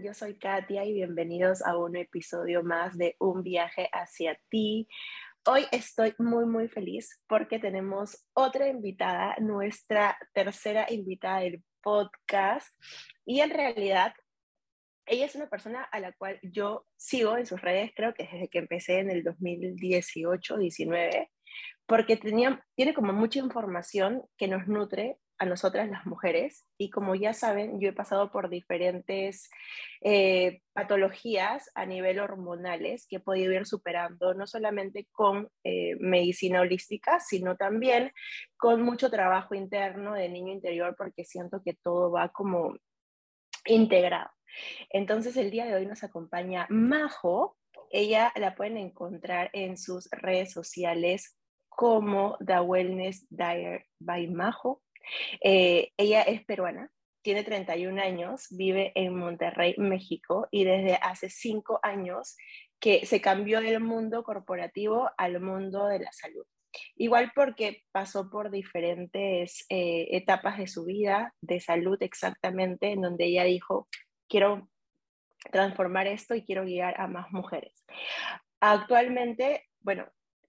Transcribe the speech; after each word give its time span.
Yo 0.00 0.14
soy 0.14 0.38
Katia 0.38 0.86
y 0.86 0.94
bienvenidos 0.94 1.60
a 1.60 1.76
un 1.76 1.96
episodio 1.96 2.62
más 2.62 2.96
de 2.96 3.14
Un 3.18 3.42
viaje 3.42 3.90
hacia 3.92 4.40
ti. 4.48 4.88
Hoy 5.44 5.66
estoy 5.70 6.14
muy, 6.18 6.46
muy 6.46 6.68
feliz 6.68 7.20
porque 7.26 7.58
tenemos 7.58 8.24
otra 8.32 8.68
invitada, 8.68 9.36
nuestra 9.38 10.16
tercera 10.32 10.86
invitada 10.88 11.40
del 11.40 11.62
podcast. 11.82 12.68
Y 13.26 13.40
en 13.40 13.50
realidad, 13.50 14.14
ella 15.04 15.26
es 15.26 15.34
una 15.34 15.50
persona 15.50 15.82
a 15.82 16.00
la 16.00 16.12
cual 16.12 16.38
yo 16.42 16.86
sigo 16.96 17.36
en 17.36 17.44
sus 17.44 17.60
redes, 17.60 17.90
creo 17.94 18.14
que 18.14 18.22
desde 18.22 18.48
que 18.48 18.60
empecé 18.60 19.00
en 19.00 19.10
el 19.10 19.22
2018-19, 19.24 21.28
porque 21.86 22.16
tenía, 22.16 22.64
tiene 22.74 22.94
como 22.94 23.12
mucha 23.12 23.40
información 23.40 24.22
que 24.38 24.48
nos 24.48 24.66
nutre 24.68 25.18
a 25.38 25.44
nosotras 25.44 25.88
las 25.90 26.06
mujeres 26.06 26.66
y 26.78 26.90
como 26.90 27.14
ya 27.14 27.32
saben, 27.32 27.80
yo 27.80 27.88
he 27.88 27.92
pasado 27.92 28.30
por 28.30 28.48
diferentes 28.48 29.50
eh, 30.00 30.60
patologías 30.72 31.70
a 31.74 31.84
nivel 31.84 32.20
hormonales 32.20 33.06
que 33.08 33.16
he 33.16 33.20
podido 33.20 33.52
ir 33.52 33.66
superando, 33.66 34.34
no 34.34 34.46
solamente 34.46 35.08
con 35.10 35.48
eh, 35.64 35.96
medicina 35.98 36.60
holística, 36.60 37.18
sino 37.20 37.56
también 37.56 38.12
con 38.56 38.82
mucho 38.82 39.10
trabajo 39.10 39.54
interno 39.54 40.14
de 40.14 40.28
niño 40.28 40.52
interior, 40.52 40.94
porque 40.96 41.24
siento 41.24 41.60
que 41.64 41.74
todo 41.74 42.12
va 42.12 42.28
como 42.28 42.76
integrado. 43.66 44.30
Entonces 44.90 45.36
el 45.36 45.50
día 45.50 45.64
de 45.64 45.74
hoy 45.74 45.86
nos 45.86 46.04
acompaña 46.04 46.66
Majo. 46.70 47.56
Ella 47.90 48.32
la 48.36 48.54
pueden 48.54 48.76
encontrar 48.76 49.50
en 49.52 49.76
sus 49.76 50.08
redes 50.10 50.52
sociales 50.52 51.36
como 51.68 52.36
The 52.44 52.60
Wellness 52.60 53.26
Diet 53.30 53.86
by 53.98 54.28
Majo 54.28 54.82
eh, 55.40 55.90
ella 55.96 56.22
es 56.22 56.44
peruana, 56.44 56.90
tiene 57.22 57.44
31 57.44 58.02
años, 58.02 58.46
vive 58.50 58.92
en 58.94 59.14
Monterrey, 59.14 59.74
México, 59.78 60.48
y 60.50 60.64
desde 60.64 60.94
hace 60.94 61.30
cinco 61.30 61.78
años 61.82 62.36
que 62.80 63.06
se 63.06 63.20
cambió 63.20 63.60
del 63.60 63.80
mundo 63.80 64.24
corporativo 64.24 65.08
al 65.16 65.40
mundo 65.40 65.86
de 65.86 66.00
la 66.00 66.12
salud. 66.12 66.44
Igual 66.96 67.32
porque 67.34 67.84
pasó 67.92 68.28
por 68.30 68.50
diferentes 68.50 69.64
eh, 69.68 70.08
etapas 70.12 70.58
de 70.58 70.66
su 70.66 70.84
vida, 70.84 71.34
de 71.40 71.60
salud 71.60 71.96
exactamente, 72.00 72.92
en 72.92 73.02
donde 73.02 73.26
ella 73.26 73.44
dijo, 73.44 73.88
quiero 74.28 74.68
transformar 75.50 76.06
esto 76.06 76.34
y 76.34 76.44
quiero 76.44 76.64
guiar 76.64 77.00
a 77.00 77.06
más 77.06 77.30
mujeres. 77.30 77.84
Actualmente, 78.60 79.68
bueno, 79.80 80.06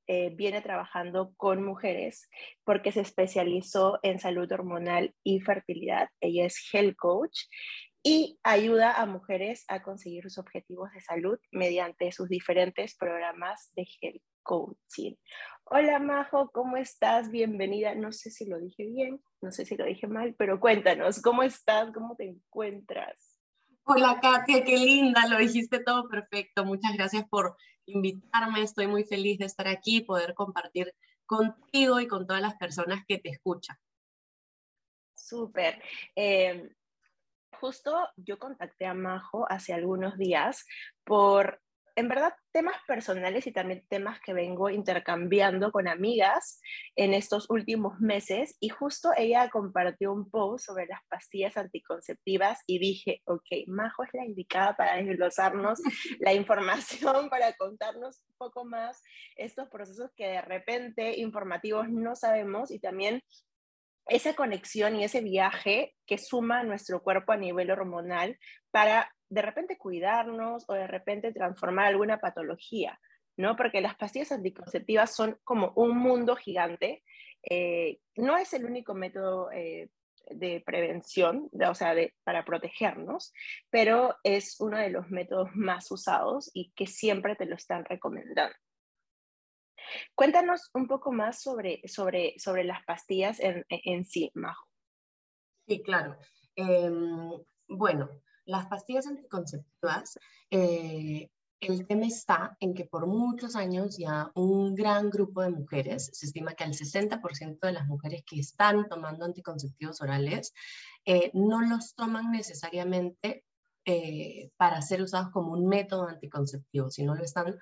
eh, 0.07 0.31
viene 0.35 0.61
trabajando 0.61 1.33
con 1.37 1.63
mujeres 1.63 2.29
porque 2.63 2.91
se 2.91 3.01
especializó 3.01 3.99
en 4.03 4.19
salud 4.19 4.51
hormonal 4.51 5.15
y 5.23 5.39
fertilidad. 5.39 6.09
Ella 6.19 6.45
es 6.45 6.57
health 6.73 6.95
coach 6.97 7.39
y 8.03 8.37
ayuda 8.43 8.99
a 9.01 9.05
mujeres 9.05 9.63
a 9.69 9.81
conseguir 9.81 10.23
sus 10.23 10.37
objetivos 10.37 10.91
de 10.91 11.01
salud 11.01 11.39
mediante 11.51 12.11
sus 12.11 12.27
diferentes 12.27 12.97
programas 12.97 13.71
de 13.75 13.87
health 14.01 14.21
coaching. 14.43 15.15
Hola 15.63 15.99
Majo, 15.99 16.51
¿cómo 16.51 16.75
estás? 16.75 17.31
Bienvenida. 17.31 17.95
No 17.95 18.11
sé 18.11 18.29
si 18.29 18.45
lo 18.45 18.59
dije 18.59 18.85
bien, 18.85 19.21
no 19.41 19.51
sé 19.51 19.65
si 19.65 19.77
lo 19.77 19.85
dije 19.85 20.07
mal, 20.07 20.35
pero 20.37 20.59
cuéntanos, 20.59 21.21
¿cómo 21.21 21.43
estás? 21.43 21.91
¿Cómo 21.93 22.17
te 22.17 22.25
encuentras? 22.25 23.39
Hola 23.85 24.19
Katia, 24.21 24.63
qué 24.63 24.77
linda, 24.77 25.27
lo 25.27 25.37
dijiste 25.37 25.79
todo 25.79 26.07
perfecto. 26.09 26.65
Muchas 26.65 26.93
gracias 26.93 27.25
por 27.29 27.55
invitarme. 27.85 28.61
Estoy 28.61 28.87
muy 28.87 29.03
feliz 29.03 29.39
de 29.39 29.45
estar 29.45 29.67
aquí 29.67 29.97
y 29.97 30.01
poder 30.01 30.33
compartir 30.33 30.93
contigo 31.25 31.99
y 31.99 32.07
con 32.07 32.27
todas 32.27 32.41
las 32.41 32.55
personas 32.55 33.03
que 33.07 33.17
te 33.17 33.29
escuchan. 33.29 33.77
Súper. 35.15 35.81
Em, 36.15 36.69
justo 37.59 38.07
yo 38.17 38.37
contacté 38.37 38.85
a 38.85 38.93
Majo 38.93 39.49
hace 39.49 39.73
algunos 39.73 40.17
días 40.17 40.65
por 41.03 41.62
en 41.95 42.07
verdad 42.07 42.33
temas 42.51 42.75
personales 42.87 43.45
y 43.45 43.51
también 43.51 43.85
temas 43.87 44.19
que 44.19 44.33
vengo 44.33 44.69
intercambiando 44.69 45.71
con 45.71 45.87
amigas 45.87 46.59
en 46.95 47.13
estos 47.13 47.49
últimos 47.49 47.99
meses 47.99 48.57
y 48.59 48.69
justo 48.69 49.11
ella 49.15 49.49
compartió 49.49 50.11
un 50.11 50.29
post 50.29 50.65
sobre 50.65 50.87
las 50.87 51.01
pastillas 51.07 51.55
anticonceptivas 51.57 52.59
y 52.65 52.79
dije, 52.79 53.21
ok, 53.25 53.67
Majo 53.67 54.03
es 54.03 54.09
la 54.13 54.25
indicada 54.25 54.75
para 54.75 54.95
desglosarnos 54.95 55.79
la 56.19 56.33
información, 56.33 57.29
para 57.29 57.53
contarnos 57.53 58.21
un 58.29 58.35
poco 58.37 58.65
más 58.65 59.01
estos 59.35 59.69
procesos 59.69 60.11
que 60.15 60.27
de 60.27 60.41
repente 60.41 61.19
informativos 61.19 61.89
no 61.89 62.15
sabemos 62.15 62.71
y 62.71 62.79
también 62.79 63.21
esa 64.07 64.33
conexión 64.33 64.95
y 64.95 65.03
ese 65.03 65.21
viaje 65.21 65.95
que 66.05 66.17
suma 66.17 66.63
nuestro 66.63 67.01
cuerpo 67.01 67.31
a 67.31 67.37
nivel 67.37 67.71
hormonal 67.71 68.37
para 68.71 69.09
de 69.33 69.41
repente 69.41 69.77
cuidarnos 69.79 70.63
o 70.67 70.73
de 70.73 70.85
repente 70.85 71.33
transformar 71.33 71.87
alguna 71.87 72.19
patología, 72.19 72.99
¿no? 73.35 73.55
Porque 73.55 73.81
las 73.81 73.95
pastillas 73.95 74.31
anticonceptivas 74.31 75.15
son 75.15 75.39
como 75.43 75.73
un 75.75 75.97
mundo 75.97 76.35
gigante. 76.35 77.03
Eh, 77.49 77.99
no 78.15 78.37
es 78.37 78.53
el 78.53 78.65
único 78.65 78.93
método 78.93 79.51
eh, 79.51 79.89
de 80.29 80.61
prevención, 80.63 81.49
o 81.51 81.73
sea, 81.73 81.95
de, 81.95 82.13
para 82.23 82.45
protegernos, 82.45 83.33
pero 83.71 84.15
es 84.23 84.61
uno 84.61 84.77
de 84.77 84.91
los 84.91 85.09
métodos 85.09 85.49
más 85.55 85.89
usados 85.89 86.51
y 86.53 86.71
que 86.75 86.85
siempre 86.85 87.35
te 87.35 87.47
lo 87.47 87.55
están 87.55 87.85
recomendando. 87.85 88.55
Cuéntanos 90.13 90.69
un 90.75 90.87
poco 90.87 91.11
más 91.11 91.41
sobre, 91.41 91.81
sobre, 91.87 92.37
sobre 92.37 92.63
las 92.63 92.85
pastillas 92.85 93.39
en, 93.39 93.65
en 93.67 94.05
sí, 94.05 94.29
Majo. 94.35 94.67
Sí, 95.67 95.81
claro. 95.81 96.17
Em, 96.55 97.31
bueno, 97.67 98.21
las 98.45 98.67
pastillas 98.67 99.07
anticonceptivas, 99.07 100.19
eh, 100.51 101.29
el 101.59 101.87
tema 101.87 102.05
está 102.05 102.57
en 102.59 102.73
que 102.73 102.85
por 102.85 103.07
muchos 103.07 103.55
años 103.55 103.97
ya 103.97 104.31
un 104.35 104.75
gran 104.75 105.09
grupo 105.09 105.41
de 105.41 105.49
mujeres, 105.49 106.09
se 106.11 106.25
estima 106.25 106.55
que 106.55 106.65
el 106.65 106.73
60% 106.73 107.59
de 107.67 107.71
las 107.71 107.87
mujeres 107.87 108.23
que 108.25 108.39
están 108.39 108.89
tomando 108.89 109.25
anticonceptivos 109.25 110.01
orales, 110.01 110.53
eh, 111.05 111.31
no 111.33 111.61
los 111.61 111.95
toman 111.95 112.31
necesariamente 112.31 113.45
eh, 113.85 114.49
para 114.57 114.81
ser 114.81 115.01
usados 115.01 115.29
como 115.31 115.53
un 115.53 115.67
método 115.67 116.07
anticonceptivo, 116.07 116.89
sino 116.89 117.15
lo 117.15 117.23
están 117.23 117.57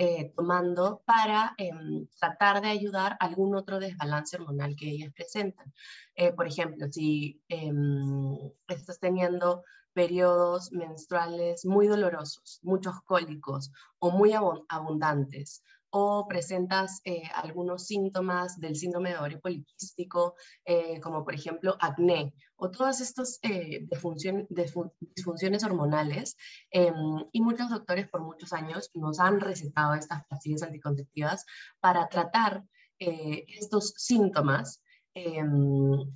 eh, 0.00 0.32
tomando 0.36 1.02
para 1.04 1.54
em, 1.58 2.06
tratar 2.20 2.62
de 2.62 2.68
ayudar 2.68 3.16
a 3.18 3.26
algún 3.26 3.56
otro 3.56 3.80
desbalance 3.80 4.36
hormonal 4.36 4.76
que 4.76 4.88
ellas 4.88 5.12
presentan. 5.12 5.74
Eh, 6.14 6.32
por 6.32 6.46
ejemplo, 6.46 6.86
si 6.90 7.42
em, 7.48 8.50
estás 8.68 9.00
teniendo 9.00 9.64
periodos 9.92 10.72
menstruales 10.72 11.64
muy 11.64 11.86
dolorosos, 11.86 12.60
muchos 12.62 13.00
cólicos 13.02 13.72
o 13.98 14.10
muy 14.10 14.32
abundantes, 14.32 15.62
o 15.90 16.26
presentas 16.28 17.00
eh, 17.04 17.22
algunos 17.34 17.86
síntomas 17.86 18.60
del 18.60 18.76
síndrome 18.76 19.10
de 19.10 19.18
ovario 19.18 19.40
poliquístico, 19.40 20.34
eh, 20.64 21.00
como 21.00 21.24
por 21.24 21.34
ejemplo 21.34 21.76
acné, 21.80 22.34
o 22.56 22.70
todas 22.70 23.00
estas 23.00 23.38
eh, 23.42 23.86
disfunciones 24.50 25.64
hormonales. 25.64 26.36
Em, 26.70 26.94
y 27.32 27.40
muchos 27.40 27.70
doctores 27.70 28.08
por 28.08 28.22
muchos 28.22 28.52
años 28.52 28.90
nos 28.94 29.18
han 29.20 29.40
recetado 29.40 29.94
estas 29.94 30.26
pastillas 30.26 30.62
anticonceptivas 30.62 31.44
para 31.80 32.08
tratar 32.08 32.64
estos 33.00 33.94
síntomas, 33.96 34.82
em, 35.14 35.46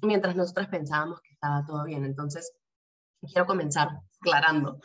mientras 0.02 0.34
nosotras 0.34 0.66
pensábamos 0.68 1.20
que 1.20 1.30
estaba 1.32 1.64
todo 1.64 1.84
bien. 1.84 2.04
Entonces, 2.04 2.52
quiero 3.26 3.46
comenzar 3.46 3.88
aclarando. 4.20 4.80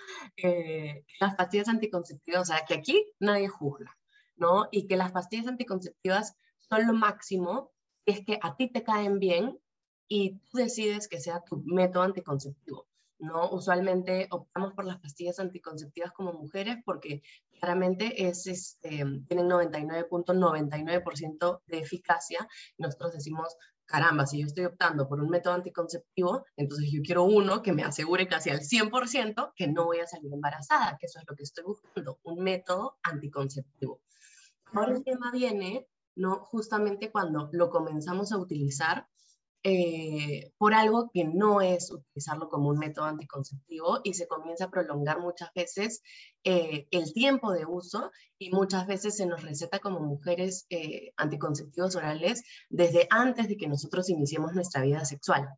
las 1.20 1.36
pastillas 1.36 1.68
anticonceptivas, 1.68 2.42
o 2.42 2.46
sea, 2.46 2.66
que 2.66 2.76
aquí 2.76 3.06
nadie 3.20 3.48
juzga. 3.48 3.98
¿no? 4.38 4.70
Y 4.72 4.88
que 4.88 4.96
las 4.98 5.12
pastillas 5.12 5.48
anticonceptivas 5.48 6.36
son 6.70 6.88
lo 6.88 6.94
máximo 6.94 7.72
es 8.06 8.24
que 8.26 8.40
a 8.42 8.56
ti 8.56 8.72
te 8.72 8.84
caen 8.84 9.20
bien 9.20 9.60
y 10.08 10.40
tú 10.50 10.60
decides 10.60 11.10
que 11.10 11.20
sea 11.20 11.44
tu 11.44 11.62
método 11.66 12.04
anticonceptivo. 12.04 12.88
¿no? 13.20 13.50
Usualmente 13.50 14.28
optamos 14.30 14.74
por 14.74 14.86
las 14.86 15.00
pastillas 15.00 15.40
anticonceptivas 15.40 16.12
como 16.14 16.34
mujeres 16.34 16.78
porque 16.86 17.24
claramente 17.60 18.28
es, 18.28 18.46
este, 18.48 19.04
tienen 19.28 19.50
99.99% 19.50 21.62
de 21.66 21.80
eficacia. 21.80 22.48
Nosotros 22.78 23.14
decimos, 23.14 23.58
caramba, 23.88 24.28
si 24.28 24.42
yo 24.42 24.46
estoy 24.46 24.66
optando 24.66 25.08
por 25.08 25.22
un 25.22 25.30
método 25.30 25.54
anticonceptivo, 25.54 26.46
entonces 26.56 26.92
yo 26.92 27.02
quiero 27.02 27.24
uno 27.24 27.64
que 27.64 27.74
me 27.74 27.84
asegure 27.84 28.28
casi 28.28 28.50
al 28.50 28.60
100% 28.60 29.54
que 29.56 29.68
no 29.68 29.86
voy 29.86 30.00
a 30.00 30.08
salir 30.08 30.32
embarazada, 30.32 30.98
que 31.00 31.08
eso 31.08 31.20
es 31.20 31.26
lo 31.28 31.36
que 31.36 31.44
estoy 31.44 31.64
buscando, 31.64 32.20
un 32.24 32.44
método 32.44 32.98
anticonceptivo. 33.02 34.02
Ahora 34.74 34.92
el 34.92 35.04
tema 35.04 35.32
viene, 35.32 35.88
¿no? 36.16 36.44
Justamente 36.44 37.12
cuando 37.12 37.50
lo 37.54 37.70
comenzamos 37.70 38.32
a 38.32 38.38
utilizar 38.38 39.08
eh, 39.64 40.52
por 40.58 40.74
algo 40.74 41.10
que 41.14 41.26
no 41.26 41.62
es 41.62 41.92
utilizarlo 41.92 42.50
como 42.50 42.70
un 42.70 42.78
método 42.78 43.06
anticonceptivo 43.06 44.00
y 44.04 44.14
se 44.14 44.28
comienza 44.28 44.66
a 44.66 44.70
prolongar 44.70 45.20
muchas 45.20 45.54
veces 45.54 46.02
eh, 46.44 46.88
el 46.92 47.14
tiempo 47.14 47.52
de 47.52 47.66
uso 47.66 48.12
y 48.38 48.52
muchas 48.52 48.88
veces 48.88 49.18
se 49.18 49.26
nos 49.26 49.44
receta 49.44 49.80
como 49.80 50.00
mujeres 50.00 50.66
eh, 50.70 51.12
anticonceptivos 51.18 51.96
orales 51.96 52.44
desde 52.70 53.08
antes 53.10 53.48
de 53.48 53.58
que 53.58 53.68
nosotros 53.68 54.10
iniciemos 54.10 54.54
nuestra 54.54 54.82
vida 54.82 55.04
sexual. 55.06 55.50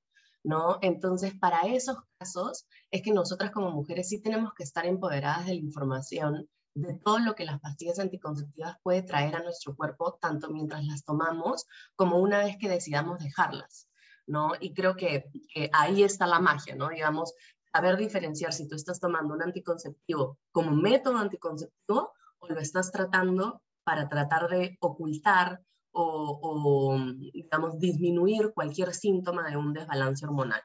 ¿no? 0.44 0.80
Entonces, 0.82 1.34
para 1.38 1.62
esos 1.64 1.98
casos 2.18 2.66
es 2.92 3.02
que 3.02 3.12
nosotras 3.12 3.52
como 3.52 3.72
mujeres 3.72 4.08
sí 4.10 4.22
tenemos 4.22 4.54
que 4.54 4.64
estar 4.64 4.86
empoderadas 4.86 5.46
de 5.46 5.56
la 5.56 5.60
información 5.60 6.50
de 6.76 6.94
todo 6.94 7.20
lo 7.20 7.36
que 7.36 7.46
las 7.46 7.60
pastillas 7.60 8.00
anticonceptivas 8.00 8.78
puede 8.84 9.04
traer 9.04 9.36
a 9.36 9.44
nuestro 9.44 9.76
cuerpo, 9.76 10.18
tanto 10.22 10.50
mientras 10.50 10.86
las 10.86 11.04
tomamos 11.04 11.66
como 11.96 12.20
una 12.20 12.40
vez 12.40 12.58
que 12.58 12.70
decidamos 12.70 13.20
dejarlas, 13.20 13.89
¿no? 14.30 14.54
Y 14.60 14.74
creo 14.74 14.96
que, 14.96 15.26
ahí 15.74 16.04
está 16.04 16.28
la 16.28 16.40
magia, 16.40 16.76
¿no? 16.76 16.90
Digamos, 16.90 17.34
saber 17.74 17.98
diferenciar 17.98 18.54
si 18.54 18.68
tú 18.68 18.76
estás 18.76 19.00
tomando 19.00 19.34
un 19.34 19.44
anticonceptivo 19.44 20.38
como 20.52 20.72
método 20.72 21.18
anticonceptivo 21.18 22.14
o 22.40 22.48
lo 22.48 22.60
estás 22.60 22.92
tratando 22.92 23.62
para 23.84 24.08
tratar 24.08 24.48
de 24.50 24.78
ocultar 24.80 25.62
o, 25.92 26.40
o, 26.42 26.98
digamos, 27.34 27.80
disminuir 27.80 28.54
cualquier 28.54 28.94
síntoma 28.94 29.50
de 29.50 29.58
un 29.58 29.74
desbalance 29.74 30.26
hormonal. 30.26 30.62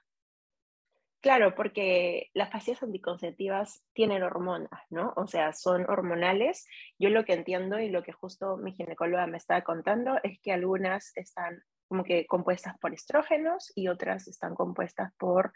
Claro, 1.24 1.54
porque 1.54 2.28
las 2.34 2.50
pastillas 2.50 2.82
anticonceptivas 2.82 3.82
tienen 3.94 4.22
hormonas, 4.22 4.82
¿no? 4.90 5.14
O 5.16 5.26
sea, 5.26 5.54
son 5.54 5.88
hormonales. 5.88 6.66
Yo 6.98 7.08
lo 7.08 7.24
que 7.24 7.32
entiendo 7.32 7.78
y 7.78 7.88
lo 7.88 8.02
que 8.02 8.12
justo 8.12 8.58
mi 8.58 8.72
ginecóloga 8.72 9.26
me 9.26 9.38
estaba 9.38 9.62
contando 9.62 10.18
es 10.22 10.38
que 10.42 10.52
algunas 10.52 11.16
están 11.16 11.62
como 11.88 12.04
que 12.04 12.26
compuestas 12.26 12.78
por 12.78 12.92
estrógenos 12.92 13.72
y 13.74 13.88
otras 13.88 14.28
están 14.28 14.54
compuestas 14.54 15.12
por 15.18 15.52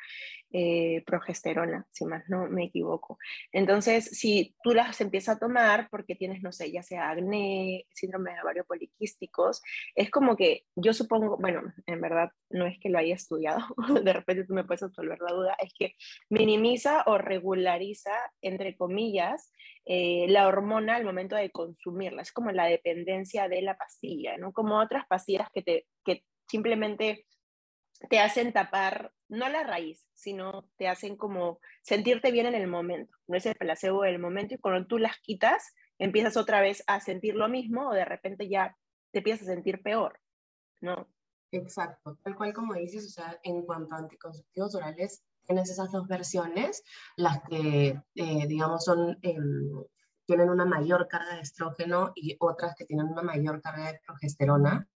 eh, 0.50 1.02
progesterona, 1.06 1.86
si 1.90 2.04
más 2.04 2.28
no 2.28 2.48
me 2.48 2.64
equivoco. 2.64 3.18
Entonces, 3.52 4.04
si 4.04 4.54
tú 4.62 4.72
las 4.74 5.00
empiezas 5.00 5.36
a 5.36 5.38
tomar 5.38 5.88
porque 5.90 6.14
tienes, 6.14 6.42
no 6.42 6.52
sé, 6.52 6.70
ya 6.70 6.82
sea 6.82 7.10
acné, 7.10 7.86
síndrome 7.92 8.32
de 8.32 8.42
ovario 8.42 8.64
poliquísticos, 8.64 9.62
es 9.94 10.10
como 10.10 10.36
que 10.36 10.64
yo 10.76 10.92
supongo, 10.92 11.36
bueno, 11.38 11.62
en 11.86 12.00
verdad 12.00 12.30
no 12.50 12.66
es 12.66 12.78
que 12.78 12.88
lo 12.88 12.98
haya 12.98 13.14
estudiado, 13.14 13.60
de 14.02 14.12
repente 14.12 14.44
tú 14.44 14.54
me 14.54 14.64
puedes 14.64 14.82
absolver 14.82 15.18
la 15.20 15.34
duda, 15.34 15.56
es 15.58 15.72
que 15.78 15.94
minimiza 16.28 17.02
o 17.06 17.18
regulariza, 17.18 18.12
entre 18.42 18.76
comillas, 18.76 19.52
eh, 19.90 20.26
la 20.28 20.46
hormona 20.46 20.96
al 20.96 21.04
momento 21.04 21.34
de 21.34 21.50
consumirla. 21.50 22.20
Es 22.20 22.30
como 22.30 22.52
la 22.52 22.66
dependencia 22.66 23.48
de 23.48 23.62
la 23.62 23.78
pastilla, 23.78 24.36
¿no? 24.36 24.52
Como 24.52 24.78
otras 24.78 25.06
pastillas 25.06 25.48
que, 25.50 25.62
te, 25.62 25.86
simplemente 26.46 27.26
te 28.08 28.20
hacen 28.20 28.52
tapar, 28.52 29.12
no 29.28 29.48
la 29.48 29.64
raíz, 29.64 30.06
sino 30.14 30.68
te 30.76 30.88
hacen 30.88 31.16
como 31.16 31.60
sentirte 31.82 32.30
bien 32.30 32.46
en 32.46 32.54
el 32.54 32.68
momento. 32.68 33.16
No 33.26 33.36
es 33.36 33.46
el 33.46 33.56
placebo 33.56 34.02
del 34.02 34.18
momento 34.18 34.54
y 34.54 34.58
cuando 34.58 34.86
tú 34.86 34.98
las 34.98 35.18
quitas, 35.18 35.74
empiezas 35.98 36.36
otra 36.36 36.60
vez 36.60 36.82
a 36.86 37.00
sentir 37.00 37.34
lo 37.34 37.48
mismo 37.48 37.88
o 37.88 37.94
de 37.94 38.04
repente 38.04 38.48
ya 38.48 38.76
te 39.10 39.18
empiezas 39.18 39.48
a 39.48 39.52
sentir 39.52 39.82
peor, 39.82 40.20
¿no? 40.80 41.08
Exacto, 41.50 42.18
tal 42.22 42.36
cual 42.36 42.52
como 42.52 42.74
dices, 42.74 43.06
o 43.06 43.10
sea, 43.10 43.38
en 43.42 43.62
cuanto 43.62 43.94
a 43.94 43.98
anticonceptivos 43.98 44.74
orales, 44.74 45.24
tienes 45.44 45.70
esas 45.70 45.90
dos 45.90 46.06
versiones, 46.06 46.82
las 47.16 47.40
que, 47.48 47.98
eh, 48.14 48.46
digamos, 48.46 48.84
son, 48.84 49.18
em, 49.22 49.82
tienen 50.28 50.50
una 50.50 50.66
mayor 50.66 51.08
carga 51.08 51.36
de 51.36 51.40
estrógeno 51.40 52.12
y 52.14 52.36
otras 52.38 52.74
que 52.76 52.84
tienen 52.84 53.06
una 53.06 53.22
mayor 53.22 53.62
carga 53.62 53.92
de 53.92 54.00
progesterona. 54.06 54.86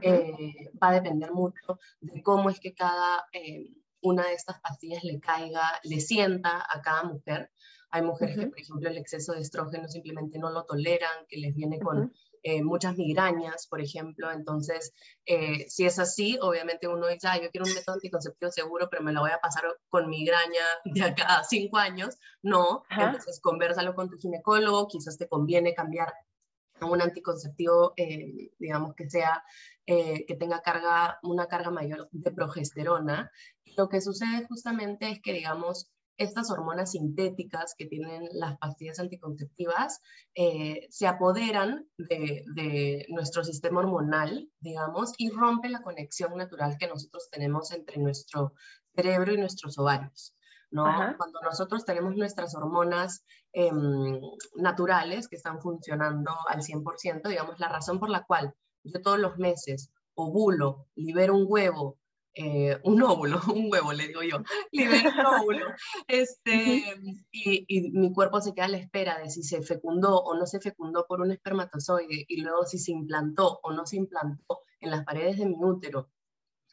Eh, 0.00 0.70
va 0.80 0.90
a 0.90 1.00
depender 1.00 1.32
mucho 1.32 1.80
de 2.00 2.22
cómo 2.22 2.48
es 2.48 2.60
que 2.60 2.74
cada 2.74 3.26
em, 3.32 3.74
una 4.02 4.28
de 4.28 4.34
estas 4.34 4.60
pastillas 4.60 5.02
le 5.02 5.18
caiga, 5.18 5.80
le 5.82 5.98
sienta 5.98 6.64
a 6.70 6.80
cada 6.80 7.02
mujer. 7.02 7.50
Hay 7.90 8.02
mujeres 8.02 8.36
que, 8.38 8.46
por 8.46 8.60
ejemplo, 8.60 8.88
el 8.88 8.98
exceso 8.98 9.32
de 9.32 9.40
estrógeno 9.40 9.88
simplemente 9.88 10.38
no 10.38 10.50
lo 10.50 10.64
toleran, 10.64 11.26
que 11.28 11.38
les 11.38 11.56
viene 11.56 11.80
con 11.80 12.12
eh, 12.42 12.62
muchas 12.62 12.96
migrañas, 12.96 13.66
por 13.66 13.80
ejemplo. 13.80 14.30
Entonces, 14.30 14.92
eh, 15.26 15.68
si 15.68 15.84
es 15.84 15.98
así, 15.98 16.38
obviamente 16.40 16.88
uno 16.88 17.06
dice, 17.06 17.28
yo 17.42 17.50
quiero 17.50 17.66
un 17.66 17.74
método 17.74 17.94
anticonceptivo 17.94 18.50
seguro, 18.50 18.88
pero 18.90 19.02
me 19.02 19.12
lo 19.12 19.20
voy 19.20 19.30
a 19.30 19.40
pasar 19.40 19.64
con 19.88 20.08
migraña 20.08 20.64
de 20.84 21.02
acá 21.02 21.38
a 21.38 21.44
cinco 21.44 21.78
años. 21.78 22.16
No, 22.42 22.84
entonces 22.90 23.40
conversalo 23.40 23.94
con 23.94 24.08
tu 24.08 24.18
ginecólogo, 24.18 24.88
quizás 24.88 25.18
te 25.18 25.28
conviene 25.28 25.74
cambiar 25.74 26.12
a 26.80 26.86
un 26.86 27.02
anticonceptivo, 27.02 27.92
eh, 27.96 28.50
digamos, 28.58 28.94
que 28.94 29.10
sea, 29.10 29.42
que 29.86 30.36
tenga 30.38 30.60
carga, 30.60 31.18
una 31.22 31.46
carga 31.46 31.70
mayor 31.70 32.08
de 32.12 32.30
progesterona. 32.30 33.30
Lo 33.76 33.88
que 33.88 34.02
sucede 34.02 34.46
justamente 34.46 35.10
es 35.10 35.22
que, 35.22 35.32
digamos, 35.32 35.90
estas 36.18 36.50
hormonas 36.50 36.92
sintéticas 36.92 37.74
que 37.78 37.86
tienen 37.86 38.28
las 38.32 38.58
pastillas 38.58 38.98
anticonceptivas 38.98 40.02
eh, 40.34 40.88
se 40.90 41.06
apoderan 41.06 41.88
de, 41.96 43.06
nuestro 43.08 43.44
sistema 43.44 43.80
hormonal, 43.80 44.50
digamos, 44.60 45.14
y 45.16 45.30
rompen 45.30 45.72
la 45.72 45.82
conexión 45.82 46.36
natural 46.36 46.76
que 46.78 46.88
nosotros 46.88 47.28
tenemos 47.30 47.72
entre 47.72 47.98
nuestro 47.98 48.52
cerebro 48.94 49.32
y 49.32 49.38
nuestros 49.38 49.78
ovarios. 49.78 50.34
¿no? 50.70 50.84
Cuando 51.16 51.40
nosotros 51.40 51.84
tenemos 51.86 52.14
nuestras 52.14 52.54
hormonas 52.54 53.24
em, 53.52 54.20
naturales 54.56 55.28
que 55.28 55.36
están 55.36 55.62
funcionando 55.62 56.32
al 56.48 56.60
100%, 56.60 57.26
digamos, 57.28 57.58
la 57.58 57.68
razón 57.68 57.98
por 57.98 58.10
la 58.10 58.24
cual 58.24 58.54
yo 58.82 59.00
todos 59.00 59.18
los 59.18 59.38
meses 59.38 59.90
ovulo, 60.14 60.88
libero 60.96 61.36
un 61.36 61.46
huevo, 61.48 61.97
eh, 62.40 62.78
un 62.84 63.02
óvulo, 63.02 63.40
un 63.54 63.68
huevo, 63.68 63.92
le 63.92 64.06
digo 64.06 64.22
yo, 64.22 64.38
libera 64.70 65.10
un 65.10 65.26
óvulo, 65.26 65.66
este, 66.06 66.84
y, 67.32 67.64
y, 67.66 67.90
mi 67.90 68.12
cuerpo 68.12 68.40
se 68.40 68.54
queda 68.54 68.66
a 68.66 68.68
la 68.68 68.76
espera 68.78 69.18
de 69.18 69.28
si 69.28 69.42
se 69.42 69.60
fecundó 69.60 70.22
o 70.22 70.36
no 70.36 70.46
se 70.46 70.60
fecundó 70.60 71.04
por 71.08 71.20
un 71.20 71.32
espermatozoide, 71.32 72.24
y 72.28 72.40
luego 72.40 72.64
si 72.64 72.78
se 72.78 72.92
implantó 72.92 73.58
o 73.64 73.72
no 73.72 73.86
se 73.86 73.96
implantó 73.96 74.60
en 74.78 74.90
las 74.90 75.04
paredes 75.04 75.38
de 75.38 75.46
mi 75.46 75.56
útero, 75.60 76.10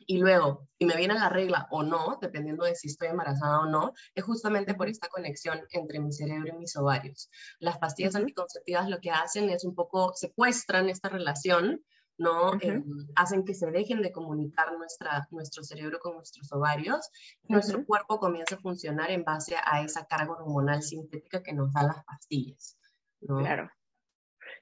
y 0.08 0.20
luego, 0.20 0.68
si 0.78 0.86
me 0.86 0.96
viene 0.96 1.16
la 1.16 1.30
regla 1.30 1.68
o 1.72 1.82
no, 1.82 2.20
dependiendo 2.22 2.66
de 2.66 2.76
si 2.76 2.90
estoy 2.90 3.08
embarazada 3.08 3.62
o 3.62 3.66
no, 3.66 3.94
es 4.14 4.24
justamente 4.24 4.76
por 4.76 4.88
esta 4.88 5.08
conexión 5.08 5.62
entre 5.72 6.00
mi 6.00 6.14
cerebro 6.14 6.50
y 6.50 6.60
mis 6.60 6.76
ovarios. 6.76 7.32
Las 7.58 7.80
pastillas 7.80 8.16
anticonceptivas 8.16 8.88
lo 8.88 9.00
que 9.00 9.10
hacen 9.10 9.50
es 9.50 9.66
un 9.66 9.74
poco 9.74 10.14
secuestran 10.14 10.90
esta 10.90 11.10
relación 11.10 11.84
¿no? 12.18 12.54
Em, 12.62 12.84
hacen 13.16 13.44
que 13.44 13.54
se 13.54 13.72
dejen 13.72 14.02
de 14.02 14.12
comunicar 14.12 14.72
nuestra, 14.74 15.28
nuestro 15.32 15.64
cerebro 15.64 16.00
con 16.00 16.16
nuestros 16.16 16.52
ovarios 16.54 17.10
y 17.44 17.54
nuestro 17.54 17.86
cuerpo 17.86 18.20
comienza 18.20 18.56
a 18.56 18.60
funcionar 18.60 19.12
en 19.12 19.24
base 19.24 19.56
a 19.64 19.82
esa 19.82 20.06
carga 20.06 20.34
hormonal 20.34 20.82
sintética 20.82 21.44
que 21.44 21.54
nos 21.54 21.74
dan 21.74 21.88
las 21.88 22.04
pastillas. 22.06 22.78
Claro, 23.20 23.70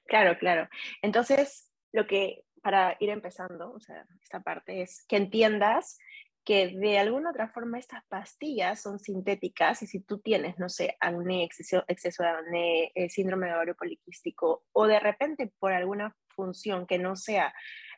claro, 0.06 0.38
claro. 0.38 0.68
Entonces, 1.02 1.70
lo 1.92 2.06
que, 2.06 2.44
para 2.62 2.96
ir 2.98 3.10
empezando, 3.10 3.72
o 3.72 3.80
sea, 3.80 4.06
esta 4.22 4.40
parte 4.40 4.82
es 4.82 5.04
que 5.06 5.16
entiendas 5.16 5.98
que 6.44 6.68
de 6.68 6.98
alguna 6.98 7.30
otra 7.30 7.48
forma 7.48 7.78
estas 7.78 8.04
pastillas 8.08 8.82
son 8.82 8.98
sintéticas 8.98 9.82
y 9.82 9.86
si 9.86 10.00
tú 10.00 10.18
tienes, 10.18 10.58
no 10.58 10.68
sé, 10.68 10.96
acné, 11.00 11.44
exceso, 11.44 11.84
exceso 11.88 12.22
de 12.22 12.28
acné, 12.28 12.92
eh, 12.94 13.08
síndrome 13.08 13.46
de 13.46 13.54
ovario 13.54 13.74
poliquístico 13.74 14.64
o 14.72 14.86
de 14.86 15.00
repente 15.00 15.52
por 15.58 15.72
alguna 15.72 16.14
función 16.28 16.86
que 16.86 16.98
no 16.98 17.16
sea 17.16 17.54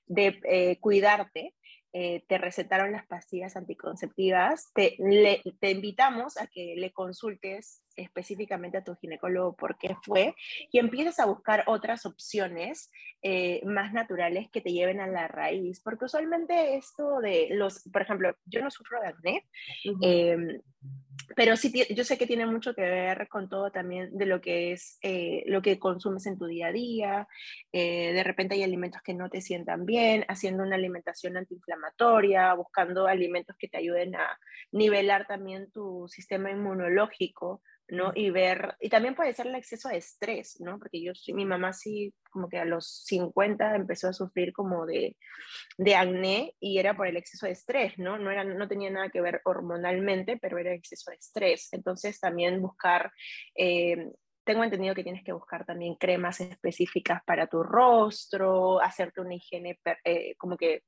de 0.07 0.41
eh, 0.45 0.79
cuidarte, 0.81 1.55
eh, 1.93 2.25
te 2.29 2.39
recetaron 2.39 2.93
las 2.93 3.07
pastillas 3.07 3.57
anticonceptivas, 3.57 4.71
te, 4.75 4.97
te 5.61 5.71
invitamos 5.71 6.37
a 6.37 6.47
que 6.47 6.75
le 6.77 6.93
consultes 6.93 7.83
específicamente 7.97 8.79
a 8.79 8.85
tu 8.85 8.95
ginecólogo 8.97 9.57
por 9.57 9.79
qué 9.79 9.97
fue 10.03 10.35
y 10.71 10.79
empieces 10.79 11.19
a 11.19 11.27
buscar 11.27 11.65
otras 11.67 12.07
opciones 12.07 12.91
eh, 13.23 13.61
más 13.65 13.93
naturales 13.93 14.49
que 14.51 14.61
te 14.61 14.73
lleven 14.73 15.01
a 15.01 15.07
la 15.07 15.29
raíz, 15.29 15.81
porque 15.81 16.05
usualmente 16.05 16.77
esto 16.77 17.21
de 17.21 17.49
los, 17.51 17.83
por 17.93 18.03
ejemplo, 18.03 18.37
yo 18.45 18.63
no 18.63 18.71
sufro 18.71 19.01
de 19.01 19.09
acné, 19.09 19.45
pero 21.35 21.57
sí, 21.57 21.73
yo 21.95 22.05
sé 22.05 22.17
que 22.19 22.27
tiene 22.27 22.47
mucho 22.47 22.75
que 22.75 22.83
ver 22.83 23.29
con 23.29 23.49
todo 23.49 23.71
también 23.71 24.17
de 24.17 24.27
lo 24.27 24.41
que 24.41 24.73
es 24.73 24.99
eh, 25.03 25.43
lo 25.47 25.61
que 25.61 25.79
consumes 25.79 26.27
en 26.27 26.39
tu 26.39 26.47
día 26.47 26.69
a 26.69 26.73
día. 26.73 27.29
Eh, 27.73 28.13
de 28.13 28.23
repente 28.23 28.55
hay 28.55 28.63
alimentos 28.63 29.03
que 29.03 29.15
no 29.15 29.29
te 29.29 29.41
sientan 29.41 29.87
bien, 29.87 30.25
haciendo 30.29 30.63
una 30.63 30.77
alimentación 30.77 31.37
antiinflamatoria, 31.37 32.55
buscando 32.55 33.07
alimentos 33.07 33.57
que 33.59 33.69
te 33.69 33.79
ayuden 33.79 34.15
a 34.15 34.39
nivelar 34.73 35.27
también 35.27 35.71
tu 35.73 36.07
sistema 36.09 36.51
inmunológico 36.51 37.63
¿no? 37.89 38.13
Y 38.15 38.31
ver, 38.31 38.77
y 38.81 38.89
también 38.89 39.15
puede 39.15 39.33
ser 39.33 39.47
el 39.47 39.55
exceso 39.55 39.89
de 39.89 39.99
estrés, 39.99 40.61
¿no? 40.61 40.79
Porque 40.79 41.03
yo, 41.03 41.13
mi 41.35 41.45
mamá 41.45 41.73
sí, 41.73 42.13
como 42.31 42.49
que 42.49 42.59
a 42.59 42.65
los 42.65 43.05
50 43.07 43.77
empezó 43.77 44.09
a 44.09 44.13
sufrir 44.13 44.53
como 44.53 44.87
de, 44.87 45.17
de 45.79 45.95
acné 45.95 46.55
y 46.61 46.79
era 46.79 46.97
por 46.97 47.07
el 47.07 47.17
exceso 47.17 47.47
de 47.47 47.53
estrés, 47.53 47.99
¿no? 47.99 48.19
No, 48.19 48.31
era, 48.31 48.45
no 48.45 48.69
tenía 48.69 48.91
nada 48.91 49.11
que 49.11 49.21
ver 49.21 49.41
hormonalmente, 49.45 50.37
pero 50.37 50.59
era 50.59 50.73
exceso 50.73 51.11
de 51.11 51.17
estrés. 51.17 51.69
Entonces 51.73 52.19
también 52.19 52.61
buscar, 52.61 53.13
eh, 53.55 54.11
tengo 54.45 54.65
entendido 54.65 54.95
que 54.95 55.05
tienes 55.05 55.25
que 55.25 55.33
buscar 55.33 55.65
también 55.65 55.95
cremas 55.97 56.41
específicas 56.41 57.23
para 57.25 57.47
tu 57.47 57.63
rostro, 57.63 58.81
hacerte 58.81 59.21
una 59.21 59.35
higiene 59.35 59.79
eh, 60.05 60.35
como 60.37 60.57
que 60.57 60.83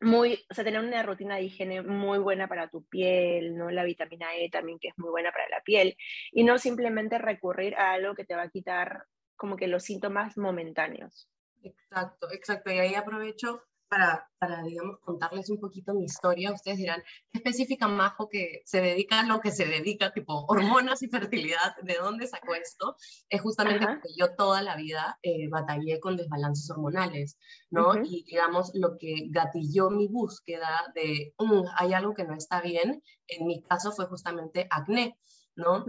muy, 0.00 0.44
o 0.50 0.54
sea, 0.54 0.64
tener 0.64 0.80
una 0.80 1.02
rutina 1.02 1.36
de 1.36 1.44
higiene 1.44 1.82
muy 1.82 2.18
buena 2.18 2.48
para 2.48 2.68
tu 2.68 2.84
piel, 2.84 3.56
¿no? 3.56 3.70
La 3.70 3.84
vitamina 3.84 4.36
E 4.36 4.50
también 4.50 4.78
que 4.78 4.88
es 4.88 4.94
muy 4.98 5.10
buena 5.10 5.32
para 5.32 5.48
la 5.48 5.62
piel 5.62 5.96
y 6.32 6.44
no 6.44 6.58
simplemente 6.58 7.18
recurrir 7.18 7.74
a 7.76 7.92
algo 7.92 8.14
que 8.14 8.24
te 8.24 8.36
va 8.36 8.42
a 8.42 8.50
quitar 8.50 9.04
como 9.36 9.56
que 9.56 9.68
los 9.68 9.84
síntomas 9.84 10.36
momentáneos. 10.36 11.28
Exacto, 11.62 12.30
exacto. 12.32 12.70
Y 12.70 12.78
ahí 12.78 12.94
aprovecho 12.94 13.62
para, 13.88 14.28
para, 14.38 14.62
digamos, 14.62 14.98
contarles 15.00 15.50
un 15.50 15.60
poquito 15.60 15.94
mi 15.94 16.04
historia, 16.04 16.52
ustedes 16.52 16.78
dirán, 16.78 17.02
¿qué 17.32 17.38
específica 17.38 17.88
Majo 17.88 18.28
que 18.28 18.62
se 18.64 18.80
dedica 18.80 19.20
a 19.20 19.26
lo 19.26 19.40
que 19.40 19.50
se 19.50 19.66
dedica, 19.66 20.12
tipo 20.12 20.44
hormonas 20.48 21.02
y 21.02 21.08
fertilidad? 21.08 21.76
¿De 21.82 21.94
dónde 21.94 22.26
sacó 22.26 22.54
esto? 22.54 22.96
Es 23.28 23.40
justamente 23.40 23.86
porque 23.86 24.08
yo 24.18 24.34
toda 24.34 24.62
la 24.62 24.76
vida 24.76 25.18
eh, 25.22 25.48
batallé 25.48 26.00
con 26.00 26.16
desbalances 26.16 26.70
hormonales, 26.70 27.38
¿no? 27.70 27.94
Y 28.04 28.24
digamos, 28.24 28.72
lo 28.74 28.96
que 28.98 29.28
gatilló 29.30 29.90
mi 29.90 30.08
búsqueda 30.08 30.92
de, 30.94 31.34
mm, 31.38 31.62
hay 31.76 31.92
algo 31.92 32.14
que 32.14 32.24
no 32.24 32.34
está 32.34 32.60
bien, 32.60 33.02
en 33.28 33.46
mi 33.46 33.62
caso 33.62 33.92
fue 33.92 34.06
justamente 34.06 34.66
acné, 34.70 35.18
¿no? 35.54 35.84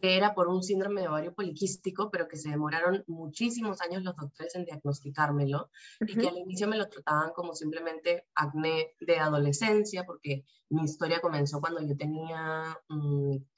Que 0.00 0.16
era 0.16 0.34
por 0.34 0.48
un 0.48 0.62
síndrome 0.62 1.02
de 1.02 1.08
ovario 1.08 1.34
poliquístico, 1.34 2.10
pero 2.10 2.28
que 2.28 2.36
se 2.36 2.50
demoraron 2.50 3.04
muchísimos 3.06 3.80
años 3.80 4.02
los 4.02 4.16
doctores 4.16 4.54
en 4.54 4.64
diagnosticármelo 4.64 5.70
y 6.00 6.16
que 6.16 6.28
al 6.28 6.38
inicio 6.38 6.68
me 6.68 6.76
lo 6.76 6.88
trataban 6.88 7.32
como 7.32 7.54
simplemente 7.54 8.26
acné 8.34 8.94
de 9.00 9.18
adolescencia, 9.18 10.04
porque 10.04 10.44
mi 10.68 10.84
historia 10.84 11.20
comenzó 11.20 11.60
cuando 11.60 11.80
yo 11.80 11.96
tenía 11.96 12.78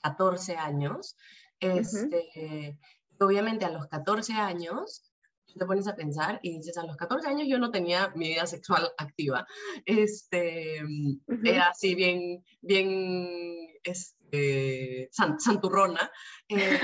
14 0.02 0.54
mm, 0.54 0.58
años. 0.58 1.16
Este, 1.60 2.78
Obviamente 3.20 3.64
a 3.64 3.70
los 3.70 3.86
14 3.88 4.34
años 4.34 5.02
te 5.58 5.66
pones 5.66 5.88
a 5.88 5.96
pensar 5.96 6.38
y 6.42 6.56
dices, 6.58 6.76
a 6.78 6.86
los 6.86 6.96
14 6.96 7.28
años 7.28 7.48
yo 7.48 7.58
no 7.58 7.70
tenía 7.70 8.12
mi 8.14 8.28
vida 8.28 8.46
sexual 8.46 8.88
activa. 8.98 9.46
Este, 9.84 10.80
Era 11.44 11.68
así 11.68 11.94
bien, 11.94 12.44
bien, 12.60 13.28
este, 13.82 14.17
eh, 14.32 15.08
santurrona. 15.10 16.10
Eh, 16.48 16.80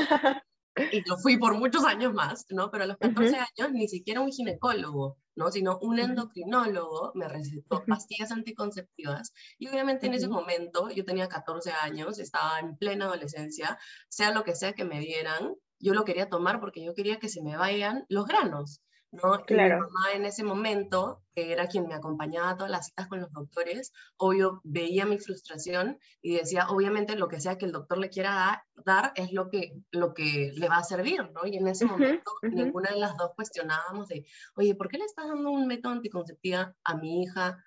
y 0.92 1.08
lo 1.08 1.16
fui 1.18 1.36
por 1.38 1.54
muchos 1.54 1.84
años 1.84 2.12
más, 2.12 2.46
¿no? 2.50 2.70
Pero 2.70 2.84
a 2.84 2.86
los 2.86 2.96
14 2.98 3.36
años 3.36 3.72
ni 3.72 3.88
siquiera 3.88 4.20
un 4.20 4.30
ginecólogo, 4.30 5.18
¿no? 5.36 5.50
Sino 5.50 5.78
un 5.80 5.98
endocrinólogo 5.98 7.12
me 7.14 7.28
recetó 7.28 7.84
pastillas 7.86 8.32
anticonceptivas 8.32 9.32
y 9.58 9.68
obviamente 9.68 10.06
en 10.06 10.14
ese 10.14 10.28
momento 10.28 10.90
yo 10.90 11.04
tenía 11.04 11.28
14 11.28 11.70
años, 11.70 12.18
estaba 12.18 12.58
en 12.58 12.76
plena 12.76 13.06
adolescencia, 13.06 13.78
sea 14.08 14.32
lo 14.32 14.42
que 14.42 14.54
sea 14.56 14.72
que 14.72 14.84
me 14.84 15.00
dieran, 15.00 15.54
yo 15.78 15.94
lo 15.94 16.04
quería 16.04 16.28
tomar 16.28 16.60
porque 16.60 16.84
yo 16.84 16.94
quería 16.94 17.18
que 17.18 17.28
se 17.28 17.42
me 17.42 17.56
vayan 17.56 18.04
los 18.08 18.26
granos. 18.26 18.80
¿No? 19.22 19.44
Claro. 19.44 19.76
mi 19.76 19.80
mamá 19.82 20.12
en 20.14 20.24
ese 20.24 20.44
momento, 20.44 21.22
que 21.34 21.52
era 21.52 21.66
quien 21.66 21.86
me 21.86 21.94
acompañaba 21.94 22.50
a 22.50 22.56
todas 22.56 22.70
las 22.70 22.86
citas 22.86 23.08
con 23.08 23.20
los 23.20 23.32
doctores, 23.32 23.92
obvio 24.16 24.60
veía 24.64 25.06
mi 25.06 25.18
frustración 25.18 25.98
y 26.22 26.36
decía, 26.36 26.68
obviamente 26.68 27.16
lo 27.16 27.28
que 27.28 27.40
sea 27.40 27.58
que 27.58 27.66
el 27.66 27.72
doctor 27.72 27.98
le 27.98 28.10
quiera 28.10 28.64
dar, 28.84 29.12
es 29.16 29.32
lo 29.32 29.48
que, 29.48 29.74
lo 29.90 30.14
que 30.14 30.52
le 30.54 30.68
va 30.68 30.78
a 30.78 30.84
servir, 30.84 31.30
¿no? 31.32 31.46
Y 31.46 31.56
en 31.56 31.68
ese 31.68 31.86
momento 31.86 32.30
ninguna 32.42 32.90
de 32.90 32.98
las 32.98 33.16
dos 33.16 33.32
cuestionábamos 33.34 34.08
de, 34.08 34.26
oye, 34.56 34.74
¿por 34.74 34.88
qué 34.88 34.98
le 34.98 35.04
estás 35.04 35.28
dando 35.28 35.50
un 35.50 35.66
método 35.66 35.92
anticonceptiva 35.92 36.74
a 36.84 36.96
mi 36.96 37.22
hija? 37.22 37.58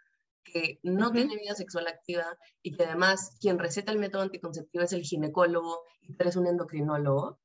que 0.52 0.80
no 0.84 1.12
tiene 1.12 1.36
vida 1.36 1.56
sexual 1.56 1.88
activa 1.88 2.38
y 2.62 2.74
que 2.74 2.86
además 2.86 3.38
quien 3.42 3.60
receta 3.60 3.92
el 3.92 4.00
método 4.00 4.22
anticonceptivo 4.22 4.84
es 4.84 4.94
el 4.94 5.02
ginecólogo 5.02 5.82
y 6.02 6.14
tú 6.14 6.18
eres 6.20 6.36
un 6.36 6.48
endocrinólogo, 6.48 7.40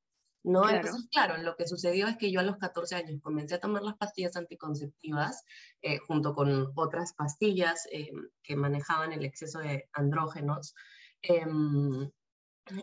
¿no? 0.44 0.62
Claro. 0.62 0.76
Entonces, 0.76 1.08
claro, 1.10 1.36
lo 1.38 1.56
que 1.56 1.66
sucedió 1.66 2.08
es 2.08 2.16
que 2.16 2.30
yo 2.30 2.40
a 2.40 2.44
los 2.44 2.56
14 2.56 2.96
años 2.96 3.20
comencé 3.22 3.54
a 3.54 3.60
tomar 3.60 3.82
las 3.82 3.96
pastillas 3.96 4.36
anticonceptivas 4.36 5.44
eh, 5.82 5.98
junto 5.98 6.34
con 6.34 6.72
otras 6.74 7.14
pastillas 7.14 7.86
eh, 7.92 8.10
que 8.42 8.56
manejaban 8.56 9.12
el 9.12 9.24
exceso 9.24 9.60
de 9.60 9.88
andrógenos. 9.92 10.74
Em, 11.22 12.10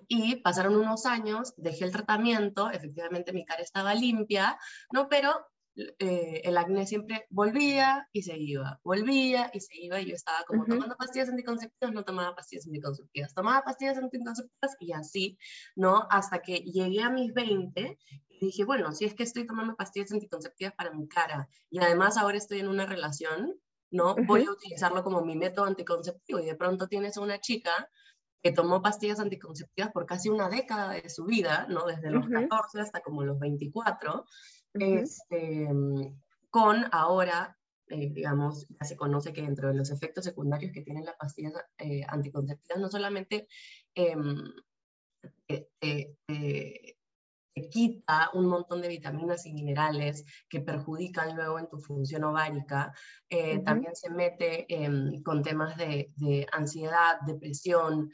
y 0.08 0.38
pasaron 0.38 0.76
unos 0.76 1.06
años, 1.06 1.54
dejé 1.58 1.86
el 1.86 1.92
tratamiento, 1.92 2.70
efectivamente 2.70 3.34
mi 3.34 3.46
cara 3.46 3.62
estaba 3.62 3.94
limpia, 3.94 4.58
¿no? 4.92 5.08
Pero 5.08 5.34
eh, 6.00 6.42
el 6.44 6.58
acné 6.58 6.86
siempre 6.86 7.26
volvía 7.30 8.08
y 8.12 8.24
se 8.24 8.38
iba, 8.38 8.80
volvía 8.84 9.50
y 9.54 9.60
se 9.62 9.78
iba, 9.78 10.00
y 10.02 10.08
yo 10.08 10.16
estaba 10.16 10.44
como 10.46 10.66
tomando 10.66 10.96
pastillas 10.98 11.30
anticonceptivas, 11.30 11.94
no 11.94 12.04
tomaba 12.04 12.36
pastillas 12.36 12.68
anticonceptivas, 12.68 13.34
tomaba 13.34 13.64
pastillas 13.64 13.98
anticonceptivas 13.98 14.76
y 14.80 14.94
así, 14.94 15.38
¿no? 15.76 16.08
Hasta 16.10 16.42
que 16.42 16.58
llegué 16.58 17.02
a 17.02 17.10
mis 17.10 17.34
20 17.34 17.98
y 18.30 18.46
dije, 18.46 18.66
bueno, 18.66 18.92
si 18.92 19.06
es 19.06 19.14
que 19.14 19.24
estoy 19.24 19.46
tomando 19.46 19.76
pastillas 19.76 20.12
anticonceptivas 20.12 20.74
para 20.74 20.92
mi 20.92 21.08
cara 21.08 21.48
y 21.70 21.80
además 21.80 22.18
ahora 22.18 22.38
estoy 22.38 22.60
en 22.60 22.68
una 22.68 22.86
relación, 22.86 23.56
¿no? 23.92 24.16
Voy 24.28 24.46
a 24.46 24.52
utilizarlo 24.52 25.04
como 25.04 25.22
mi 25.22 25.36
método 25.36 25.66
anticonceptivo 25.66 26.40
y 26.40 26.46
de 26.46 26.56
pronto 26.56 26.88
tienes 26.88 27.18
a 27.18 27.22
una 27.22 27.40
chica 27.40 27.90
que 28.42 28.52
tomó 28.52 28.82
pastillas 28.82 29.20
anticonceptivas 29.20 29.92
por 29.92 30.06
casi 30.06 30.30
una 30.30 30.50
década 30.50 30.92
de 30.94 31.10
su 31.10 31.26
vida, 31.26 31.68
¿no? 31.70 31.86
Desde 31.86 32.10
los 32.10 32.28
14 32.28 32.82
hasta 32.82 33.02
como 33.02 33.24
los 33.24 33.38
24, 33.40 34.26
este, 34.74 35.68
con 36.50 36.86
ahora, 36.92 37.58
eh, 37.88 38.10
digamos, 38.12 38.68
ya 38.68 38.86
se 38.86 38.98
conoce 38.98 39.34
que 39.34 39.42
dentro 39.42 39.70
de 39.70 39.76
los 39.76 39.92
efectos 39.92 40.26
secundarios 40.26 40.72
que 40.72 40.82
tienen 40.82 41.06
las 41.06 41.16
pastillas 41.16 41.54
eh, 41.78 42.04
anticonceptivas, 42.08 42.80
no 42.80 42.90
solamente 42.90 43.48
em, 43.96 44.44
te, 45.48 46.16
quita 47.72 48.30
un 48.34 48.46
montón 48.46 48.82
de 48.82 48.88
vitaminas 48.88 49.46
y 49.46 49.52
minerales 49.52 50.24
que 50.48 50.62
perjudican 50.62 51.36
luego 51.36 51.60
en 51.60 51.68
tu 51.68 51.78
función 51.78 52.24
ovárica, 52.24 52.94
eh, 53.30 53.60
también 53.60 53.96
se 53.96 54.10
mete 54.10 54.66
em, 54.74 55.22
con 55.24 55.44
temas 55.44 55.76
de, 55.76 56.48
ansiedad, 56.54 57.20
depresión, 57.28 58.12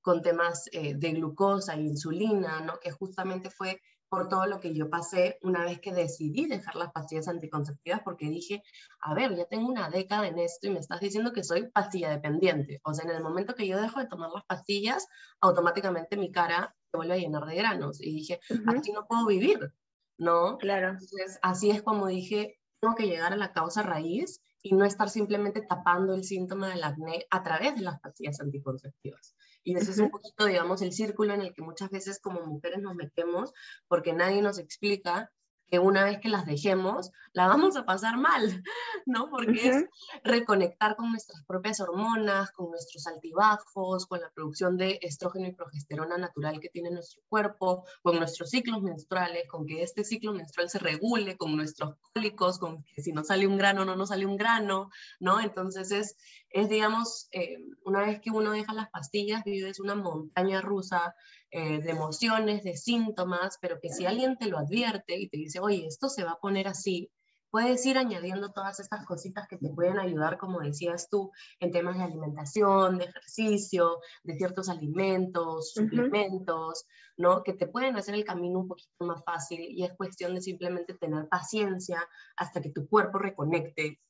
con 0.00 0.22
temas 0.22 0.64
de 0.72 1.12
glucosa, 1.12 1.76
insulina, 1.76 2.62
¿no? 2.62 2.78
que 2.80 2.90
justamente 2.90 3.50
fue 3.50 3.80
por 4.10 4.28
todo 4.28 4.46
lo 4.46 4.58
que 4.58 4.74
yo 4.74 4.90
pasé 4.90 5.38
una 5.40 5.64
vez 5.64 5.80
que 5.80 5.94
decidí 5.94 6.46
dejar 6.46 6.74
las 6.74 6.92
pastillas 6.92 7.28
anticonceptivas 7.28 8.02
porque 8.02 8.28
dije, 8.28 8.62
a 9.00 9.14
ver, 9.14 9.36
ya 9.36 9.44
tengo 9.46 9.68
una 9.68 9.88
década 9.88 10.26
en 10.26 10.38
esto 10.40 10.66
y 10.66 10.70
me 10.70 10.80
estás 10.80 11.00
diciendo 11.00 11.32
que 11.32 11.44
soy 11.44 11.70
pastilla 11.70 12.10
dependiente. 12.10 12.80
O 12.84 12.92
sea, 12.92 13.08
en 13.08 13.16
el 13.16 13.22
momento 13.22 13.54
que 13.54 13.68
yo 13.68 13.80
dejo 13.80 14.00
de 14.00 14.08
tomar 14.08 14.30
las 14.34 14.44
pastillas, 14.44 15.06
automáticamente 15.40 16.16
mi 16.16 16.32
cara 16.32 16.74
se 16.90 16.96
vuelve 16.96 17.14
a 17.14 17.18
llenar 17.18 17.46
de 17.46 17.54
granos. 17.54 18.00
Y 18.00 18.12
dije, 18.12 18.40
así 18.66 18.92
no 18.92 19.06
puedo 19.06 19.26
vivir, 19.26 19.72
¿no? 20.18 20.58
Claro. 20.58 20.88
Entonces, 20.88 21.38
así 21.40 21.70
es 21.70 21.80
como 21.80 22.08
dije, 22.08 22.58
tengo 22.80 22.96
que 22.96 23.06
llegar 23.06 23.32
a 23.32 23.36
la 23.36 23.52
causa 23.52 23.82
raíz 23.82 24.40
y 24.60 24.74
no 24.74 24.84
estar 24.84 25.08
simplemente 25.08 25.62
tapando 25.62 26.14
el 26.14 26.24
síntoma 26.24 26.68
del 26.68 26.82
acné 26.82 27.26
a 27.30 27.44
través 27.44 27.76
de 27.76 27.82
las 27.82 28.00
pastillas 28.00 28.40
anticonceptivas. 28.40 29.36
Y 29.62 29.76
ese 29.76 29.90
es 29.90 29.98
un 29.98 30.10
poquito, 30.10 30.46
digamos, 30.46 30.82
el 30.82 30.92
círculo 30.92 31.34
en 31.34 31.42
el 31.42 31.52
que 31.52 31.62
muchas 31.62 31.90
veces 31.90 32.20
como 32.20 32.44
mujeres 32.46 32.80
nos 32.80 32.94
metemos 32.94 33.52
porque 33.88 34.12
nadie 34.12 34.42
nos 34.42 34.58
explica 34.58 35.30
que 35.70 35.78
una 35.78 36.04
vez 36.04 36.18
que 36.18 36.28
las 36.28 36.46
dejemos, 36.46 37.12
la 37.32 37.46
vamos 37.46 37.76
a 37.76 37.84
pasar 37.84 38.16
mal, 38.16 38.62
¿no? 39.06 39.30
Porque 39.30 39.68
es 39.68 39.84
reconectar 40.24 40.96
con 40.96 41.10
nuestras 41.10 41.44
propias 41.44 41.80
hormonas, 41.80 42.50
con 42.52 42.70
nuestros 42.70 43.06
altibajos, 43.06 44.06
con 44.06 44.20
la 44.20 44.30
producción 44.30 44.76
de 44.76 44.98
estrógeno 45.02 45.46
y 45.46 45.52
progesterona 45.52 46.18
natural 46.18 46.60
que 46.60 46.68
tiene 46.68 46.90
nuestro 46.90 47.22
cuerpo, 47.28 47.84
con 48.02 48.16
nuestros 48.18 48.50
ciclos 48.50 48.82
menstruales, 48.82 49.48
con 49.48 49.66
que 49.66 49.82
este 49.82 50.04
ciclo 50.04 50.32
menstrual 50.32 50.68
se 50.68 50.78
regule, 50.78 51.36
con 51.36 51.56
nuestros 51.56 51.96
cólicos, 52.12 52.58
con 52.58 52.82
que 52.82 53.02
si 53.02 53.12
no 53.12 53.22
sale 53.22 53.46
un 53.46 53.56
grano, 53.56 53.84
no 53.84 53.94
nos 53.94 54.08
sale 54.08 54.26
un 54.26 54.36
grano, 54.36 54.90
¿no? 55.20 55.40
Entonces 55.40 55.92
es, 55.92 56.16
es 56.50 56.68
digamos, 56.68 57.28
eh, 57.32 57.58
una 57.84 58.00
vez 58.00 58.20
que 58.20 58.30
uno 58.30 58.50
deja 58.50 58.72
las 58.72 58.90
pastillas, 58.90 59.44
vives 59.44 59.78
una 59.78 59.94
montaña 59.94 60.60
rusa 60.60 61.14
eh, 61.50 61.80
de 61.80 61.90
emociones, 61.90 62.62
de 62.62 62.76
síntomas, 62.76 63.58
pero 63.60 63.80
que 63.80 63.88
si 63.90 64.06
alguien 64.06 64.36
te 64.36 64.46
lo 64.46 64.58
advierte 64.58 65.18
y 65.18 65.28
te 65.28 65.36
dice, 65.36 65.60
oye, 65.60 65.86
esto 65.86 66.08
se 66.08 66.24
va 66.24 66.32
a 66.32 66.40
poner 66.40 66.68
así, 66.68 67.10
puedes 67.50 67.84
ir 67.86 67.98
añadiendo 67.98 68.52
todas 68.52 68.80
estas 68.80 69.04
cositas 69.04 69.46
que 69.48 69.56
te 69.56 69.68
pueden 69.68 69.98
ayudar, 69.98 70.38
como 70.38 70.60
decías 70.60 71.08
tú, 71.10 71.32
en 71.58 71.72
temas 71.72 71.98
de 71.98 72.04
alimentación, 72.04 72.98
de 72.98 73.06
ejercicio, 73.06 73.98
de 74.22 74.36
ciertos 74.36 74.68
alimentos, 74.68 75.72
suplementos, 75.72 76.86
¿no? 77.16 77.42
Que 77.42 77.52
te 77.52 77.66
pueden 77.66 77.96
hacer 77.96 78.14
el 78.14 78.24
camino 78.24 78.60
un 78.60 78.68
poquito 78.68 79.04
más 79.04 79.22
fácil 79.24 79.60
y 79.60 79.84
es 79.84 79.92
cuestión 79.96 80.34
de 80.34 80.40
simplemente 80.40 80.94
tener 80.94 81.28
paciencia 81.28 82.08
hasta 82.36 82.60
que 82.60 82.70
tu 82.70 82.88
cuerpo 82.88 83.18
reconecte 83.18 84.00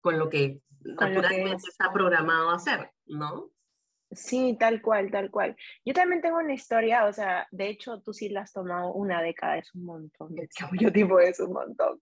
con 0.00 0.18
lo 0.18 0.28
que 0.28 0.62
naturalmente 0.80 1.68
está 1.68 1.92
programado 1.92 2.50
a 2.50 2.56
hacer, 2.56 2.90
¿no? 3.06 3.50
Sí, 4.12 4.56
tal 4.58 4.82
cual, 4.82 5.10
tal 5.10 5.30
cual. 5.30 5.56
Yo 5.84 5.94
también 5.94 6.20
tengo 6.20 6.38
una 6.38 6.52
historia, 6.52 7.04
o 7.06 7.12
sea, 7.12 7.46
de 7.52 7.68
hecho 7.68 8.00
tú 8.00 8.12
sí 8.12 8.28
la 8.28 8.42
has 8.42 8.52
tomado 8.52 8.92
una 8.92 9.22
década, 9.22 9.58
es 9.58 9.72
un 9.74 9.84
montón, 9.84 10.34
yo 10.80 10.92
tipo 10.92 11.20
es 11.20 11.38
un 11.40 11.52
montón. 11.52 12.00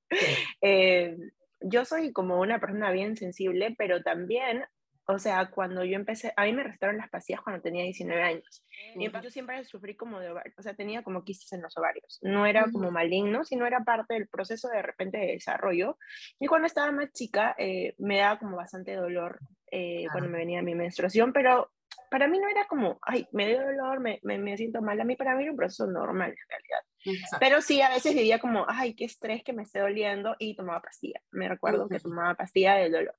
Eh, 0.63 1.17
yo 1.61 1.85
soy 1.85 2.13
como 2.13 2.41
una 2.41 2.61
persona 2.61 2.91
bien 2.93 3.17
sensible, 3.17 3.75
pero 3.77 4.03
también, 4.03 4.65
o 5.07 5.19
sea, 5.19 5.51
cuando 5.51 5.85
yo 5.85 5.97
empecé, 5.97 6.33
a 6.37 6.45
mí 6.45 6.53
me 6.53 6.63
restaron 6.63 6.97
las 6.97 7.11
pastillas 7.11 7.43
cuando 7.43 7.61
tenía 7.61 7.85
19 7.85 8.23
años. 8.23 8.65
Y 8.95 9.11
yo 9.11 9.31
siempre 9.31 9.65
sufrí 9.65 9.95
como 9.95 10.19
de 10.21 10.31
ovarios, 10.31 10.55
o 10.59 10.63
sea, 10.63 10.75
tenía 10.75 11.03
como 11.03 11.25
quistes 11.25 11.53
en 11.53 11.63
los 11.63 11.77
ovarios. 11.77 12.21
No 12.23 12.47
era 12.47 12.65
como 12.73 12.91
maligno, 12.91 13.45
sino 13.45 13.67
era 13.67 13.81
parte 13.81 14.15
del 14.15 14.29
proceso 14.29 14.69
de 14.69 14.83
repente 14.83 15.19
de 15.19 15.33
desarrollo. 15.33 15.99
Y 16.39 16.47
cuando 16.47 16.67
estaba 16.67 16.91
más 16.93 17.13
chica, 17.13 17.55
eh, 17.59 17.95
me 17.99 18.19
daba 18.19 18.39
como 18.39 18.57
bastante 18.57 18.95
dolor 18.95 19.41
eh, 19.71 20.07
cuando 20.13 20.31
me 20.31 20.39
venía 20.39 20.63
mi 20.63 20.75
menstruación, 20.75 21.33
pero 21.33 21.71
para 22.11 22.29
mí 22.29 22.39
no 22.39 22.49
era 22.49 22.67
como, 22.67 22.99
ay, 23.03 23.27
me 23.33 23.47
dio 23.47 23.63
dolor, 23.63 24.01
me, 24.01 24.19
me, 24.23 24.39
me, 24.39 24.57
siento 24.57 24.81
mal. 24.81 25.01
A 25.01 25.05
mí, 25.05 25.17
para 25.17 25.35
mí 25.35 25.43
era 25.43 25.53
un 25.53 25.57
proceso 25.57 25.87
normal, 25.87 26.31
en 26.31 26.49
realidad. 26.49 27.29
Pero 27.39 27.61
sí, 27.61 27.81
a 27.81 27.91
veces 27.91 28.15
vivía 28.15 28.39
como, 28.39 28.65
ay, 28.69 28.95
qué 28.95 29.05
estrés 29.05 29.43
que 29.43 29.53
me 29.53 29.63
esté 29.63 29.81
doliendo 29.81 30.35
y 30.39 30.57
tomaba 30.57 30.81
pastilla. 30.81 31.21
Me 31.31 31.49
recuerdo 31.49 31.89
que 31.89 32.01
tomaba 32.01 32.35
pastilla 32.35 32.75
del 32.77 32.93
dolor. 32.93 33.17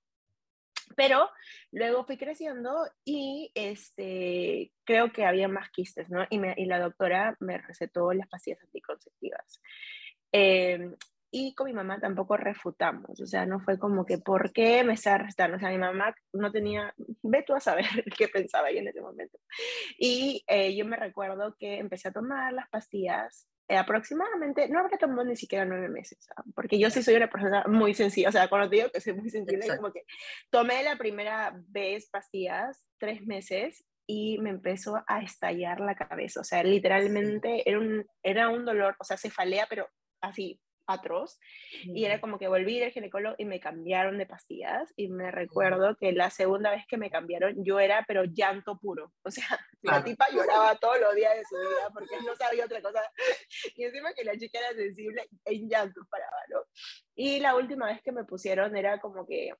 Pero 0.96 1.30
luego 1.72 2.04
fui 2.06 2.18
creciendo 2.18 2.76
y 3.06 3.52
este, 3.54 4.72
creo 4.84 5.12
que 5.12 5.26
había 5.26 5.48
más 5.48 5.70
quistes, 5.70 6.10
¿no? 6.10 6.26
Y, 6.30 6.40
me, 6.40 6.56
y 6.58 6.66
la 6.66 6.80
doctora 6.80 7.38
me 7.40 7.58
recetó 7.58 8.12
las 8.14 8.28
pastillas 8.28 8.62
anticonceptivas. 8.64 9.62
Eh, 10.32 10.96
y 11.32 11.54
con 11.54 11.68
mi 11.68 11.74
mamá 11.74 12.00
tampoco 12.00 12.38
refutamos, 12.38 13.20
o 13.20 13.26
sea, 13.26 13.46
no 13.46 13.60
fue 13.60 13.78
como 13.78 14.06
que, 14.06 14.18
¿por 14.18 14.52
qué 14.52 14.84
me 14.84 14.94
está 14.94 15.16
arrestando? 15.16 15.58
O 15.58 15.60
sea, 15.60 15.70
mi 15.70 15.78
mamá 15.78 16.16
no 16.34 16.52
tenía, 16.52 16.94
ve 17.22 17.44
tú 17.46 17.54
a 17.54 17.60
saber 17.60 17.86
qué 18.18 18.28
pensaba 18.28 18.72
yo 18.72 18.80
en 18.80 18.88
ese 18.88 19.02
momento. 19.02 19.38
Y 19.98 20.44
eh, 20.48 20.76
yo 20.76 20.86
me 20.86 20.98
recuerdo 20.98 21.56
que 21.60 21.78
empecé 21.78 22.08
a 22.08 22.14
tomar 22.14 22.54
las 22.54 22.68
pastillas 22.70 23.48
eh, 23.68 23.78
aproximadamente, 23.78 24.68
no 24.70 24.80
habrá 24.80 24.98
tomado 24.98 25.24
ni 25.26 25.36
siquiera 25.36 25.66
nueve 25.66 25.90
meses, 25.90 26.18
porque 26.56 26.80
yo 26.80 26.90
sí 26.90 27.04
soy 27.04 27.16
una 27.16 27.30
persona 27.30 27.64
muy 27.68 27.94
sencilla, 27.94 28.30
o 28.30 28.32
sea, 28.32 28.48
cuando 28.48 28.68
te 28.68 28.78
digo 28.78 28.90
que 28.92 29.00
soy 29.00 29.14
muy 29.14 29.30
sensible, 29.30 29.68
como 29.78 29.92
que 29.92 30.06
tomé 30.50 30.82
la 30.82 30.96
primera 30.96 31.54
vez 31.68 32.10
pastillas 32.10 32.88
tres 32.98 33.22
meses 33.28 33.86
y 34.08 34.40
me 34.40 34.50
empezó 34.50 35.04
a 35.06 35.22
estallar 35.22 35.82
la 35.82 35.94
cabeza, 35.94 36.42
o 36.42 36.44
sea, 36.44 36.64
literalmente 36.64 37.70
era 37.70 37.78
un, 37.78 38.08
era 38.24 38.50
un 38.50 38.66
dolor, 38.66 38.96
o 39.00 39.04
sea, 39.04 39.18
cefalea, 39.18 39.68
pero 39.70 39.88
así 40.20 40.60
atroz. 40.90 41.40
Y 41.84 42.06
era 42.06 42.20
como 42.20 42.38
que 42.38 42.48
volví 42.48 42.80
del 42.80 42.92
ginecólogo 42.92 43.36
y 43.38 43.46
me 43.46 43.60
cambiaron 43.60 44.18
de 44.18 44.26
pastillas. 44.26 44.94
Y 44.96 45.08
me 45.08 45.32
recuerdo 45.32 45.96
que 45.96 46.12
la 46.12 46.30
segunda 46.30 46.72
vez 46.72 46.86
que 46.88 46.98
me 46.98 47.10
cambiaron, 47.10 47.64
yo 47.64 47.80
era, 47.80 48.04
pero 48.08 48.24
llanto 48.26 48.78
puro. 48.78 49.14
O 49.30 49.32
sea, 49.32 49.60
la 49.84 50.04
tipa 50.04 50.28
lloraba 50.32 50.76
todos 50.78 51.00
los 51.00 51.14
días 51.14 51.36
de 51.36 51.44
su 51.46 51.56
vida 51.56 51.92
porque 51.94 52.16
no 52.26 52.36
sabía 52.36 52.66
otra 52.66 52.82
cosa. 52.82 53.02
Y 53.76 53.84
encima 53.84 54.12
que 54.14 54.24
la 54.24 54.36
chica 54.38 54.58
era 54.60 54.74
sensible, 54.74 55.30
en 55.46 55.70
llanto 55.70 56.02
paraba, 56.10 56.42
¿no? 56.50 56.62
Y 57.16 57.40
la 57.40 57.56
última 57.56 57.86
vez 57.88 58.02
que 58.02 58.12
me 58.12 58.24
pusieron 58.24 58.76
era 58.76 59.00
como 59.00 59.28
que 59.28 59.52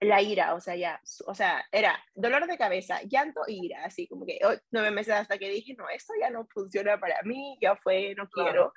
la 0.00 0.22
ira, 0.22 0.54
o 0.54 0.60
sea, 0.60 0.76
ya, 0.76 1.00
o 1.26 1.34
sea, 1.34 1.62
era 1.70 2.02
dolor 2.14 2.46
de 2.46 2.56
cabeza, 2.56 3.00
llanto 3.02 3.42
e 3.46 3.52
ira, 3.52 3.84
así 3.84 4.08
como 4.08 4.24
que 4.24 4.38
oh, 4.42 4.54
nueve 4.70 4.90
meses 4.90 5.12
hasta 5.12 5.36
que 5.36 5.50
dije, 5.50 5.74
no, 5.76 5.88
esto 5.90 6.14
ya 6.18 6.30
no 6.30 6.46
funciona 6.46 6.98
para 6.98 7.20
mí, 7.22 7.58
ya 7.60 7.76
fue, 7.76 8.14
no 8.16 8.26
quiero. 8.30 8.72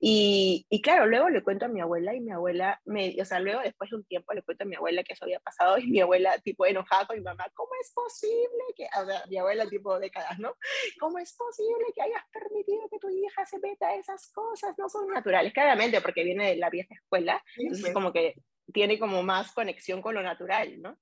Y, 0.00 0.66
y, 0.70 0.80
claro, 0.80 1.06
luego 1.06 1.28
le 1.28 1.42
cuento 1.42 1.66
a 1.66 1.68
mi 1.68 1.82
abuela 1.82 2.14
y 2.14 2.20
mi 2.20 2.32
abuela, 2.32 2.80
me, 2.86 3.14
o 3.20 3.24
sea, 3.26 3.38
luego 3.38 3.60
después 3.60 3.90
de 3.90 3.96
un 3.96 4.04
tiempo 4.04 4.32
le 4.32 4.42
cuento 4.42 4.64
a 4.64 4.66
mi 4.66 4.76
abuela 4.76 5.04
que 5.04 5.12
eso 5.12 5.26
había 5.26 5.40
pasado 5.40 5.76
y 5.76 5.88
mi 5.88 6.00
abuela 6.00 6.38
tipo 6.38 6.64
enojada 6.64 7.06
con 7.06 7.16
mi 7.16 7.22
mamá, 7.22 7.44
¿cómo 7.54 7.70
es 7.78 7.92
posible 7.92 8.64
que, 8.74 8.86
o 8.98 9.04
sea, 9.04 9.24
mi 9.28 9.36
abuela 9.36 9.66
tipo 9.68 9.98
décadas, 9.98 10.38
¿no? 10.38 10.56
¿Cómo 10.98 11.18
es 11.18 11.34
posible 11.34 11.84
que 11.94 12.00
hayas 12.00 12.22
permitido 12.32 12.88
que 12.90 12.98
tu 12.98 13.10
hija 13.10 13.44
se 13.44 13.58
meta 13.58 13.94
esas 13.94 14.32
cosas? 14.32 14.74
No 14.78 14.88
son 14.88 15.06
naturales, 15.08 15.52
claramente 15.52 16.00
porque 16.00 16.24
viene 16.24 16.48
de 16.48 16.56
la 16.56 16.70
vieja 16.70 16.94
escuela, 16.94 17.42
entonces 17.56 17.88
es 17.88 17.92
como 17.92 18.10
que 18.10 18.36
tiene 18.72 18.98
como 18.98 19.22
más 19.22 19.52
conexión 19.52 20.02
con 20.02 20.14
lo 20.14 20.22
natural, 20.22 20.80
¿no? 20.80 20.98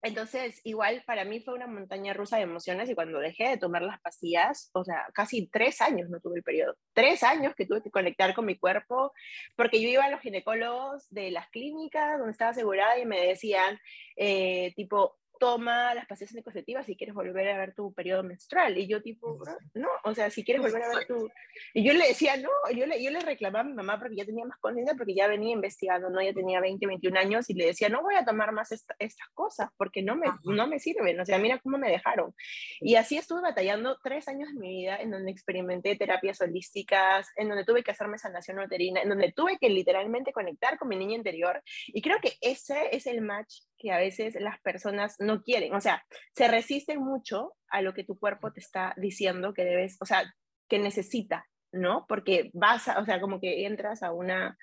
Entonces, 0.00 0.60
igual 0.62 1.02
para 1.06 1.24
mí 1.24 1.40
fue 1.40 1.54
una 1.54 1.66
montaña 1.66 2.12
rusa 2.14 2.36
de 2.36 2.44
emociones 2.44 2.88
y 2.88 2.94
cuando 2.94 3.18
dejé 3.18 3.48
de 3.48 3.56
tomar 3.56 3.82
las 3.82 4.00
pastillas, 4.00 4.70
o 4.72 4.84
sea, 4.84 5.06
casi 5.12 5.48
tres 5.48 5.80
años 5.80 6.08
no 6.08 6.20
tuve 6.20 6.36
el 6.36 6.44
periodo, 6.44 6.76
tres 6.92 7.24
años 7.24 7.54
que 7.56 7.66
tuve 7.66 7.82
que 7.82 7.90
conectar 7.90 8.32
con 8.32 8.46
mi 8.46 8.56
cuerpo, 8.56 9.12
porque 9.56 9.82
yo 9.82 9.88
iba 9.88 10.04
a 10.04 10.10
los 10.10 10.20
ginecólogos 10.20 11.08
de 11.10 11.32
las 11.32 11.48
clínicas 11.50 12.16
donde 12.16 12.30
estaba 12.30 12.52
asegurada 12.52 12.96
y 12.98 13.06
me 13.06 13.26
decían, 13.26 13.80
eh, 14.14 14.72
tipo, 14.76 15.18
toma 15.38 15.94
las 15.94 16.06
pastillas 16.06 16.32
anticonceptivas 16.32 16.86
si 16.86 16.96
quieres 16.96 17.14
volver 17.14 17.48
a 17.48 17.58
ver 17.58 17.74
tu 17.74 17.92
periodo 17.92 18.22
menstrual. 18.22 18.76
Y 18.76 18.86
yo 18.86 19.02
tipo, 19.02 19.38
no, 19.74 19.88
o 20.04 20.14
sea, 20.14 20.30
si 20.30 20.44
quieres 20.44 20.62
volver 20.62 20.82
a 20.82 20.88
ver 20.96 21.06
tu... 21.06 21.28
Y 21.74 21.84
yo 21.84 21.92
le 21.92 22.08
decía, 22.08 22.36
no, 22.36 22.50
yo 22.74 22.86
le, 22.86 23.02
yo 23.02 23.10
le 23.10 23.20
reclamaba 23.20 23.60
a 23.60 23.64
mi 23.64 23.74
mamá 23.74 23.98
porque 23.98 24.16
ya 24.16 24.24
tenía 24.24 24.44
más 24.44 24.58
conciencia, 24.58 24.96
porque 24.96 25.14
ya 25.14 25.26
venía 25.28 25.52
investigando, 25.52 26.10
¿no? 26.10 26.22
Ya 26.22 26.32
tenía 26.32 26.60
20, 26.60 26.86
21 26.86 27.18
años 27.18 27.50
y 27.50 27.54
le 27.54 27.66
decía, 27.66 27.88
no 27.88 28.02
voy 28.02 28.16
a 28.16 28.24
tomar 28.24 28.52
más 28.52 28.72
estas 28.72 29.28
cosas 29.34 29.70
porque 29.76 30.02
no 30.02 30.16
me, 30.16 30.26
no 30.44 30.66
me 30.66 30.78
sirven, 30.78 31.18
o 31.20 31.24
sea, 31.24 31.38
mira 31.38 31.58
cómo 31.58 31.78
me 31.78 31.90
dejaron. 31.90 32.34
Y 32.80 32.96
así 32.96 33.16
estuve 33.16 33.40
batallando 33.40 33.98
tres 34.02 34.28
años 34.28 34.48
de 34.52 34.58
mi 34.58 34.68
vida 34.68 34.96
en 34.96 35.10
donde 35.10 35.30
experimenté 35.30 35.96
terapias 35.96 36.40
holísticas, 36.40 37.28
en 37.36 37.48
donde 37.48 37.64
tuve 37.64 37.82
que 37.82 37.90
hacerme 37.90 38.18
sanación 38.18 38.58
uterina, 38.58 39.02
en 39.02 39.08
donde 39.08 39.32
tuve 39.32 39.58
que 39.58 39.68
literalmente 39.68 40.32
conectar 40.32 40.78
con 40.78 40.88
mi 40.88 40.96
niña 40.96 41.16
interior. 41.16 41.62
Y 41.88 42.02
creo 42.02 42.18
que 42.20 42.34
ese 42.40 42.88
es 42.92 43.06
el 43.06 43.20
match 43.20 43.67
que 43.78 43.92
a 43.92 43.98
veces 43.98 44.36
las 44.40 44.60
personas 44.60 45.16
no 45.18 45.42
quieren, 45.42 45.74
o 45.74 45.80
sea, 45.80 46.04
se 46.34 46.48
resisten 46.48 47.00
mucho 47.00 47.54
a 47.68 47.82
lo 47.82 47.94
que 47.94 48.04
tu 48.04 48.18
cuerpo 48.18 48.52
te 48.52 48.60
está 48.60 48.94
diciendo 48.96 49.54
que 49.54 49.64
debes, 49.64 49.96
o 50.00 50.06
sea, 50.06 50.22
que 50.68 50.78
necesita, 50.78 51.46
¿no? 51.72 52.06
Porque 52.08 52.50
vas, 52.52 52.88
o 52.88 53.04
sea, 53.04 53.20
como 53.20 53.40
que 53.40 53.66
entras 53.66 54.02
a 54.02 54.12
una, 54.12 54.56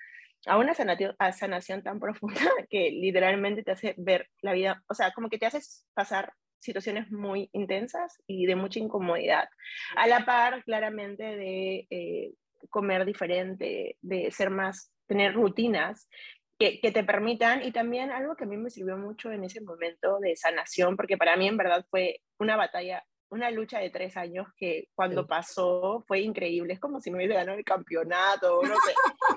a 0.46 0.58
una 0.58 0.74
sanación, 0.74 1.14
a 1.18 1.32
sanación 1.32 1.82
tan 1.82 1.98
profunda 2.00 2.40
que 2.70 2.90
literalmente 2.90 3.62
te 3.62 3.72
hace 3.72 3.94
ver 3.98 4.28
la 4.42 4.52
vida, 4.52 4.82
o 4.88 4.94
sea, 4.94 5.12
como 5.12 5.28
que 5.28 5.38
te 5.38 5.46
haces 5.46 5.86
pasar 5.94 6.32
situaciones 6.58 7.10
muy 7.12 7.48
intensas 7.52 8.16
y 8.26 8.46
de 8.46 8.56
mucha 8.56 8.80
incomodidad. 8.80 9.48
A 9.96 10.06
la 10.06 10.24
par, 10.24 10.64
claramente, 10.64 11.22
de 11.22 11.86
eh, 11.90 12.32
comer 12.70 13.04
diferente, 13.04 13.96
de 14.00 14.30
ser 14.30 14.50
más, 14.50 14.92
tener 15.06 15.34
rutinas 15.34 16.08
que, 16.58 16.90
te 16.90 17.04
permitan 17.04 17.62
y 17.62 17.72
también 17.72 18.10
algo 18.10 18.34
que 18.34 18.44
a 18.44 18.46
mí 18.46 18.56
me 18.56 18.70
sirvió 18.70 18.96
mucho 18.96 19.30
en 19.30 19.44
ese 19.44 19.60
momento 19.60 20.18
de 20.20 20.36
sanación, 20.36 20.96
porque 20.96 21.16
para 21.16 21.36
mí 21.36 21.46
en 21.46 21.56
verdad 21.56 21.84
fue 21.90 22.20
una 22.38 22.56
batalla, 22.56 23.04
una 23.28 23.50
lucha 23.50 23.78
de 23.78 23.90
tres 23.90 24.16
años 24.16 24.46
que 24.56 24.88
cuando 24.94 25.26
pasó 25.26 26.04
fue 26.06 26.20
increíble, 26.20 26.72
es 26.72 26.80
como 26.80 27.00
si 27.00 27.10
me 27.10 27.18
hubiese 27.18 27.34
ganado 27.34 27.58
el 27.58 27.64
campeonato, 27.64 28.62
no 28.62 28.74
sé. 28.74 28.94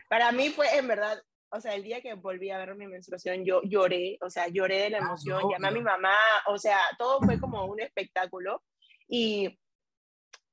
para 0.10 0.32
mí 0.32 0.50
fue 0.50 0.78
en 0.78 0.88
verdad, 0.88 1.22
o 1.52 1.60
sea, 1.60 1.76
el 1.76 1.84
día 1.84 2.02
que 2.02 2.14
volví 2.14 2.52
a 2.52 2.58
ver 2.58 2.76
mi 2.76 2.88
menstruación 2.88 3.44
yo 3.44 3.62
lloré, 3.64 4.18
o 4.22 4.30
sea, 4.30 4.48
lloré 4.48 4.84
de 4.84 4.90
la 4.92 5.00
ah, 5.00 5.02
emoción, 5.02 5.50
llamé 5.52 5.68
a 5.68 5.72
mi 5.72 5.82
mamá, 5.82 6.16
o 6.48 6.58
sea, 6.58 6.78
todo 6.98 7.20
fue 7.22 7.40
como 7.40 7.66
un 7.66 7.82
espectáculo 7.82 8.64
y 9.10 9.60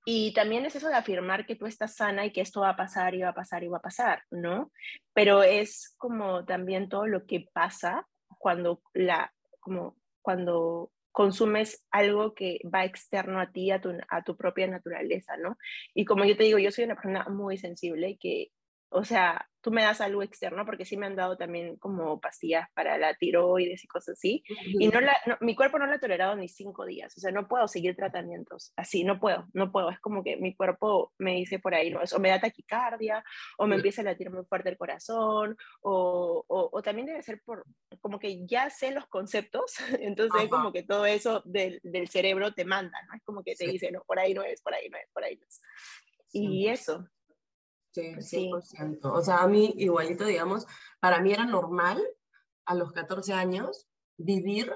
y 0.08 0.32
también 0.34 0.64
es 0.64 0.76
eso 0.76 0.88
de 0.88 0.94
afirmar 0.94 1.46
que 1.46 1.56
tú 1.56 1.66
estás 1.66 1.96
sana 1.96 2.24
y 2.24 2.32
que 2.32 2.40
esto 2.40 2.60
va 2.60 2.70
a 2.70 2.76
pasar 2.76 3.16
y 3.16 3.22
va 3.22 3.30
a 3.30 3.34
pasar 3.34 3.64
y 3.64 3.68
va 3.68 3.78
a 3.78 3.82
pasar, 3.82 4.22
¿no? 4.30 4.70
Pero 5.12 5.42
es 5.42 5.96
como 5.98 6.44
también 6.44 6.88
todo 6.88 7.08
lo 7.08 7.26
que 7.26 7.48
pasa 7.52 8.06
cuando 8.38 8.80
la 8.94 9.34
como 9.58 9.96
cuando 10.22 10.92
consumes 11.10 11.84
algo 11.90 12.34
que 12.34 12.60
va 12.72 12.84
externo 12.84 13.40
a 13.40 13.50
ti, 13.50 13.72
a 13.72 13.80
tu, 13.80 13.98
a 14.08 14.22
tu 14.22 14.36
propia 14.36 14.68
naturaleza, 14.68 15.36
¿no? 15.38 15.58
Y 15.92 16.04
como 16.04 16.24
yo 16.24 16.36
te 16.36 16.44
digo, 16.44 16.58
yo 16.58 16.70
soy 16.70 16.84
una 16.84 16.94
persona 16.94 17.24
muy 17.28 17.58
sensible 17.58 18.16
que 18.20 18.52
o 18.88 19.04
sea, 19.04 19.48
tú 19.66 19.72
me 19.72 19.82
das 19.82 20.00
algo 20.00 20.22
externo, 20.22 20.64
porque 20.64 20.84
sí 20.84 20.96
me 20.96 21.06
han 21.06 21.16
dado 21.16 21.36
también 21.36 21.74
como 21.78 22.20
pastillas 22.20 22.68
para 22.72 22.98
la 22.98 23.14
tiroides 23.14 23.82
y 23.82 23.88
cosas 23.88 24.16
así, 24.16 24.44
y 24.46 24.86
no 24.86 25.00
la, 25.00 25.12
mi 25.40 25.56
cuerpo 25.56 25.76
no 25.76 25.86
la 25.86 25.96
ha 25.96 25.98
tolerado 25.98 26.36
ni 26.36 26.46
cinco 26.46 26.86
días, 26.86 27.12
o 27.16 27.20
sea, 27.20 27.32
no 27.32 27.48
puedo 27.48 27.66
seguir 27.66 27.96
tratamientos 27.96 28.72
así, 28.76 29.02
no 29.02 29.18
puedo, 29.18 29.48
no 29.54 29.72
puedo, 29.72 29.90
es 29.90 29.98
como 29.98 30.22
que 30.22 30.36
mi 30.36 30.54
cuerpo 30.54 31.12
me 31.18 31.34
dice 31.34 31.58
por 31.58 31.74
ahí, 31.74 31.90
¿no? 31.90 31.98
o 31.98 32.18
me 32.20 32.28
da 32.28 32.38
taquicardia, 32.38 33.24
o 33.58 33.66
me 33.66 33.74
empieza 33.74 34.02
a 34.02 34.04
latir 34.04 34.30
muy 34.30 34.44
fuerte 34.44 34.68
el 34.68 34.76
corazón, 34.76 35.56
o, 35.80 36.44
o, 36.46 36.82
también 36.82 37.08
debe 37.08 37.20
ser 37.24 37.42
por, 37.44 37.64
como 38.00 38.20
que 38.20 38.46
ya 38.46 38.70
sé 38.70 38.92
los 38.92 39.08
conceptos, 39.08 39.74
entonces 40.00 40.48
como 40.48 40.72
que 40.72 40.84
todo 40.84 41.06
eso 41.06 41.42
del, 41.44 41.80
del, 41.82 42.06
cerebro 42.08 42.54
te 42.54 42.64
manda, 42.64 42.96
¿no? 43.08 43.16
Es 43.16 43.24
como 43.24 43.42
que 43.42 43.56
te 43.56 43.66
dice, 43.66 43.90
no, 43.90 44.04
por 44.06 44.20
ahí 44.20 44.32
no 44.32 44.44
es, 44.44 44.62
por 44.62 44.74
ahí 44.74 44.88
no 44.88 44.96
es, 44.96 45.10
por 45.12 45.24
ahí 45.24 45.34
no 45.34 45.44
es. 45.44 45.60
Y 46.30 46.68
eso, 46.68 47.08
Sí, 48.20 48.50
100%. 48.50 49.10
O 49.10 49.22
sea, 49.22 49.38
a 49.38 49.48
mí 49.48 49.72
igualito, 49.78 50.24
digamos, 50.24 50.66
para 51.00 51.20
mí 51.20 51.32
era 51.32 51.46
normal 51.46 52.02
a 52.66 52.74
los 52.74 52.92
14 52.92 53.32
años 53.32 53.86
vivir 54.18 54.70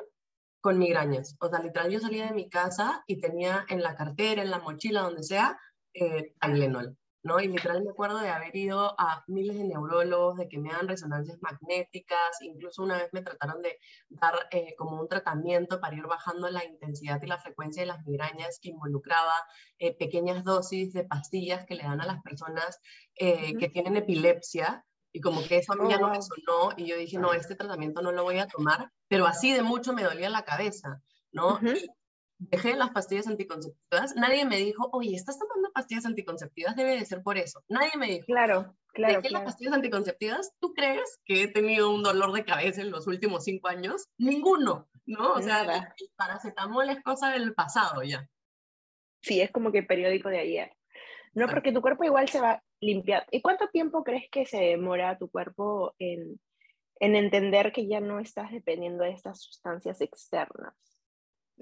con 0.62 0.78
migrañas. 0.78 1.37
O 1.38 1.48
sea, 1.48 1.59
literal, 1.61 1.90
yo 1.90 2.00
salía 2.00 2.26
de 2.26 2.35
mi 2.35 2.48
casa 2.48 3.04
y 3.06 3.20
tenía 3.20 3.66
en 3.68 3.83
la 3.83 3.94
cartera, 3.94 4.42
en 4.42 4.50
la 4.50 4.59
mochila, 4.59 5.02
donde 5.02 5.22
sea, 5.22 5.59
eh, 5.92 6.35
Tylenol. 6.40 6.96
¿No? 7.22 7.40
Y 7.40 7.48
literal 7.48 7.83
me 7.83 7.90
acuerdo 7.90 8.18
de 8.18 8.30
haber 8.30 8.54
ido 8.56 8.94
a 8.98 9.24
miles 9.26 9.56
de 9.56 9.64
neurólogos, 9.64 10.37
de 10.38 10.48
que 10.48 10.59
me 10.59 10.72
dan 10.72 10.88
resonancias 10.88 11.38
magnéticas, 11.42 12.40
incluso 12.40 12.83
una 12.83 12.96
vez 12.96 13.11
me 13.12 13.22
trataron 13.22 13.61
de 13.62 13.78
dar 14.09 14.35
eh, 14.50 14.74
como 14.76 15.00
un 15.00 15.09
tratamiento 15.09 15.80
para 15.80 15.96
ir 15.96 16.06
bajando 16.06 16.48
la 16.48 16.64
intensidad 16.64 17.20
y 17.22 17.26
la 17.26 17.38
frecuencia 17.38 17.83
de 17.83 17.88
las 17.88 18.04
migrañas 18.06 18.59
que 18.61 18.70
involucraba 18.70 19.35
eh, 19.78 19.96
pequeñas 19.96 20.44
dosis 20.44 20.92
de 20.92 21.04
pastillas 21.04 21.66
que 21.66 21.74
le 21.74 21.85
dan 21.85 22.00
a 22.00 22.06
las 22.06 22.22
personas 22.22 22.80
eh, 23.16 23.56
que 23.59 23.68
tienen 23.68 23.96
epilepsia. 23.96 24.85
Y 25.12 25.20
como 25.20 25.42
que 25.42 25.56
eso 25.56 25.72
a 25.72 25.76
mí 25.76 25.90
ya 25.90 25.98
no 25.98 26.09
me 26.09 26.18
oh. 26.18 26.22
sonó 26.22 26.72
y 26.76 26.87
yo 26.87 26.96
dije, 26.96 27.18
no, 27.18 27.33
este 27.33 27.56
tratamiento 27.56 28.00
no 28.00 28.12
lo 28.12 28.22
voy 28.22 28.38
a 28.38 28.46
tomar, 28.46 28.92
pero 29.09 29.26
así 29.26 29.52
de 29.52 29.62
mucho 29.62 29.92
me 29.92 30.04
dolía 30.04 30.30
la 30.30 30.44
cabeza, 30.44 31.02
¿no? 31.33 31.59
Dejé 32.40 32.74
las 32.74 32.90
pastillas 32.90 33.26
anticonceptivas, 33.26 34.16
nadie 34.16 34.44
me 34.46 34.57
dijo, 34.57 34.88
oye, 34.92 35.14
¿estás 35.14 35.38
tomando 35.38 35.70
pastillas 35.72 36.07
anticonceptivas? 36.07 36.74
Debe 36.74 36.96
de 36.96 37.05
ser 37.05 37.22
por 37.22 37.37
eso. 37.37 37.62
Nadie 37.68 37.92
me 37.98 38.07
dijo. 38.07 38.26
Claro, 38.26 38.74
claro. 38.94 39.20
Dejé 39.20 39.31
las 39.31 39.42
pastillas 39.42 39.74
anticonceptivas. 39.74 40.53
¿Tú 40.59 40.72
crees 40.72 41.20
que 41.24 41.42
he 41.42 41.48
tenido 41.48 41.90
un 41.90 42.03
dolor 42.03 42.33
de 42.33 42.44
cabeza 42.44 42.81
en 42.81 42.90
los 42.90 43.07
últimos 43.07 43.44
cinco 43.44 43.68
años? 43.68 44.09
Ninguno, 44.18 44.88
¿no? 45.07 45.35
O 45.35 45.42
sea, 45.42 45.62
el 45.62 46.11
paracetamol 46.16 46.88
es 46.88 47.03
cosa 47.03 47.31
del 47.31 47.55
pasado 47.55 48.03
ya. 48.03 48.26
Sí, 49.22 49.40
es 49.40 49.50
como 49.50 49.70
que 49.70 49.83
periódico 49.83 50.31
de 50.31 50.40
ayer. 50.40 50.72
No, 51.35 51.46
porque 51.46 51.72
tu 51.72 51.83
cuerpo 51.83 52.05
igual 52.05 52.29
se 52.29 52.40
va, 52.40 52.62
limpiar. 52.81 53.26
¿Y 53.31 53.42
cuánto 53.42 53.68
tiempo 53.68 54.03
crees 54.03 54.29
que 54.31 54.46
se 54.46 54.59
demora 54.59 55.18
tu 55.18 55.31
cuerpo 55.31 55.94
en, 55.98 56.40
en 56.98 57.16
entender 57.16 57.70
que 57.70 57.87
ya 57.87 58.00
no 58.00 58.18
estás 58.18 58.50
dependiendo 58.50 59.05
de 59.05 59.11
estas 59.11 59.40
sustancias 59.40 60.00
externas? 60.00 60.74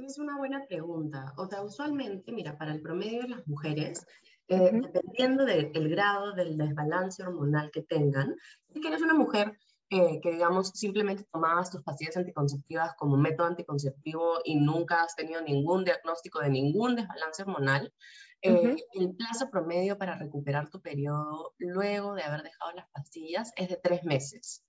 Es 0.07 0.19
una 0.19 0.39
buena 0.39 0.65
pregunta. 0.67 1.35
O 1.37 1.47
sea, 1.47 1.63
usualmente, 1.63 2.31
mira, 2.31 2.57
para 2.57 2.73
el 2.73 2.81
promedio 2.81 3.23
de 3.23 3.29
las 3.29 3.47
mujeres, 3.49 4.07
eh, 4.47 4.71
dependiendo 4.73 5.45
del 5.45 5.89
grado 5.89 6.35
del 6.35 6.57
desbalance 6.57 7.23
hormonal 7.23 7.71
que 7.73 7.83
tengan, 7.83 8.37
si 8.73 8.87
eres 8.87 9.03
una 9.03 9.15
mujer 9.15 9.59
eh, 9.91 10.21
que, 10.21 10.31
digamos, 10.31 10.69
simplemente 10.75 11.25
tomabas 11.33 11.73
tus 11.73 11.83
pastillas 11.83 12.17
anticonceptivas 12.17 12.95
como 12.97 13.17
método 13.17 13.49
anticonceptivo 13.49 14.39
y 14.45 14.55
nunca 14.55 15.03
has 15.03 15.17
tenido 15.17 15.41
ningún 15.41 15.85
diagnóstico 15.85 16.39
de 16.41 16.51
ningún 16.51 16.95
desbalance 16.95 17.43
hormonal, 17.43 17.93
eh, 18.41 18.77
el 18.93 19.17
plazo 19.17 19.51
promedio 19.51 19.99
para 19.99 20.17
recuperar 20.17 20.71
tu 20.71 20.81
periodo 20.81 21.55
luego 21.59 22.15
de 22.15 22.23
haber 22.23 22.45
dejado 22.45 22.71
las 22.73 22.89
pastillas 22.91 23.53
es 23.57 23.69
de 23.69 23.81
tres 23.83 24.05
meses. 24.05 24.65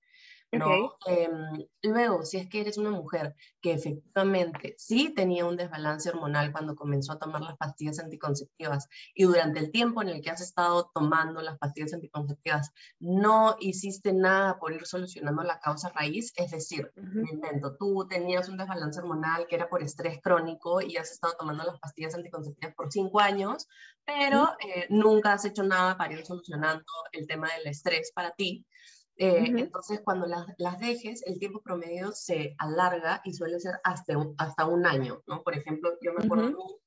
¿No? 0.52 0.96
Em, 1.06 1.68
luego, 1.84 2.26
si 2.26 2.38
es 2.38 2.50
que 2.50 2.62
eres 2.62 2.78
una 2.78 2.90
mujer 2.90 3.36
que 3.62 3.74
efectivamente 3.74 4.76
sí 4.78 5.14
tenía 5.14 5.46
un 5.46 5.58
desbalance 5.58 6.10
hormonal 6.10 6.52
cuando 6.52 6.76
comenzó 6.76 7.14
a 7.14 7.20
tomar 7.20 7.42
las 7.42 7.58
pastillas 7.58 8.00
anticonceptivas 8.00 8.88
y 9.14 9.26
durante 9.26 9.60
el 9.60 9.72
tiempo 9.72 10.02
en 10.02 10.10
el 10.10 10.22
que 10.22 10.32
has 10.32 10.42
estado 10.42 10.90
tomando 10.94 11.42
las 11.42 11.58
pastillas 11.60 11.94
anticonceptivas 11.94 12.72
no 13.00 13.58
hiciste 13.60 14.14
nada 14.14 14.58
por 14.60 14.74
ir 14.74 14.86
solucionando 14.86 15.44
la 15.44 15.60
causa 15.60 15.90
raíz, 15.90 16.34
es 16.36 16.52
decir, 16.52 16.92
me 16.96 17.30
invento, 17.30 17.76
tú 17.78 18.08
tenías 18.08 18.50
un 18.50 18.58
desbalance 18.58 19.00
hormonal 19.00 19.46
que 19.48 19.56
era 19.56 19.70
por 19.70 19.84
estrés 19.84 20.20
crónico 20.22 20.82
y 20.82 20.98
has 20.98 21.12
estado 21.12 21.36
tomando 21.38 21.64
las 21.64 21.80
pastillas 21.80 22.16
anticonceptivas 22.16 22.74
por 22.74 22.92
cinco 22.92 23.20
años, 23.20 23.68
pero 24.04 24.56
eh, 24.66 24.88
nunca 24.90 25.34
has 25.34 25.46
hecho 25.46 25.64
nada 25.64 25.96
para 25.98 26.14
ir 26.14 26.26
solucionando 26.26 26.86
el 27.12 27.28
tema 27.28 27.50
del 27.56 27.68
estrés 27.68 28.12
para 28.14 28.32
ti. 28.32 28.66
Eh, 29.22 29.52
entonces, 29.58 30.00
cuando 30.02 30.26
las, 30.28 30.48
las, 30.58 30.80
dejes, 30.80 31.24
el 31.26 31.40
tiempo 31.40 31.62
promedio 31.62 32.14
se 32.14 32.56
alarga 32.58 33.22
y 33.26 33.34
suele 33.34 33.60
ser 33.60 33.76
hasta 33.84 34.18
un, 34.18 34.34
hasta 34.38 34.66
un 34.66 34.86
año, 34.86 35.22
¿no? 35.28 35.44
Por 35.44 35.56
ejemplo, 35.56 35.92
yo 36.02 36.14
me 36.14 36.24
acuerdo 36.24 36.80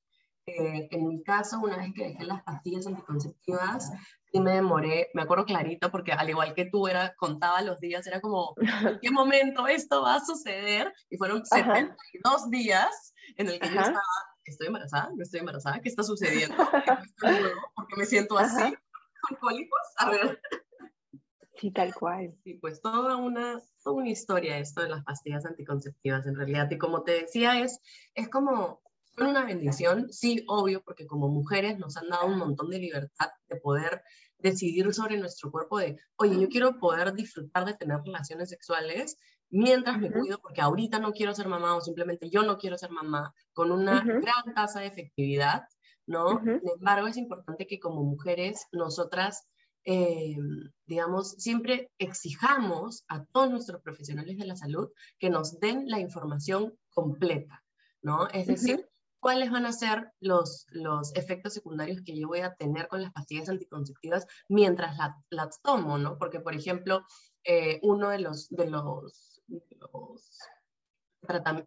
eh, 0.45 0.89
en 0.91 1.07
mi 1.07 1.23
caso, 1.23 1.59
una 1.59 1.77
vez 1.77 1.93
que 1.95 2.07
dejé 2.07 2.25
las 2.25 2.43
pastillas 2.43 2.85
anticonceptivas, 2.85 3.91
sí 4.31 4.39
me 4.41 4.55
demoré, 4.55 5.09
me 5.13 5.21
acuerdo 5.21 5.45
clarito, 5.45 5.89
porque 5.89 6.11
al 6.11 6.29
igual 6.29 6.53
que 6.53 6.65
tú, 6.65 6.87
era, 6.87 7.15
contaba 7.15 7.61
los 7.61 7.79
días, 7.79 8.05
era 8.07 8.19
como, 8.19 8.53
¿en 8.57 8.99
qué 8.99 9.09
momento 9.09 9.67
esto 9.67 10.01
va 10.01 10.15
a 10.15 10.25
suceder? 10.25 10.91
Y 11.09 11.17
fueron 11.17 11.45
72 11.45 12.49
días 12.49 13.13
en 13.37 13.47
el 13.47 13.59
que 13.59 13.69
yo 13.69 13.79
estaba, 13.79 14.01
¿estoy 14.43 14.67
embarazada? 14.67 15.11
¿No 15.15 15.23
estoy 15.23 15.39
embarazada? 15.39 15.79
¿Qué 15.79 15.89
está 15.89 16.03
sucediendo? 16.03 16.57
¿Por 16.57 17.87
qué 17.87 17.95
me 17.95 18.05
siento 18.05 18.37
así? 18.37 18.75
¿Con 19.21 19.37
cólicos? 19.37 19.81
A 19.97 20.09
ver. 20.09 20.41
Sí, 21.55 21.71
tal 21.71 21.93
cual. 21.93 22.35
Sí, 22.43 22.55
pues 22.55 22.81
toda 22.81 23.15
una, 23.15 23.61
toda 23.83 23.97
una 23.97 24.09
historia 24.09 24.57
esto 24.57 24.81
de 24.81 24.89
las 24.89 25.03
pastillas 25.03 25.45
anticonceptivas 25.45 26.25
en 26.25 26.35
realidad. 26.35 26.69
Y 26.71 26.77
como 26.77 27.03
te 27.03 27.21
decía, 27.21 27.59
es, 27.59 27.79
es 28.15 28.29
como 28.29 28.81
una 29.17 29.45
bendición, 29.45 30.11
sí, 30.11 30.43
obvio, 30.47 30.81
porque 30.83 31.05
como 31.05 31.27
mujeres 31.27 31.77
nos 31.77 31.97
han 31.97 32.09
dado 32.09 32.25
un 32.25 32.39
montón 32.39 32.69
de 32.69 32.79
libertad 32.79 33.29
de 33.47 33.57
poder 33.57 34.01
decidir 34.39 34.91
sobre 34.93 35.17
nuestro 35.17 35.51
cuerpo 35.51 35.77
de, 35.77 35.97
oye, 36.15 36.39
yo 36.39 36.49
quiero 36.49 36.79
poder 36.79 37.13
disfrutar 37.13 37.65
de 37.65 37.75
tener 37.75 37.99
relaciones 38.03 38.49
sexuales 38.49 39.17
mientras 39.49 39.99
me 39.99 40.11
cuido, 40.11 40.39
porque 40.39 40.61
ahorita 40.61 40.99
no 40.99 41.13
quiero 41.13 41.33
ser 41.35 41.47
mamá 41.47 41.75
o 41.75 41.81
simplemente 41.81 42.29
yo 42.29 42.41
no 42.41 42.57
quiero 42.57 42.77
ser 42.77 42.89
mamá, 42.89 43.33
con 43.53 43.71
una 43.71 44.01
gran 44.01 44.55
tasa 44.55 44.79
de 44.79 44.87
efectividad, 44.87 45.63
¿no? 46.07 46.41
Sin 46.41 46.69
embargo, 46.75 47.07
es 47.07 47.17
importante 47.17 47.67
que 47.67 47.79
como 47.79 48.03
mujeres 48.03 48.65
nosotras 48.71 49.47
eh, 49.85 50.37
digamos, 50.85 51.31
siempre 51.31 51.91
exijamos 51.97 53.03
a 53.07 53.25
todos 53.25 53.49
nuestros 53.49 53.81
profesionales 53.81 54.37
de 54.37 54.45
la 54.45 54.55
salud 54.55 54.89
que 55.19 55.29
nos 55.29 55.59
den 55.59 55.87
la 55.87 55.99
información 55.99 56.77
completa, 56.89 57.63
¿no? 58.01 58.27
Es 58.29 58.47
decir, 58.47 58.89
cuáles 59.19 59.51
van 59.51 59.65
a 59.65 59.71
ser 59.71 60.11
los, 60.19 60.67
los 60.69 61.15
efectos 61.15 61.53
secundarios 61.53 62.01
que 62.01 62.17
yo 62.17 62.27
voy 62.27 62.41
a 62.41 62.55
tener 62.55 62.89
con 62.89 63.01
las 63.01 63.13
pastillas 63.13 63.47
anticonceptivas 63.47 64.27
mientras 64.49 64.97
las 65.29 65.61
tomo, 65.61 65.97
¿no? 65.97 66.17
Porque, 66.17 66.41
por 66.41 66.53
ejemplo, 66.53 67.05
eh, 67.45 67.79
uno 67.83 68.09
de 68.09 68.19
los, 68.19 68.49
de 68.49 68.69
los, 68.69 69.39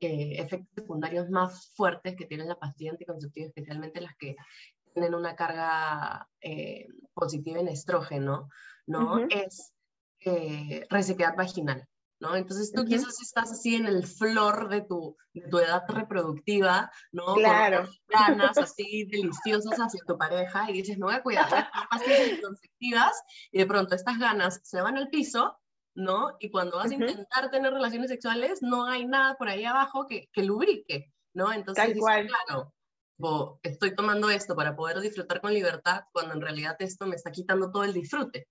eh, 0.01 0.37
efectos 0.39 0.75
secundarios 0.75 1.31
más 1.31 1.73
fuertes 1.75 2.15
que 2.15 2.27
tiene 2.27 2.45
la 2.45 2.59
pastilla 2.59 2.91
anticonceptiva, 2.91 3.47
especialmente 3.47 4.03
las 4.03 4.15
que 4.17 4.37
tienen 4.97 5.15
una 5.15 5.37
carga 5.37 6.27
eh, 6.41 6.89
positiva 7.13 7.61
en 7.61 7.69
estrógeno, 7.69 8.49
¿no? 8.87 9.19
Es 9.29 9.75
eh, 10.25 10.87
resequedad 10.89 11.37
vaginal, 11.37 11.87
¿no? 12.19 12.35
Entonces 12.35 12.73
tú 12.73 12.87
quizás 12.87 13.21
estás 13.21 13.53
así 13.53 13.75
en 13.75 13.85
el 13.85 14.07
flor 14.07 14.71
de 14.71 14.81
tu, 14.81 15.15
de 15.35 15.43
tu 15.51 15.59
edad 15.59 15.83
reproductiva, 15.87 16.91
¿no? 17.13 17.35
Claro. 17.35 17.85
Con 17.85 18.27
ganas 18.27 18.57
así 18.57 19.05
deliciosas 19.05 19.79
hacia 19.79 20.01
tu 20.07 20.17
pareja 20.17 20.71
y 20.71 20.81
dices, 20.81 20.97
no 20.97 21.07
voy 21.07 21.17
a 21.17 21.23
cuidar 21.23 21.51
las 21.51 21.69
pastillas 21.91 22.31
anticonceptivas 22.31 23.23
y 23.53 23.59
de 23.59 23.67
pronto 23.67 23.95
estas 23.95 24.19
ganas 24.19 24.63
se 24.65 24.81
van 24.81 24.97
al 24.97 25.11
piso, 25.11 25.59
¿no? 25.95 26.37
Y 26.41 26.51
cuando 26.51 26.79
vas 26.79 26.91
a 26.91 26.95
intentar 26.95 27.51
tener 27.51 27.71
relaciones 27.71 28.09
sexuales, 28.09 28.63
no 28.63 28.87
hay 28.87 29.05
nada 29.05 29.35
por 29.37 29.51
ahí 29.51 29.67
abajo 29.67 30.07
que, 30.07 30.31
que 30.33 30.43
lubrique, 30.43 31.13
¿no? 31.35 31.53
Entonces, 31.53 31.85
Tal 31.85 31.99
cual. 31.99 32.29
claro, 32.29 32.73
o 33.21 33.59
estoy 33.63 33.95
tomando 33.95 34.31
esto 34.31 34.55
para 34.55 34.77
poder 34.77 35.01
disfrutar 35.01 35.41
con 35.41 35.53
libertad, 35.53 36.05
cuando 36.13 36.35
en 36.35 36.41
realidad 36.41 36.77
esto 36.81 37.07
me 37.07 37.17
está 37.17 37.31
quitando 37.31 37.71
todo 37.71 37.85
el 37.85 37.93
disfrute. 37.93 38.49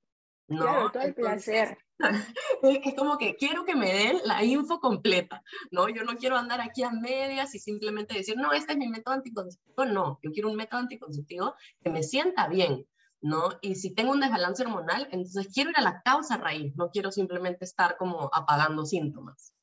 ¿no? 0.48 0.64
Claro, 0.64 0.92
todo 0.92 1.04
el 1.04 1.14
placer. 1.14 1.78
Es 2.62 2.94
como 2.96 3.18
que 3.18 3.36
quiero 3.36 3.64
que 3.64 3.76
me 3.76 3.94
den 3.94 4.18
la 4.26 4.44
info 4.44 4.80
completa, 4.80 5.42
¿no? 5.72 5.88
Yo 5.88 6.04
no 6.04 6.18
quiero 6.18 6.36
andar 6.36 6.60
aquí 6.60 6.84
a 6.84 6.92
medias 6.92 7.56
y 7.56 7.60
simplemente 7.60 8.16
decir, 8.16 8.36
no, 8.38 8.52
este 8.52 8.74
es 8.74 8.78
mi 8.78 8.90
método 8.90 9.16
anticonceptivo. 9.16 9.86
No, 9.86 10.20
yo 10.22 10.32
quiero 10.32 10.50
un 10.50 10.58
método 10.58 10.82
anticonceptivo 10.82 11.56
que 11.82 11.90
me 11.90 12.04
sienta 12.04 12.48
bien, 12.48 12.86
¿no? 13.22 13.50
Y 13.62 13.76
si 13.76 13.94
tengo 13.94 14.12
un 14.12 14.20
desbalance 14.20 14.64
hormonal, 14.64 15.08
entonces 15.12 15.48
quiero 15.54 15.70
ir 15.70 15.78
a 15.78 15.82
la 15.82 16.02
causa 16.02 16.38
raíz, 16.38 16.76
no 16.76 16.90
quiero 16.90 17.12
simplemente 17.12 17.64
estar 17.64 17.96
como 17.98 18.30
apagando 18.34 18.86
síntomas. 18.86 19.54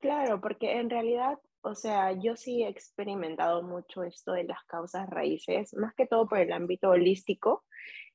Claro, 0.00 0.40
porque 0.40 0.78
en 0.78 0.88
realidad 0.88 1.38
o 1.66 1.74
sea, 1.74 2.12
yo 2.12 2.36
sí 2.36 2.62
he 2.62 2.68
experimentado 2.68 3.62
mucho 3.62 4.04
esto 4.04 4.32
de 4.32 4.44
las 4.44 4.62
causas 4.64 5.10
raíces, 5.10 5.74
más 5.74 5.94
que 5.94 6.06
todo 6.06 6.28
por 6.28 6.38
el 6.38 6.52
ámbito 6.52 6.90
holístico, 6.90 7.64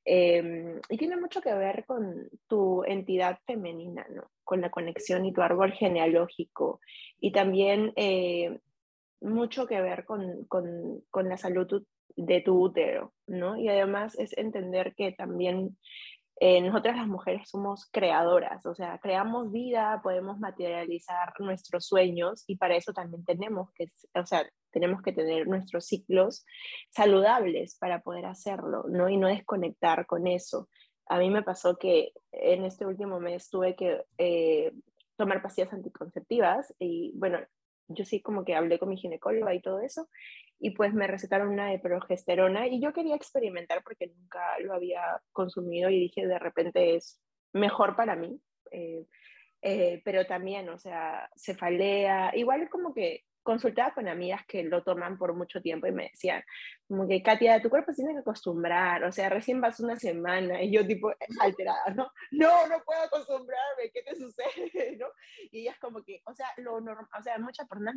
em, 0.05 0.79
y 0.89 0.97
tiene 0.97 1.17
mucho 1.17 1.41
que 1.41 1.53
ver 1.53 1.85
con 1.85 2.29
tu 2.47 2.83
entidad 2.85 3.39
femenina, 3.45 4.05
¿no? 4.09 4.31
Con 4.43 4.61
la 4.61 4.71
conexión 4.71 5.25
y 5.25 5.33
tu 5.33 5.41
árbol 5.41 5.73
genealógico, 5.73 6.79
y 7.19 7.31
también 7.33 7.91
eh, 7.97 8.59
mucho 9.19 9.67
que 9.67 9.81
ver 9.81 10.05
con, 10.05 10.45
con, 10.45 11.03
con 11.11 11.27
la 11.27 11.37
salud 11.37 11.83
de 12.15 12.41
tu 12.41 12.57
útero, 12.57 13.13
¿no? 13.27 13.57
Y 13.57 13.67
además 13.67 14.17
es 14.17 14.37
entender 14.37 14.95
que 14.95 15.11
también 15.11 15.77
eh, 16.43 16.59
nosotras 16.59 16.97
las 16.97 17.07
mujeres 17.07 17.47
somos 17.47 17.87
creadoras, 17.91 18.65
o 18.65 18.73
sea, 18.73 18.97
creamos 18.97 19.51
vida, 19.51 19.99
podemos 20.01 20.39
materializar 20.39 21.33
nuestros 21.37 21.85
sueños 21.85 22.43
y 22.47 22.55
para 22.55 22.75
eso 22.75 22.93
también 22.93 23.23
tenemos 23.23 23.71
que, 23.73 23.85
o 24.15 24.25
sea, 24.25 24.49
tenemos 24.71 25.03
que 25.03 25.13
tener 25.13 25.47
nuestros 25.47 25.85
ciclos 25.85 26.43
saludables 26.89 27.77
para 27.77 28.01
poder 28.01 28.25
hacerlo, 28.25 28.85
¿no? 28.89 29.07
Y 29.07 29.17
no 29.17 29.27
desconectar 29.27 30.07
con 30.07 30.25
eso. 30.25 30.67
A 31.05 31.19
mí 31.19 31.29
me 31.29 31.43
pasó 31.43 31.77
que 31.77 32.11
en 32.31 32.65
este 32.65 32.87
último 32.87 33.19
mes 33.19 33.47
tuve 33.51 33.75
que 33.75 34.03
eh, 34.17 34.73
tomar 35.17 35.43
pastillas 35.43 35.73
anticonceptivas 35.73 36.73
y 36.79 37.11
bueno, 37.19 37.37
yo 37.93 38.05
sí 38.05 38.21
como 38.21 38.43
que 38.43 38.55
hablé 38.55 38.79
con 38.79 38.89
mi 38.89 38.97
ginecóloga 38.97 39.53
y 39.53 39.61
todo 39.61 39.79
eso, 39.79 40.07
y 40.59 40.71
pues 40.71 40.93
me 40.93 41.07
recetaron 41.07 41.49
una 41.49 41.69
de 41.69 41.79
progesterona 41.79 42.67
y 42.67 42.79
yo 42.79 42.93
quería 42.93 43.15
experimentar 43.15 43.83
porque 43.83 44.07
nunca 44.07 44.59
lo 44.59 44.73
había 44.73 45.01
consumido 45.31 45.89
y 45.89 45.99
dije 45.99 46.27
de 46.27 46.39
repente 46.39 46.95
es 46.95 47.19
mejor 47.53 47.95
para 47.95 48.15
mí, 48.15 48.39
eh, 48.71 49.05
eh, 49.61 50.01
pero 50.05 50.25
también, 50.25 50.69
o 50.69 50.77
sea, 50.77 51.29
cefalea, 51.35 52.31
igual 52.35 52.69
como 52.69 52.93
que 52.93 53.23
consultaba 53.43 53.93
con 53.93 54.07
amigas 54.07 54.41
que 54.47 54.63
lo 54.63 54.83
toman 54.83 55.17
por 55.17 55.33
mucho 55.33 55.61
tiempo 55.61 55.87
y 55.87 55.91
me 55.91 56.09
decían, 56.09 56.43
como 56.87 57.07
que, 57.07 57.21
Katia, 57.23 57.61
tu 57.61 57.69
cuerpo 57.69 57.93
tiene 57.93 58.13
que 58.13 58.19
acostumbrar, 58.19 59.03
o 59.03 59.11
sea, 59.11 59.29
recién 59.29 59.61
vas 59.61 59.79
una 59.79 59.95
semana 59.95 60.61
y 60.61 60.71
yo 60.71 60.85
tipo 60.85 61.11
alterada, 61.39 61.93
¿no? 61.95 62.11
No, 62.31 62.67
no 62.67 62.83
puedo 62.83 63.01
acostumbrarme, 63.01 63.91
¿qué 63.93 64.03
te 64.03 64.15
sucede? 64.15 64.41
¿no? 64.99 65.07
Y 65.51 65.61
ellas 65.61 65.77
como 65.79 66.03
que, 66.03 66.21
o 66.25 66.33
sea, 66.33 66.47
lo 66.57 66.75
o 66.75 67.23
sea 67.23 67.37
muchas 67.39 67.67
personas 67.67 67.95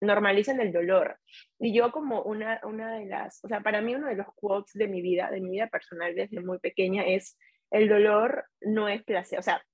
normalizan 0.00 0.60
el 0.60 0.72
dolor. 0.72 1.18
Y 1.58 1.74
yo 1.74 1.90
como 1.92 2.22
una, 2.22 2.60
una 2.64 2.96
de 2.96 3.06
las, 3.06 3.42
o 3.44 3.48
sea, 3.48 3.60
para 3.60 3.80
mí 3.80 3.94
uno 3.94 4.08
de 4.08 4.16
los 4.16 4.26
quotes 4.34 4.74
de 4.74 4.88
mi 4.88 5.02
vida, 5.02 5.30
de 5.30 5.40
mi 5.40 5.50
vida 5.50 5.68
personal 5.68 6.14
desde 6.14 6.40
muy 6.40 6.58
pequeña 6.58 7.04
es, 7.04 7.36
el 7.70 7.88
dolor 7.88 8.46
no 8.60 8.88
es 8.88 9.02
placer, 9.04 9.38
o 9.38 9.42
sea, 9.42 9.64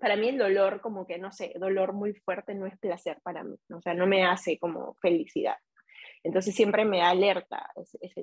para 0.00 0.16
mí 0.16 0.28
el 0.28 0.38
dolor, 0.38 0.80
como 0.80 1.06
que, 1.06 1.18
no 1.18 1.32
sé, 1.32 1.52
dolor 1.56 1.92
muy 1.92 2.14
fuerte 2.14 2.54
no 2.54 2.66
es 2.66 2.78
placer 2.78 3.18
para 3.22 3.44
mí, 3.44 3.56
o 3.72 3.80
sea, 3.80 3.94
no 3.94 4.06
me 4.06 4.24
hace 4.24 4.58
como 4.58 4.94
felicidad. 5.00 5.56
Entonces 6.22 6.54
siempre 6.54 6.84
me 6.84 7.02
alerta 7.02 7.70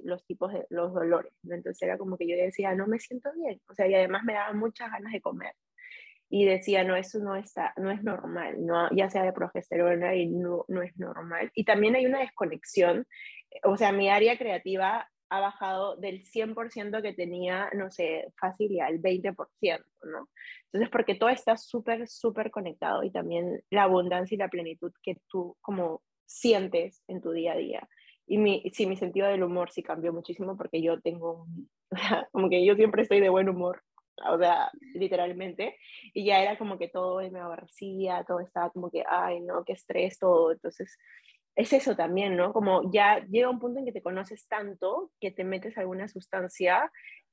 los 0.04 0.26
tipos 0.26 0.54
de 0.54 0.66
los 0.70 0.94
dolores. 0.94 1.34
Entonces 1.44 1.82
era 1.82 1.98
como 1.98 2.18
que 2.18 2.28
yo 2.28 2.36
decía, 2.36 2.76
no 2.76 2.86
me 2.88 3.00
siento 3.00 3.32
bien. 3.34 3.60
O 3.68 3.74
sea, 3.74 3.88
y 3.88 3.96
además 3.96 4.24
me 4.24 4.34
daba 4.34 4.54
muchas 4.54 4.92
ganas 4.92 5.12
de 5.12 5.22
comer. 5.22 5.54
Y 6.30 6.46
decía, 6.46 6.84
no, 6.84 6.96
eso 6.96 7.20
no, 7.20 7.36
está, 7.36 7.74
no 7.78 7.90
es 7.90 8.04
normal, 8.04 8.66
no, 8.66 8.90
ya 8.94 9.10
sea 9.10 9.24
de 9.24 9.32
progesterona 9.32 10.14
y 10.14 10.28
no, 10.28 10.66
no 10.68 10.82
es 10.82 10.96
normal. 10.98 11.50
Y 11.56 11.64
también 11.64 11.96
hay 11.96 12.06
una 12.06 12.20
desconexión. 12.20 13.08
O 13.64 13.78
sea, 13.78 13.92
mi 13.92 14.10
área 14.10 14.38
creativa 14.38 15.10
ha 15.30 15.40
bajado 15.40 15.96
del 15.96 16.24
100% 16.24 17.02
que 17.02 17.14
tenía, 17.14 17.70
no 17.74 17.92
sé, 17.92 18.34
fácil 18.40 18.80
al 18.82 19.00
20%, 19.02 19.36
¿no? 20.04 20.30
Entonces, 20.66 20.90
porque 20.92 21.16
todo 21.16 21.30
está 21.30 21.58
súper, 21.58 22.08
súper 22.08 22.52
conectado 22.52 23.04
y 23.04 23.12
también 23.12 23.64
la 23.70 23.84
abundancia 23.84 24.36
y 24.36 24.40
la 24.40 24.50
plenitud 24.50 24.92
que 25.04 25.18
tú 25.28 25.58
como 25.62 26.02
sientes 26.26 27.04
en 27.08 27.22
tu 27.22 27.32
día 27.32 27.54
a 27.54 27.58
día. 27.58 27.90
Y 28.26 28.38
mi, 28.38 28.64
sí, 28.74 28.86
mi 28.86 28.98
sentido 28.98 29.28
del 29.28 29.44
humor 29.44 29.72
sí 29.72 29.84
cambió 29.84 30.12
muchísimo 30.14 30.58
porque 30.58 30.82
yo 30.82 31.00
tengo, 31.02 31.48
como 32.32 32.50
que 32.50 32.66
yo 32.66 32.76
siempre 32.76 33.04
estoy 33.04 33.20
de 33.22 33.30
buen 33.30 33.50
humor, 33.50 33.84
o 34.26 34.38
sea, 34.38 34.72
literalmente, 34.94 35.78
y 36.14 36.26
ya 36.26 36.42
era 36.42 36.58
como 36.58 36.78
que 36.78 36.88
todo 36.88 37.20
me 37.30 37.40
aborrecía, 37.40 38.24
todo 38.28 38.40
estaba 38.40 38.72
como 38.72 38.90
que, 38.90 39.04
ay, 39.08 39.42
no, 39.42 39.64
qué 39.64 39.74
estrés, 39.74 40.18
todo. 40.18 40.52
Entonces, 40.52 40.98
es 41.58 41.74
eso 41.74 41.96
también, 41.96 42.38
¿no? 42.38 42.54
Como 42.54 42.90
ya 42.92 43.26
llega 43.30 43.50
un 43.50 43.60
punto 43.60 43.80
en 43.80 43.86
que 43.86 43.92
te 43.92 44.04
conoces 44.04 44.48
tanto 44.48 45.12
que 45.20 45.32
te 45.32 45.44
metes 45.44 45.76
alguna 45.78 46.08
sustancia 46.08 46.92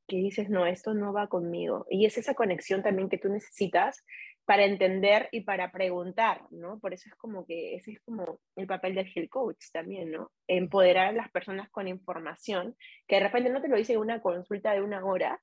que 0.09 0.17
dices, 0.17 0.49
no, 0.49 0.67
esto 0.67 0.95
no 0.95 1.13
va 1.13 1.29
conmigo. 1.29 1.87
Y 1.91 2.07
es 2.07 2.17
esa 2.17 2.35
conexión 2.35 2.83
también 2.83 3.11
que 3.11 3.19
tú 3.19 3.29
necesitas 3.29 4.03
para 4.47 4.65
entender 4.65 5.29
y 5.31 5.43
para 5.43 5.71
preguntar, 5.73 6.43
¿no? 6.51 6.79
Por 6.81 6.95
eso 6.95 7.09
es 7.11 7.15
como 7.17 7.45
que 7.45 7.77
ese 7.77 7.93
es 7.93 8.01
como 8.01 8.41
el 8.57 8.67
papel 8.67 8.95
del 8.95 9.13
health 9.15 9.29
coach 9.29 9.67
también, 9.73 10.11
¿no? 10.11 10.33
Empoderar 10.49 11.09
a 11.09 11.13
las 11.13 11.31
personas 11.31 11.69
con 11.71 11.87
información 11.87 12.77
que 13.07 13.17
de 13.17 13.25
repente 13.25 13.51
no 13.51 13.61
te 13.61 13.69
lo 13.69 13.77
dice 13.77 13.99
una 13.99 14.23
consulta 14.23 14.73
de 14.73 14.81
una 14.81 15.05
hora, 15.05 15.39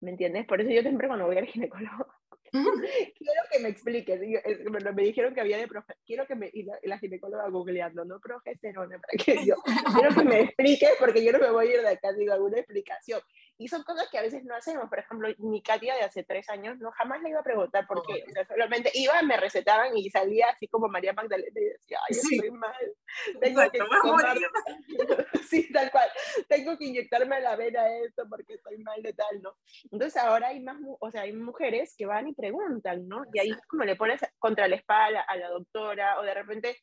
¿me 0.00 0.10
entiendes? 0.10 0.46
Por 0.46 0.62
eso 0.62 0.70
yo 0.70 0.80
siempre 0.80 1.06
cuando 1.06 1.26
voy 1.26 1.36
al 1.36 1.46
ginecólogo 1.46 2.06
quiero 3.18 3.42
que 3.50 3.58
me 3.60 3.68
expliques. 3.70 4.20
Me 4.20 5.02
dijeron 5.02 5.34
que 5.34 5.40
había 5.40 5.56
de 5.56 5.68
quiero 6.04 6.26
que 6.26 6.34
me, 6.34 6.50
y 6.52 6.64
la, 6.64 6.98
ginecóloga 6.98 7.48
googleando, 7.48 8.04
no 8.04 8.20
progesterona, 8.20 8.98
para 8.98 9.24
que 9.24 9.46
yo, 9.46 9.56
quiero 9.94 10.14
que 10.14 10.24
me 10.24 10.40
expliques 10.42 10.90
porque 10.98 11.24
yo 11.24 11.32
no 11.32 11.38
me 11.38 11.50
voy 11.50 11.68
a 11.68 11.74
ir 11.74 11.80
de 11.80 11.88
acá, 11.88 12.12
digo, 12.12 12.32
alguna 12.32 12.58
explicación. 12.58 13.20
Y 13.62 13.68
son 13.68 13.84
cosas 13.84 14.08
que 14.10 14.18
a 14.18 14.22
veces 14.22 14.42
no 14.44 14.56
hacemos. 14.56 14.88
Por 14.88 14.98
ejemplo, 14.98 15.28
mi 15.38 15.62
Katia 15.62 15.94
de 15.94 16.02
hace 16.02 16.24
tres 16.24 16.48
años, 16.50 16.78
no 16.78 16.90
jamás 16.90 17.22
le 17.22 17.30
iba 17.30 17.38
a 17.38 17.44
preguntar 17.44 17.86
por 17.86 18.04
qué. 18.04 18.24
O 18.28 18.32
sea, 18.32 18.44
solamente 18.44 18.90
iba, 18.94 19.22
me 19.22 19.36
recetaban 19.36 19.96
y 19.96 20.10
salía 20.10 20.48
así 20.48 20.66
como 20.66 20.88
María 20.88 21.12
Magdalena 21.12 21.60
y 21.60 21.64
decía, 21.64 21.98
ay, 22.08 22.16
estoy 22.16 22.50
mal. 22.50 22.94
Tengo 23.40 23.60
que 23.70 23.78
sí, 25.48 25.72
tal 25.72 25.92
cual. 25.92 26.10
Tengo 26.48 26.76
que 26.76 26.86
inyectarme 26.86 27.36
a 27.36 27.40
la 27.40 27.54
vena 27.54 27.88
esto 27.98 28.24
porque 28.28 28.54
estoy 28.54 28.78
mal 28.78 29.00
de 29.00 29.12
tal, 29.12 29.40
¿no? 29.40 29.54
Entonces 29.92 30.20
ahora 30.20 30.48
hay 30.48 30.58
más, 30.58 30.78
o 30.98 31.10
sea, 31.12 31.22
hay 31.22 31.32
mujeres 31.32 31.94
que 31.96 32.04
van 32.04 32.26
y 32.26 32.34
preguntan, 32.34 33.06
¿no? 33.06 33.22
Y 33.32 33.38
ahí 33.38 33.52
como 33.68 33.84
le 33.84 33.94
pones 33.94 34.20
contra 34.40 34.66
la 34.66 34.74
espalda 34.74 35.20
a 35.20 35.36
la 35.36 35.50
doctora 35.50 36.18
o 36.18 36.22
de 36.24 36.34
repente 36.34 36.80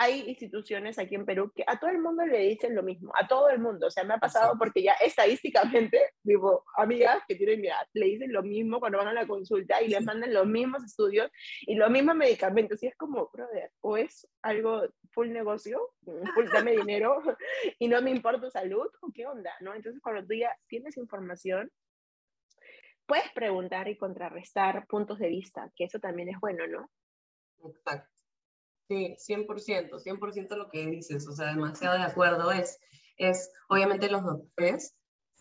hay 0.00 0.20
instituciones 0.28 0.96
aquí 0.96 1.16
en 1.16 1.26
Perú 1.26 1.50
que 1.52 1.64
a 1.66 1.76
todo 1.76 1.90
el 1.90 1.98
mundo 1.98 2.24
le 2.24 2.38
dicen 2.38 2.76
lo 2.76 2.84
mismo, 2.84 3.12
a 3.20 3.26
todo 3.26 3.50
el 3.50 3.58
mundo. 3.58 3.88
O 3.88 3.90
sea, 3.90 4.04
me 4.04 4.14
ha 4.14 4.18
pasado 4.18 4.54
porque 4.56 4.80
ya 4.80 4.92
estadísticamente, 4.92 6.00
digo, 6.22 6.64
amigas 6.76 7.20
que 7.26 7.34
tienen 7.34 7.60
mi 7.60 7.66
edad, 7.66 7.84
le 7.94 8.06
dicen 8.06 8.32
lo 8.32 8.44
mismo 8.44 8.78
cuando 8.78 8.98
van 8.98 9.08
a 9.08 9.12
la 9.12 9.26
consulta 9.26 9.82
y 9.82 9.88
les 9.88 10.04
mandan 10.04 10.32
los 10.32 10.46
mismos 10.46 10.84
estudios 10.84 11.32
y 11.62 11.74
los 11.74 11.90
mismos 11.90 12.14
medicamentos. 12.14 12.80
Y 12.80 12.86
es 12.86 12.96
como, 12.96 13.28
brother, 13.32 13.72
o 13.80 13.96
es 13.96 14.28
algo 14.40 14.82
full 15.10 15.30
negocio, 15.30 15.80
full 16.34 16.46
dame 16.52 16.76
dinero 16.76 17.20
y 17.80 17.88
no 17.88 18.00
me 18.00 18.12
importa 18.12 18.40
tu 18.40 18.50
salud, 18.52 18.86
o 19.00 19.10
qué 19.12 19.26
onda, 19.26 19.50
¿no? 19.60 19.74
Entonces, 19.74 20.00
cuando 20.00 20.24
tú 20.24 20.34
ya 20.34 20.56
tienes 20.68 20.96
información, 20.96 21.72
puedes 23.04 23.28
preguntar 23.32 23.88
y 23.88 23.98
contrarrestar 23.98 24.86
puntos 24.86 25.18
de 25.18 25.28
vista, 25.28 25.72
que 25.74 25.84
eso 25.84 25.98
también 25.98 26.28
es 26.28 26.38
bueno, 26.38 26.68
¿no? 26.68 26.88
Exacto. 27.68 28.17
Sí, 28.88 29.16
100%, 29.18 30.00
100% 30.02 30.56
lo 30.56 30.70
que 30.70 30.86
dices, 30.86 31.28
o 31.28 31.32
sea, 31.32 31.48
demasiado 31.48 31.98
de 31.98 32.04
acuerdo. 32.04 32.50
Es, 32.50 32.78
es 33.18 33.52
obviamente 33.68 34.10
los 34.10 34.24
doctores, 34.24 34.96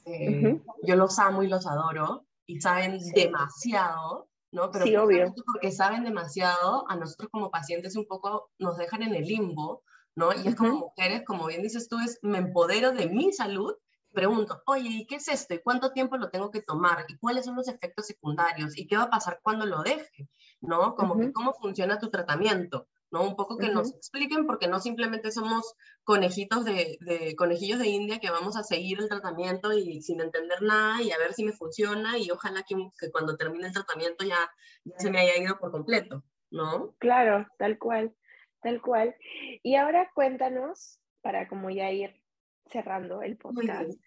eh, 0.06 0.60
yo 0.84 0.96
los 0.96 1.18
amo 1.20 1.44
y 1.44 1.48
los 1.48 1.66
adoro 1.66 2.26
y 2.46 2.60
saben 2.60 3.00
demasiado, 3.14 4.30
¿no? 4.52 4.70
Pero 4.72 4.86
sí, 4.86 4.96
obvio. 4.98 5.34
porque 5.46 5.72
saben 5.72 6.04
demasiado, 6.04 6.90
a 6.90 6.96
nosotros 6.98 7.30
como 7.32 7.50
pacientes 7.50 7.96
un 7.96 8.06
poco 8.06 8.52
nos 8.60 8.78
dejan 8.78 9.04
en 9.04 9.16
el 9.16 9.24
limbo, 9.24 9.84
¿no? 10.16 10.34
Y 10.34 10.48
es 10.48 10.56
como 10.56 10.80
mujeres, 10.80 11.24
como 11.26 11.48
bien 11.48 11.62
dices 11.62 11.88
tú, 11.88 12.00
es 12.00 12.20
me 12.22 12.40
empodero 12.40 12.92
de 12.92 13.08
mi 13.08 13.32
salud 13.32 13.76
pregunto, 14.14 14.64
oye, 14.66 14.90
¿y 14.90 15.06
qué 15.06 15.16
es 15.18 15.28
esto? 15.28 15.54
¿Y 15.54 15.62
cuánto 15.62 15.92
tiempo 15.92 16.18
lo 16.18 16.32
tengo 16.32 16.50
que 16.50 16.64
tomar? 16.64 17.06
¿Y 17.08 17.18
cuáles 17.18 17.46
son 17.46 17.56
los 17.56 17.68
efectos 17.68 18.08
secundarios? 18.08 18.76
¿Y 18.76 18.88
qué 18.88 18.98
va 18.98 19.04
a 19.04 19.10
pasar 19.12 19.40
cuando 19.44 19.68
lo 19.68 19.84
deje? 19.84 20.28
¿No? 20.60 20.96
Como 20.96 21.20
que 21.20 21.32
cómo 21.32 21.54
funciona 21.54 22.00
tu 22.00 22.10
tratamiento. 22.10 22.88
¿No? 23.12 23.24
Un 23.24 23.36
poco 23.36 23.58
que 23.58 23.70
nos 23.70 23.94
expliquen, 23.94 24.46
porque 24.46 24.68
no 24.68 24.80
simplemente 24.80 25.32
somos 25.32 25.76
conejitos 26.04 26.66
de, 26.66 26.98
de, 27.02 27.36
conejillos 27.36 27.80
de 27.80 27.88
India 27.88 28.20
que 28.20 28.32
vamos 28.32 28.58
a 28.58 28.64
seguir 28.64 29.00
el 29.00 29.10
tratamiento 29.10 29.74
y 29.74 30.02
sin 30.02 30.20
entender 30.22 30.62
nada 30.62 31.02
y 31.02 31.12
a 31.12 31.18
ver 31.18 31.34
si 31.34 31.44
me 31.44 31.54
funciona 31.54 32.18
y 32.18 32.30
ojalá 32.32 32.64
que, 32.64 32.76
que 33.00 33.12
cuando 33.12 33.38
termine 33.38 33.68
el 33.68 33.74
tratamiento 33.74 34.26
ya, 34.26 34.50
se 34.98 35.10
me 35.10 35.20
haya 35.20 35.38
ido 35.38 35.58
por 35.60 35.72
completo, 35.72 36.24
¿no? 36.52 36.96
Claro, 37.00 37.48
tal 37.58 37.78
cual, 37.78 38.16
tal 38.62 38.82
cual. 38.82 39.16
Y 39.64 39.76
ahora 39.76 40.10
cuéntanos, 40.14 41.00
para 41.22 41.48
como 41.48 41.70
ya 41.70 41.92
ir 41.92 42.22
cerrando 42.70 43.22
el 43.22 43.38
podcast, 43.38 44.00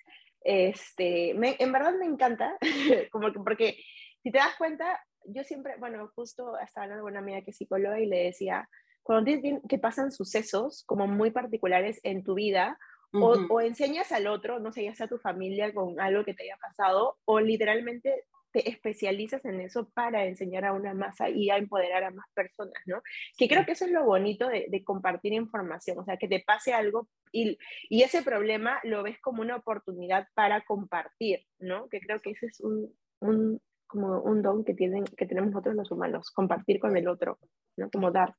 este, 0.43 1.31
en 1.31 1.73
verdad 1.73 1.95
me 1.99 2.07
encanta, 2.07 2.57
como 3.13 3.33
que, 3.33 3.41
porque 3.41 3.77
si 4.23 4.31
te 4.31 4.39
das 4.39 4.57
cuenta, 4.57 4.99
yo 5.27 5.45
siempre, 5.45 5.77
bueno, 5.79 6.11
justo 6.15 6.59
estaba 6.59 6.85
hablando 6.85 7.05
con 7.05 7.13
una 7.13 7.21
amiga 7.21 7.43
que 7.43 7.51
es 7.51 7.57
psicóloga 7.57 8.01
y 8.01 8.07
le 8.07 8.25
decía, 8.25 8.69
cuando 9.11 9.33
que 9.69 9.79
pasan 9.79 10.13
sucesos 10.13 10.85
como 10.87 11.09
muy 11.09 11.33
particulares 11.33 11.99
en 12.05 12.23
tu 12.23 12.35
vida, 12.35 12.79
o, 13.13 13.61
enseñas 13.61 14.13
al 14.13 14.29
otro, 14.29 14.61
no 14.61 14.73
sé, 14.73 14.85
ya 14.85 14.95
sea 14.95 15.09
tu 15.09 15.19
familia 15.19 15.75
con 15.75 15.99
algo 15.99 16.25
que 16.25 16.33
te 16.33 16.45
haya 16.45 16.57
pasado, 16.59 17.19
o 17.25 17.41
literalmente 17.41 18.23
te 18.53 18.71
especializas 18.71 19.45
en 19.45 19.61
eso 19.63 19.91
para 19.95 20.27
enseñar 20.27 20.65
a 20.65 20.73
una 20.73 20.95
masa 20.95 21.29
y 21.29 21.51
a 21.51 21.57
empoderar 21.57 22.05
a 22.05 22.13
más 22.13 22.27
personas, 22.35 22.81
¿no? 22.87 23.03
Que 23.37 23.49
creo 23.49 23.67
que 23.67 23.73
eso 23.73 23.85
es 23.85 23.91
lo 23.91 24.05
bonito 24.05 24.47
de, 24.47 24.85
compartir 24.85 25.33
información, 25.33 25.99
o 25.99 26.05
sea, 26.05 26.17
que 26.17 26.29
te 26.29 26.45
pase 26.47 26.73
algo 26.73 27.09
y, 27.33 27.59
y, 27.89 28.03
ese 28.03 28.23
problema 28.23 28.79
lo 28.85 29.03
ves 29.03 29.19
como 29.21 29.43
una 29.43 29.57
oportunidad 29.57 30.29
para 30.35 30.65
compartir, 30.65 31.41
¿no? 31.59 31.89
Que 31.89 31.99
creo 32.01 32.21
que 32.21 32.31
ese 32.31 32.47
es 32.47 32.61
un, 32.61 32.95
un 33.19 33.61
como 33.89 34.21
un 34.21 34.41
don 34.41 34.65
que, 34.65 34.75
tienen, 34.75 35.05
que 35.05 35.27
tenemos 35.27 35.51
nosotros 35.51 35.75
los 35.75 35.91
humanos, 35.91 36.31
compartir 36.31 36.79
con 36.79 36.97
el 36.97 37.09
otro, 37.09 37.39
¿no? 37.77 37.91
Como 37.91 38.13
dar. 38.13 38.37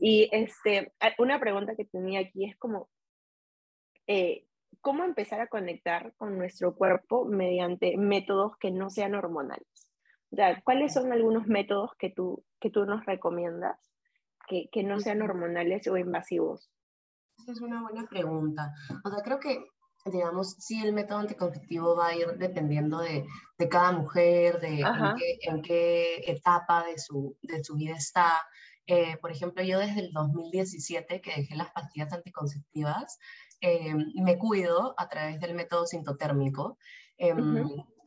Y 0.00 0.28
este, 0.32 0.92
una 1.18 1.38
pregunta 1.40 1.76
que 1.76 1.84
tenía 1.84 2.20
aquí 2.20 2.44
es 2.44 2.56
como, 2.56 2.88
eh, 4.06 4.46
¿cómo 4.80 5.04
empezar 5.04 5.40
a 5.40 5.48
conectar 5.48 6.14
con 6.16 6.38
nuestro 6.38 6.74
cuerpo 6.74 7.24
mediante 7.24 7.96
métodos 7.96 8.56
que 8.58 8.70
no 8.70 8.90
sean 8.90 9.14
hormonales? 9.14 9.66
O 10.32 10.36
sea, 10.36 10.60
¿cuáles 10.62 10.94
son 10.94 11.12
algunos 11.12 11.46
métodos 11.46 11.90
que 11.98 12.10
tú, 12.10 12.44
que 12.60 12.70
tú 12.70 12.84
nos 12.84 13.04
recomiendas 13.04 13.78
que, 14.46 14.68
que 14.70 14.82
no 14.82 15.00
sean 15.00 15.22
hormonales 15.22 15.86
o 15.88 15.96
invasivos? 15.96 16.70
Esa 17.38 17.52
es 17.52 17.60
una 17.60 17.82
buena 17.82 18.06
pregunta. 18.06 18.72
O 19.04 19.10
sea, 19.10 19.22
creo 19.22 19.40
que 19.40 19.64
digamos, 20.06 20.56
sí, 20.58 20.82
el 20.82 20.92
método 20.92 21.18
anticonceptivo 21.18 21.94
va 21.94 22.08
a 22.08 22.16
ir 22.16 22.26
dependiendo 22.38 23.00
de, 23.00 23.26
de 23.58 23.68
cada 23.68 23.92
mujer, 23.92 24.60
de 24.60 24.80
en 24.80 25.16
qué, 25.18 25.38
en 25.42 25.62
qué, 25.62 26.16
etapa 26.26 26.84
de 26.84 26.98
su, 26.98 27.36
de 27.42 27.62
su 27.62 27.76
vida 27.76 27.96
está. 27.96 28.42
Eh, 28.92 29.16
por 29.18 29.30
ejemplo, 29.30 29.62
yo 29.62 29.78
desde 29.78 30.00
el 30.00 30.12
2017 30.12 31.20
que 31.20 31.30
dejé 31.36 31.54
las 31.54 31.70
pastillas 31.70 32.12
anticonceptivas, 32.12 33.20
eh, 33.60 33.94
me 34.16 34.36
cuido 34.36 34.94
a 34.96 35.08
través 35.08 35.38
del 35.38 35.54
método 35.54 35.86
sintotérmico. 35.86 36.76
Eh, 37.16 37.32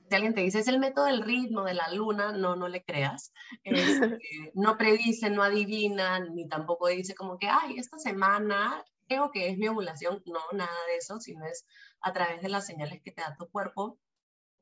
Si 0.10 0.16
alguien 0.16 0.34
te 0.34 0.42
dice, 0.42 0.60
es 0.60 0.68
el 0.68 0.80
método 0.80 1.06
del 1.06 1.24
ritmo, 1.24 1.64
de 1.64 1.74
la 1.74 1.90
luna, 1.94 2.34
no, 2.34 2.58
no 2.58 2.68
le 2.68 2.84
creas. 2.84 3.32
Este, 3.64 4.52
no 4.56 4.78
predice, 4.78 5.30
no 5.30 5.42
adivina, 5.42 6.20
ni 6.20 6.50
tampoco 6.50 6.88
dice 6.90 7.16
como 7.16 7.38
que, 7.38 7.48
ay, 7.48 7.78
esta 7.78 7.98
semana 7.98 8.84
creo 9.08 9.32
que 9.32 9.48
es 9.48 9.58
mi 9.58 9.70
ovulación. 9.70 10.22
No, 10.26 10.42
nada 10.52 10.78
de 10.90 10.98
eso, 10.98 11.22
sino 11.22 11.46
es 11.46 11.66
a 12.02 12.12
través 12.12 12.42
de 12.42 12.50
las 12.50 12.66
señales 12.66 13.02
que 13.02 13.14
te 13.14 13.22
da 13.22 13.38
tu 13.40 13.50
cuerpo, 13.50 14.00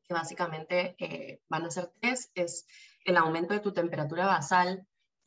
que 0.03 0.13
básicamente 0.13 0.95
eh, 0.99 1.41
van 1.49 1.65
a 1.65 1.71
ser 1.71 1.91
tres, 1.99 2.29
es 2.36 2.67
el 3.05 3.17
aumento 3.17 3.55
de 3.55 3.60
tu 3.60 3.73
temperatura 3.73 4.27
basal, 4.27 4.86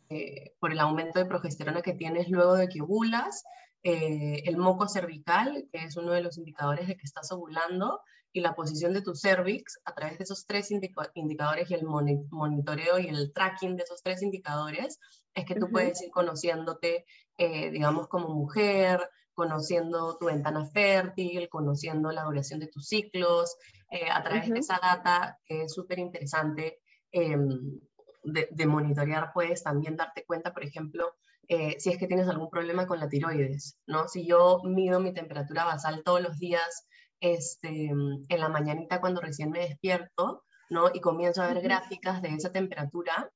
eh, 0.08 0.52
por 0.58 0.72
el 0.72 0.80
aumento 0.80 1.18
de 1.18 1.26
progesterona 1.26 1.82
que 1.82 1.94
tienes 1.94 2.28
luego 2.28 2.54
de 2.54 2.68
que 2.68 2.82
ovulas, 2.82 3.44
eh, 3.82 4.42
el 4.46 4.56
moco 4.56 4.88
cervical, 4.88 5.68
que 5.70 5.84
es 5.84 5.96
uno 5.96 6.12
de 6.12 6.22
los 6.22 6.38
indicadores 6.38 6.88
de 6.88 6.96
que 6.96 7.04
estás 7.04 7.30
ovulando, 7.32 8.00
y 8.32 8.40
la 8.40 8.54
posición 8.54 8.92
de 8.92 9.02
tu 9.02 9.14
cervix, 9.14 9.78
a 9.84 9.94
través 9.94 10.18
de 10.18 10.24
esos 10.24 10.46
tres 10.46 10.70
indicadores 11.14 11.70
y 11.70 11.74
el 11.74 11.84
monitoreo 11.84 12.98
y 12.98 13.06
el 13.06 13.32
tracking 13.32 13.76
de 13.76 13.84
esos 13.84 14.02
tres 14.02 14.22
indicadores, 14.22 14.98
es 15.34 15.44
que 15.44 15.54
tú 15.54 15.70
puedes 15.70 16.02
ir 16.02 16.10
conociéndote, 16.10 17.04
eh, 17.38 17.70
digamos, 17.70 18.08
como 18.08 18.28
mujer, 18.30 19.08
conociendo 19.34 20.16
tu 20.18 20.26
ventana 20.26 20.66
fértil, 20.66 21.48
conociendo 21.48 22.10
la 22.10 22.24
duración 22.24 22.58
de 22.58 22.68
tus 22.68 22.88
ciclos, 22.88 23.56
eh, 23.90 24.08
a 24.10 24.22
través 24.22 24.48
de 24.48 24.58
esa 24.58 24.80
data 24.82 25.38
que 25.44 25.62
es 25.62 25.72
súper 25.72 25.98
interesante 25.98 26.80
em, 27.12 27.78
de, 28.24 28.48
de, 28.50 28.66
monitorear, 28.66 29.32
puedes 29.32 29.62
también 29.62 29.96
darte 29.96 30.24
cuenta, 30.24 30.52
por 30.52 30.64
ejemplo, 30.64 31.14
eh, 31.48 31.76
si 31.78 31.90
es 31.90 31.98
que 31.98 32.06
tienes 32.06 32.28
algún 32.28 32.50
problema 32.50 32.86
con 32.86 32.98
la 32.98 33.08
tiroides, 33.08 33.78
¿no? 33.86 34.08
Si 34.08 34.26
yo 34.26 34.60
mido 34.64 35.00
mi 35.00 35.12
temperatura 35.12 35.64
basal 35.64 36.02
todos 36.04 36.22
los 36.22 36.38
días 36.38 36.86
este, 37.20 37.86
en 37.88 38.40
la 38.40 38.48
mañanita 38.48 39.00
cuando 39.00 39.20
recién 39.20 39.50
me 39.50 39.60
despierto, 39.60 40.44
¿no? 40.70 40.90
Y 40.92 41.00
comienzo 41.00 41.42
a 41.42 41.48
ver 41.48 41.62
gráficas 41.62 42.22
de 42.22 42.28
esa 42.30 42.50
temperatura, 42.50 43.30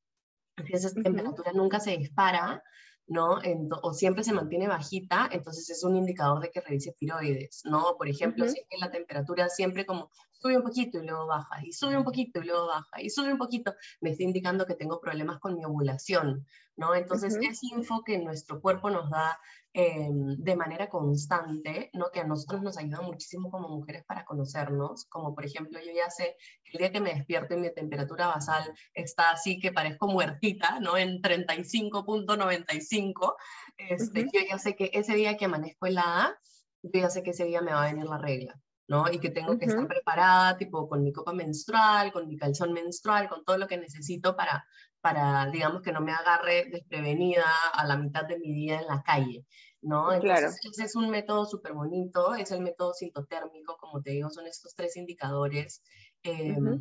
si 0.66 0.72
esa 0.72 0.90
temperatura 0.90 1.53
nunca 1.53 1.81
se 1.81 1.96
dispara, 1.96 2.62
¿no? 3.07 3.38
o 3.83 3.94
siempre 3.94 4.22
se 4.22 4.35
mantiene 4.35 4.68
bajita, 4.68 5.29
entonces 5.33 5.70
es 5.70 5.83
un 5.83 5.96
indicador 5.96 6.40
de 6.40 6.51
que 6.51 6.61
revise 6.61 6.92
tiroides, 6.92 7.62
¿no? 7.64 7.94
Por 7.96 8.07
ejemplo, 8.07 8.46
si 8.46 8.59
es 8.59 8.66
que 8.68 8.77
la 8.77 8.90
temperatura 8.90 9.48
siempre 9.48 9.87
como 9.87 10.11
sube 10.38 10.57
un 10.57 10.62
poquito 10.62 11.03
y 11.03 11.07
luego 11.07 11.27
baja, 11.27 11.64
y 11.64 11.72
sube 11.72 11.96
un 11.96 12.05
poquito 12.05 12.40
y 12.40 12.46
luego 12.46 12.66
baja, 12.66 13.03
y 13.03 13.11
sube 13.11 13.33
un 13.33 13.38
poquito, 13.38 13.74
me 14.01 14.11
está 14.11 14.22
indicando 14.22 14.66
que 14.66 14.74
tengo 14.74 15.01
problemas 15.01 15.40
con 15.40 15.55
mi 15.55 15.64
ovulación, 15.64 16.46
¿no? 16.77 16.94
Entonces 16.94 17.37
es 17.37 17.62
info 17.64 18.03
que 18.05 18.18
nuestro 18.18 18.61
cuerpo 18.61 18.90
nos 18.90 19.11
da 19.11 19.38
Em, 19.74 20.37
de 20.38 20.57
manera 20.57 20.88
constante, 20.88 21.90
¿no? 21.92 22.11
que 22.11 22.18
a 22.18 22.24
nosotros 22.24 22.62
nos 22.62 22.77
ayuda 22.79 23.01
muchísimo 23.01 23.48
como 23.48 23.68
mujeres 23.68 24.03
para 24.05 24.24
conocernos, 24.24 25.05
como 25.05 25.37
por 25.37 25.44
ejemplo 25.44 25.79
yo 25.79 25.92
ya 25.94 26.11
sé 26.11 26.37
que 26.64 26.72
el 26.72 26.79
día 26.79 26.90
que 26.90 27.01
me 27.01 27.14
despierto 27.14 27.55
y 27.55 27.59
mi 27.59 27.72
temperatura 27.72 28.27
basal 28.27 28.64
está 28.94 29.31
así 29.31 29.61
que 29.61 29.70
parezco 29.70 30.09
muertita, 30.09 30.81
¿no? 30.81 30.96
en 30.96 31.22
35.95, 31.22 33.37
este, 33.77 34.24
yo 34.24 34.40
ya 34.48 34.59
sé 34.59 34.74
que 34.74 34.90
ese 34.94 35.14
día 35.14 35.37
que 35.37 35.44
amanezco 35.44 35.87
helada, 35.87 36.37
yo 36.83 37.03
ya 37.03 37.11
sé 37.11 37.22
que 37.22 37.31
ese 37.31 37.44
día 37.44 37.61
me 37.61 37.72
va 37.72 37.85
a 37.85 37.92
venir 37.92 38.07
la 38.07 38.18
regla. 38.18 38.61
¿No? 38.88 39.05
Y 39.12 39.20
que 39.20 39.31
tengo 39.31 39.59
que 39.59 39.66
estar 39.66 39.87
preparada, 39.87 40.57
tipo, 40.57 40.88
con 40.88 41.05
mi 41.05 41.12
copa 41.12 41.33
menstrual, 41.33 42.11
con 42.11 42.27
mi 42.27 42.37
calzón 42.37 42.72
menstrual, 42.72 43.29
con 43.29 43.44
todo 43.44 43.59
lo 43.59 43.68
que 43.68 43.77
necesito 43.77 44.35
para, 44.35 44.64
para, 45.01 45.46
digamos, 45.51 45.83
que 45.83 45.92
no 45.92 46.01
me 46.01 46.12
agarre 46.12 46.66
desprevenida 46.70 47.44
a 47.74 47.87
la 47.87 47.96
mitad 47.96 48.24
de 48.24 48.38
mi 48.38 48.53
día 48.53 48.81
en 48.81 48.87
la 48.87 49.03
calle. 49.03 49.44
¿no? 49.83 50.12
Entonces, 50.12 50.59
ese 50.64 50.85
es 50.85 50.96
un 50.96 51.11
método 51.11 51.44
súper 51.44 51.72
bonito, 51.72 52.35
es 52.35 52.51
el 52.51 52.62
método 52.62 52.94
sintotérmico, 52.94 53.77
como 53.77 54.03
te 54.03 54.11
digo, 54.11 54.31
son 54.31 54.46
estos 54.46 54.74
tres 54.74 54.96
indicadores. 54.96 55.83
Em, 56.22 56.81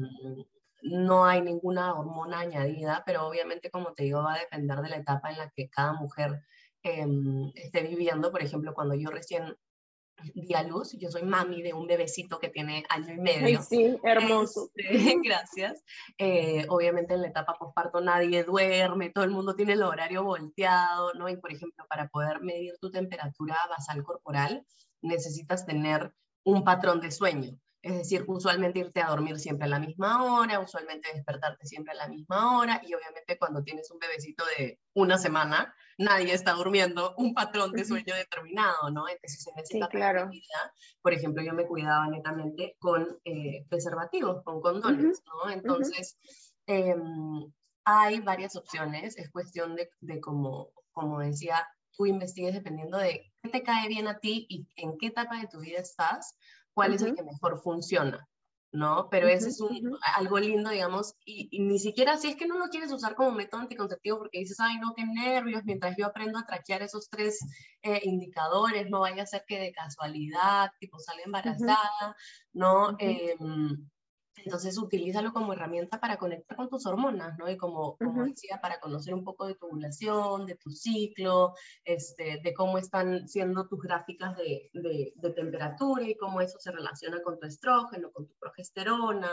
no 0.82 1.26
hay 1.26 1.42
ninguna 1.42 1.94
hormona 1.94 2.40
añadida, 2.40 3.04
pero 3.06 3.28
obviamente, 3.28 3.70
como 3.70 3.94
te 3.94 4.04
digo, 4.04 4.24
va 4.24 4.36
a 4.36 4.40
depender 4.40 4.80
de 4.80 4.90
la 4.90 4.98
etapa 4.98 5.30
en 5.30 5.38
la 5.38 5.50
que 5.50 5.70
cada 5.70 5.94
mujer 5.94 6.42
em, 6.84 7.52
esté 7.56 7.84
viviendo. 7.84 8.32
Por 8.32 8.42
ejemplo, 8.42 8.74
cuando 8.74 8.96
yo 8.96 9.10
recién 9.10 9.56
di 10.34 10.54
a 10.54 10.64
luz. 10.64 10.94
Yo 10.98 11.10
soy 11.10 11.24
mami 11.24 11.62
de 11.62 11.74
un 11.74 11.88
bebecito 11.88 12.40
que 12.40 12.50
tiene 12.50 12.84
año 12.90 13.14
y 13.14 13.18
medio. 13.18 13.62
sí, 13.62 13.98
hermoso. 14.04 14.70
Este, 14.76 15.16
gracias. 15.24 15.84
Eh, 16.18 16.66
obviamente 16.70 17.14
en 17.14 17.22
la 17.22 17.28
etapa 17.28 17.58
postparto 17.58 18.02
nadie 18.02 18.44
duerme, 18.44 19.10
todo 19.10 19.24
el 19.24 19.32
mundo 19.32 19.56
tiene 19.56 19.74
el 19.74 19.84
horario 19.84 20.24
volteado, 20.24 21.14
¿no? 21.14 21.30
Y 21.30 21.38
por 21.38 21.52
ejemplo, 21.52 21.86
para 21.90 22.08
poder 22.08 22.42
medir 22.42 22.74
tu 22.80 22.92
temperatura 22.92 23.58
basal 23.70 24.04
corporal, 24.04 24.66
necesitas 25.02 25.66
tener 25.66 26.12
un 26.44 26.64
patrón 26.64 27.02
de 27.02 27.12
sueño. 27.12 27.58
Es 27.82 27.98
decir, 27.98 28.26
usualmente 28.28 28.80
irte 28.80 29.02
a 29.02 29.10
dormir 29.10 29.40
siempre 29.40 29.66
a 29.66 29.70
la 29.70 29.80
misma 29.80 30.24
hora, 30.24 30.60
usualmente 30.60 31.10
despertarte 31.14 31.66
siempre 31.66 31.94
a 31.94 31.96
la 31.96 32.08
misma 32.08 32.58
hora 32.58 32.82
y 32.84 32.94
obviamente 32.94 33.38
cuando 33.38 33.64
tienes 33.64 33.90
un 33.92 34.00
bebecito 34.00 34.44
de 34.58 34.80
una 34.94 35.18
semana, 35.18 35.74
nadie 35.98 36.34
está 36.34 36.54
durmiendo 36.54 37.14
un 37.18 37.34
patrón 37.34 37.72
de 37.72 37.86
sueño 37.86 38.16
determinado, 38.16 38.90
¿no? 38.92 39.08
Entonces 39.08 39.44
se 39.44 39.52
necesita 39.56 39.86
sí, 39.86 39.92
claro. 39.92 40.30
Por 41.02 41.14
ejemplo, 41.14 41.44
yo 41.44 41.54
me 41.54 41.68
cuidaba 41.68 42.08
netamente 42.08 42.76
con 42.80 43.20
eh, 43.24 43.66
preservativos, 43.70 44.44
con 44.44 44.60
condones, 44.60 45.22
¿no? 45.26 45.50
Entonces, 45.50 46.18
em, 46.66 47.52
hay 47.86 48.20
varias 48.20 48.56
opciones, 48.56 49.18
es 49.18 49.32
cuestión 49.32 49.76
de, 49.76 49.90
de 50.02 50.20
como, 50.20 50.72
como 50.92 51.20
decía, 51.20 51.66
tú 51.92 52.06
investigues 52.06 52.54
dependiendo 52.54 52.98
de 52.98 53.32
qué 53.42 53.50
te 53.50 53.64
cae 53.64 53.88
bien 53.88 54.08
a 54.08 54.20
ti 54.20 54.46
y 54.50 54.68
en 54.76 54.98
qué 54.98 55.08
etapa 55.08 55.40
de 55.40 55.48
tu 55.48 55.60
vida 55.60 55.80
estás 55.80 56.36
cuál 56.78 56.94
es 56.94 57.02
el 57.02 57.16
que 57.16 57.24
mejor 57.24 57.60
funciona, 57.60 58.30
¿no? 58.72 59.08
Pero 59.10 59.28
ese 59.28 59.50
es 59.50 59.60
un, 59.62 59.98
algo 60.16 60.38
lindo, 60.38 60.70
digamos, 60.70 61.16
y, 61.26 61.50
ni 61.60 61.80
siquiera 61.80 62.18
si 62.18 62.28
es 62.28 62.36
que 62.36 62.46
no 62.46 62.60
lo 62.60 62.68
quieres 62.68 62.92
usar 62.92 63.16
como 63.16 63.32
método 63.32 63.62
anticonceptivo 63.62 64.20
porque 64.20 64.38
dices, 64.38 64.60
ay, 64.60 64.78
no, 64.78 64.94
qué 64.96 65.04
nervios, 65.04 65.64
mientras 65.66 65.98
yo 65.98 66.06
aprendo 66.06 66.38
a 66.38 66.46
traquear 66.46 66.84
esos 66.84 67.10
tres 67.10 67.40
eh, 67.82 68.02
indicadores, 68.04 68.92
no 68.92 69.00
vaya 69.00 69.24
a 69.24 69.26
ser 69.26 69.44
que 69.48 69.58
de 69.58 69.72
casualidad, 69.72 70.70
tipo, 70.80 71.00
sale 71.00 71.24
embarazada, 71.24 72.16
¿no? 72.54 72.96
Entonces, 74.48 74.78
utilízalo 74.78 75.34
como 75.34 75.52
herramienta 75.52 76.00
para 76.00 76.16
conectar 76.16 76.56
con 76.56 76.70
tus 76.70 76.86
hormonas, 76.86 77.38
¿no? 77.38 77.50
Y 77.50 77.58
como, 77.58 77.98
como 77.98 78.24
decía, 78.24 78.62
para 78.62 78.80
conocer 78.80 79.14
un 79.14 79.26
poco 79.26 79.46
de 79.46 79.56
tu 79.56 79.66
ovulación, 79.68 80.46
de 80.46 80.56
tu 80.56 80.70
ciclo, 80.70 81.54
este, 81.84 82.40
de 82.42 82.54
cómo 82.54 82.78
están 82.78 83.28
siendo 83.28 83.68
tus 83.68 83.82
gráficas 83.82 84.38
de, 84.38 84.70
de, 84.72 85.34
temperatura 85.34 86.08
y 86.08 86.16
cómo 86.16 86.40
eso 86.40 86.58
se 86.60 86.72
relaciona 86.72 87.22
con 87.22 87.38
tu 87.38 87.46
estrógeno, 87.46 88.10
con 88.14 88.26
tu 88.26 88.36
progesterona, 88.40 89.32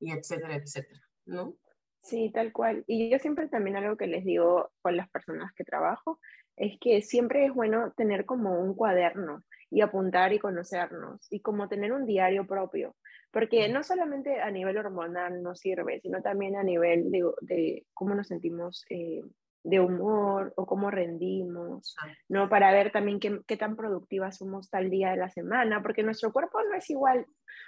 y 0.00 0.12
etcétera, 0.12 0.54
etcétera, 0.54 1.02
¿no? 1.26 1.58
Sí, 2.00 2.30
tal 2.32 2.50
cual. 2.50 2.84
Y 2.86 3.10
yo 3.10 3.18
siempre 3.18 3.48
también 3.48 3.76
algo 3.76 3.98
que 3.98 4.06
les 4.06 4.24
digo 4.24 4.72
con 4.80 4.96
las 4.96 5.10
personas 5.10 5.52
que 5.54 5.64
trabajo 5.64 6.20
es 6.56 6.78
que 6.80 7.02
siempre 7.02 7.46
es 7.46 7.54
bueno 7.54 7.92
tener 7.96 8.24
como 8.24 8.60
un 8.60 8.74
cuaderno 8.74 9.42
y 9.70 9.80
apuntar 9.80 10.32
y 10.32 10.38
conocernos 10.38 11.26
y 11.30 11.40
como 11.40 11.68
tener 11.68 11.92
un 11.92 12.06
diario 12.06 12.46
propio 12.46 12.94
porque 13.34 13.68
no 13.68 13.82
solamente 13.82 14.40
a 14.40 14.48
nivel 14.52 14.78
hormonal 14.78 15.42
nos 15.42 15.58
sirve, 15.58 16.00
sino 16.00 16.22
también 16.22 16.54
a 16.54 16.62
nivel 16.62 17.10
de, 17.10 17.28
de 17.40 17.84
cómo 17.92 18.14
nos 18.14 18.28
sentimos 18.28 18.84
eh, 18.88 19.22
de 19.64 19.80
humor 19.80 20.52
o 20.56 20.66
cómo 20.66 20.90
rendimos, 20.90 21.96
¿no? 22.28 22.48
Para 22.50 22.70
ver 22.70 22.92
también 22.92 23.18
qué, 23.18 23.40
qué, 23.46 23.56
tan 23.56 23.76
productivas 23.76 24.36
somos 24.36 24.68
tal 24.68 24.90
día 24.90 25.10
de 25.10 25.16
la 25.16 25.30
semana, 25.30 25.82
porque 25.82 26.02
nuestro 26.02 26.32
cuerpo 26.32 26.62
no 26.62 26.76
es 26.76 26.88
igual. 26.90 27.26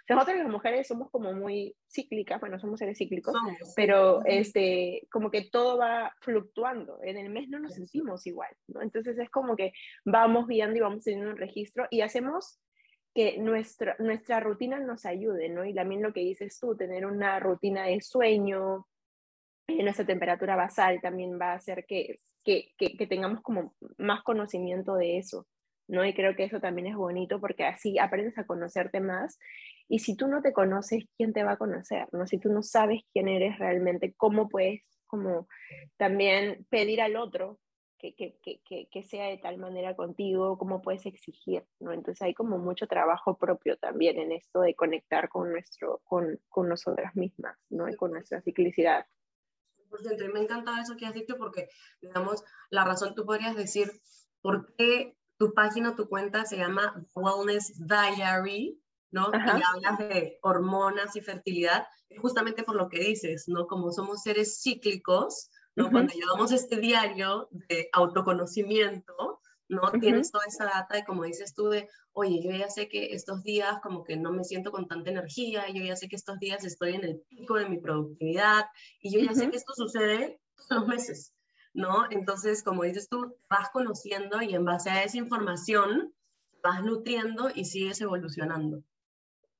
Nosotros 0.08 0.36
las 0.36 0.48
mujeres 0.48 0.86
somos 0.86 1.10
como 1.10 1.32
muy 1.32 1.74
cíclicas, 1.90 2.38
bueno, 2.38 2.58
somos 2.58 2.78
seres 2.78 2.98
cíclicos, 2.98 3.34
pero 3.74 4.24
este, 4.26 5.08
como 5.10 5.30
que 5.30 5.48
todo 5.50 5.78
va 5.78 6.14
fluctuando. 6.20 7.00
En 7.02 7.16
el 7.16 7.30
mes 7.30 7.48
no 7.48 7.58
nos 7.58 7.74
sentimos 7.74 8.26
igual, 8.26 8.50
¿no? 8.68 8.82
Entonces 8.82 9.18
es 9.18 9.30
como 9.30 9.56
que 9.56 9.72
vamos 10.04 10.46
viendo 10.46 10.76
y 10.76 10.80
vamos 10.80 11.02
teniendo 11.02 11.30
un 11.30 11.38
registro 11.38 11.86
y 11.90 12.02
hacemos 12.02 12.60
que 13.14 13.38
nuestra, 13.38 13.96
nuestra 13.98 14.40
rutina 14.40 14.78
nos 14.78 15.06
ayude, 15.06 15.48
¿no? 15.48 15.64
Y 15.64 15.72
también 15.72 16.02
lo 16.02 16.12
que 16.12 16.20
dices 16.20 16.60
tú, 16.60 16.76
tener 16.76 17.06
una 17.06 17.40
rutina 17.40 17.86
de 17.86 18.02
sueño, 18.02 18.86
nuestra 19.68 20.06
temperatura 20.06 20.56
basal 20.56 21.00
también 21.00 21.38
va 21.40 21.52
a 21.52 21.56
hacer 21.56 21.84
que, 21.86 22.20
que, 22.44 22.72
que, 22.76 23.06
tengamos 23.06 23.40
como 23.42 23.74
más 23.98 24.22
conocimiento 24.22 24.94
de 24.94 25.18
eso, 25.18 25.46
¿no? 25.88 26.04
Y 26.04 26.14
creo 26.14 26.36
que 26.36 26.44
eso 26.44 26.60
también 26.60 26.86
es 26.86 26.96
bonito 26.96 27.40
porque 27.40 27.64
así 27.64 27.98
aprendes 27.98 28.38
a 28.38 28.46
conocerte 28.46 29.00
más. 29.00 29.38
Y 29.88 30.00
si 30.00 30.16
tú 30.16 30.28
no 30.28 30.42
te 30.42 30.52
conoces, 30.52 31.04
¿quién 31.16 31.32
te 31.32 31.44
va 31.44 31.52
a 31.52 31.56
conocer? 31.56 32.08
¿no? 32.12 32.26
Si 32.26 32.38
tú 32.38 32.52
no 32.52 32.62
sabes 32.62 33.02
quién 33.12 33.28
eres 33.28 33.58
realmente, 33.58 34.14
¿cómo 34.16 34.48
puedes 34.48 34.82
como 35.06 35.46
también 35.96 36.66
pedir 36.68 37.00
al 37.00 37.16
otro 37.16 37.60
que, 37.98 38.14
que, 38.14 38.36
que, 38.42 38.88
que, 38.90 39.02
sea 39.04 39.26
de 39.26 39.38
tal 39.38 39.58
manera 39.58 39.96
contigo, 39.96 40.58
cómo 40.58 40.82
puedes 40.82 41.06
exigir, 41.06 41.64
¿no? 41.80 41.92
Entonces 41.92 42.20
hay 42.22 42.34
como 42.34 42.58
mucho 42.58 42.86
trabajo 42.86 43.36
propio 43.38 43.76
también 43.78 44.18
en 44.18 44.32
esto 44.32 44.60
de 44.60 44.74
conectar 44.74 45.28
con, 45.28 45.50
nuestro, 45.50 46.00
con, 46.04 46.38
con 46.48 46.68
nosotras 46.68 47.16
mismas, 47.16 47.56
¿no? 47.70 47.88
Y 47.88 47.96
con 47.96 48.12
nuestra 48.12 48.42
ciclicidad. 48.42 49.06
Y 50.02 50.28
me 50.28 50.40
encanta 50.40 50.80
eso 50.80 50.96
que 50.96 51.06
has 51.06 51.14
dicho 51.14 51.36
porque, 51.38 51.68
digamos, 52.00 52.42
la 52.70 52.84
razón 52.84 53.14
tú 53.14 53.24
podrías 53.24 53.56
decir, 53.56 53.90
¿por 54.40 54.74
qué 54.76 55.16
tu 55.38 55.52
página, 55.54 55.94
tu 55.94 56.08
cuenta 56.08 56.44
se 56.44 56.56
llama 56.56 57.06
Wellness 57.14 57.74
Diary? 57.78 58.80
¿no? 59.10 59.30
Y 59.32 59.62
hablas 59.62 59.98
de 59.98 60.38
hormonas 60.42 61.16
y 61.16 61.20
fertilidad, 61.20 61.86
justamente 62.18 62.62
por 62.62 62.76
lo 62.76 62.88
que 62.88 63.00
dices, 63.00 63.44
¿no? 63.48 63.66
Como 63.66 63.92
somos 63.92 64.22
seres 64.22 64.60
cíclicos, 64.62 65.50
cuando 65.74 66.12
llevamos 66.14 66.52
este 66.52 66.76
diario 66.78 67.48
de 67.50 67.88
autoconocimiento, 67.92 69.35
¿no? 69.68 69.90
Tienes 70.00 70.30
toda 70.30 70.44
esa 70.46 70.64
data 70.64 70.98
y 70.98 71.04
como 71.04 71.24
dices 71.24 71.54
tú 71.54 71.68
de, 71.68 71.88
oye, 72.12 72.40
yo 72.42 72.50
ya 72.50 72.68
sé 72.68 72.88
que 72.88 73.14
estos 73.14 73.42
días 73.42 73.80
como 73.82 74.04
que 74.04 74.16
no 74.16 74.32
me 74.32 74.44
siento 74.44 74.70
con 74.70 74.86
tanta 74.86 75.10
energía, 75.10 75.68
yo 75.72 75.82
ya 75.82 75.96
sé 75.96 76.08
que 76.08 76.16
estos 76.16 76.38
días 76.38 76.64
estoy 76.64 76.94
en 76.94 77.04
el 77.04 77.20
pico 77.28 77.56
de 77.56 77.68
mi 77.68 77.78
productividad 77.78 78.66
y 79.00 79.12
yo 79.12 79.20
ya 79.20 79.34
sé 79.34 79.50
que 79.50 79.56
esto 79.56 79.72
sucede 79.74 80.40
todos 80.68 80.82
los 80.82 80.88
meses, 80.88 81.34
¿no? 81.74 82.10
Entonces, 82.10 82.62
como 82.62 82.84
dices 82.84 83.08
tú, 83.08 83.36
vas 83.48 83.70
conociendo 83.72 84.40
y 84.42 84.54
en 84.54 84.64
base 84.64 84.90
a 84.90 85.02
esa 85.02 85.18
información 85.18 86.14
vas 86.62 86.82
nutriendo 86.82 87.50
y 87.54 87.64
sigues 87.64 88.00
evolucionando. 88.00 88.82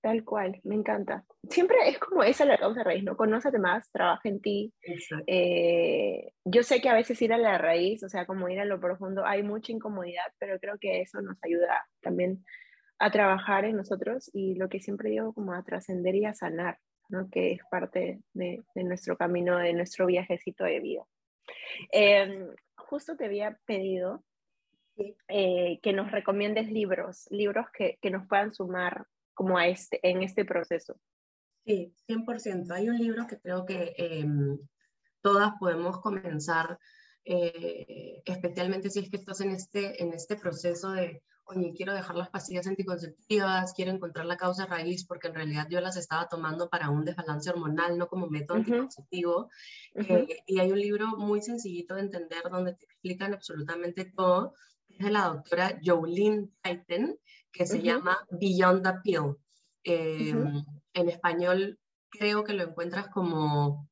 Tal 0.07 0.23
cual, 0.23 0.61
me 0.63 0.77
encanta. 0.77 1.25
Siempre 1.51 1.79
es 1.89 1.99
como 1.99 2.23
esa 2.23 2.45
la 2.45 2.57
causa 2.57 2.85
raíz, 2.85 3.03
¿no? 3.03 3.17
Conócete 3.17 3.59
más, 3.59 3.91
trabaja 3.91 4.29
en 4.29 4.41
ti. 4.41 4.73
Eh, 5.27 6.31
yo 6.45 6.63
sé 6.63 6.81
que 6.81 6.89
a 6.89 6.95
veces 6.95 7.21
ir 7.23 7.33
a 7.33 7.39
la 7.39 7.59
raíz, 7.59 8.05
o 8.05 8.09
sea, 8.09 8.25
como 8.25 8.49
ir 8.49 8.61
a 8.61 8.65
lo 8.65 8.79
profundo, 8.79 9.27
hay 9.27 9.43
mucha 9.43 9.73
incomodidad, 9.73 10.27
pero 10.39 10.61
creo 10.61 10.79
que 10.79 11.01
eso 11.01 11.21
nos 11.23 11.37
ayuda 11.43 11.89
también 12.01 12.45
a 13.01 13.11
trabajar 13.11 13.65
en 13.65 13.77
nosotros 13.77 14.31
y 14.33 14.55
lo 14.55 14.69
que 14.69 14.79
siempre 14.79 15.11
digo, 15.11 15.33
como 15.33 15.55
a 15.55 15.65
trascender 15.65 16.15
y 16.15 16.25
a 16.25 16.35
sanar, 16.35 16.79
¿no? 17.09 17.29
Que 17.29 17.55
es 17.55 17.61
parte 17.69 18.21
de, 18.33 18.63
nuestro 18.77 19.17
camino, 19.17 19.59
de 19.59 19.73
nuestro 19.73 20.07
viajecito 20.07 20.63
de 20.63 20.79
vida. 20.79 21.03
Em, 21.91 22.47
justo 22.77 23.17
te 23.17 23.25
había 23.25 23.59
pedido 23.65 24.23
eh, 25.27 25.81
que 25.83 25.93
nos 25.93 26.13
recomiendes 26.13 26.71
libros, 26.71 27.27
libros 27.33 27.67
que, 27.77 27.99
que 28.01 28.11
nos 28.11 28.29
puedan 28.29 28.55
sumar 28.55 29.05
como 29.37 29.59
a 29.59 29.69
este, 29.69 30.01
en 30.03 30.23
este 30.23 30.47
proceso. 30.47 30.99
Sí, 31.67 31.93
100%. 32.09 32.73
Hay 32.73 32.89
un 32.89 32.99
libro 32.99 33.27
que 33.27 33.39
creo 33.39 33.67
que 33.67 33.95
em, 33.99 34.59
todas 35.21 35.53
podemos 35.61 36.01
comenzar, 36.01 36.79
eh, 37.25 38.23
especialmente 38.25 38.89
si 38.89 39.01
es 39.01 39.11
que 39.11 39.19
estás 39.19 39.43
en 39.43 39.51
este, 39.51 40.03
en 40.03 40.15
este 40.15 40.37
proceso 40.37 40.93
de, 40.93 41.23
oye, 41.45 41.75
quiero 41.77 41.93
dejar 41.93 42.17
las 42.17 42.31
pastillas 42.31 42.67
anticonceptivas, 42.67 43.75
quiero 43.75 43.91
encontrar 43.91 44.25
la 44.25 44.39
causa 44.39 44.65
raíz, 44.65 45.05
porque 45.07 45.29
en 45.29 45.35
realidad 45.35 45.67
yo 45.69 45.83
las 45.83 45.99
estaba 45.99 46.29
tomando 46.29 46.71
para 46.71 46.89
un 46.89 47.05
desbalance 47.05 47.51
hormonal, 47.51 47.99
no 47.99 48.09
como 48.09 48.29
método 48.29 48.57
anticonceptivo. 48.57 49.51
Eh, 49.97 50.29
y 50.47 50.61
hay 50.61 50.73
un 50.73 50.81
libro 50.81 51.09
muy 51.19 51.43
sencillito 51.43 51.95
de 51.95 52.03
entender 52.03 52.43
donde 52.51 52.75
te 52.75 52.87
explican 52.87 53.35
absolutamente 53.35 54.07
todo. 54.07 54.55
Es 54.89 55.05
de 55.05 55.11
la 55.11 55.27
doctora 55.27 55.79
Jolene 55.85 56.49
Titan 56.63 57.19
que 57.57 57.67
se 57.67 57.81
llama 57.81 58.19
Beyond 58.31 58.83
the 58.83 58.93
Pill. 59.03 59.37
Em, 59.85 60.65
en 60.95 61.09
español 61.09 61.79
creo 62.11 62.45
que 62.45 62.55
lo 62.55 62.65
encuentras 62.65 63.09
como 63.09 63.89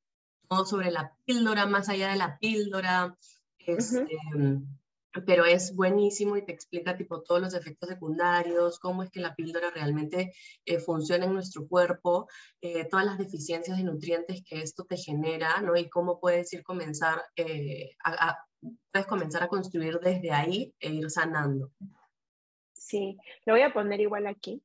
todo 0.49 0.67
sobre 0.67 0.91
la 0.91 1.17
píldora, 1.25 1.67
más 1.67 1.89
allá 1.89 2.11
de 2.11 2.17
la 2.17 2.39
píldora. 2.39 3.17
Este, 3.59 4.19
pero 5.27 5.45
es 5.45 5.75
buenísimo 5.75 6.37
y 6.37 6.45
te 6.45 6.53
explica 6.53 6.97
tipo 6.97 7.23
todos 7.23 7.41
los 7.41 7.55
efectos 7.55 7.89
secundarios, 7.89 8.79
cómo 8.79 9.03
es 9.03 9.11
que 9.11 9.21
la 9.21 9.35
píldora 9.35 9.71
realmente 9.71 10.35
eh, 10.65 10.81
funciona 10.81 11.25
en 11.25 11.35
nuestro 11.35 11.67
cuerpo, 11.69 12.29
eh, 12.61 12.85
todas 12.87 13.07
las 13.07 13.19
deficiencias 13.19 13.77
de 13.77 13.85
nutrientes 13.85 14.43
que 14.45 14.61
esto 14.61 14.85
te 14.85 14.97
genera, 14.97 15.61
¿no? 15.61 15.77
Y 15.77 15.89
cómo 15.89 16.19
puedes 16.19 16.53
ir 16.53 16.63
comenzar, 16.65 17.23
eh, 17.37 17.91
a, 18.05 18.37
puedes 18.91 19.07
comenzar 19.07 19.43
a 19.45 19.49
construir 19.49 20.01
desde 20.01 20.33
ahí 20.33 20.75
e 20.81 20.93
ir 20.93 21.11
sanando. 21.11 21.71
Sí, 22.95 23.19
lo 23.45 23.55
voy 23.55 23.63
a 23.63 23.73
poner 23.73 24.01
igual 24.01 24.29
aquí, 24.29 24.63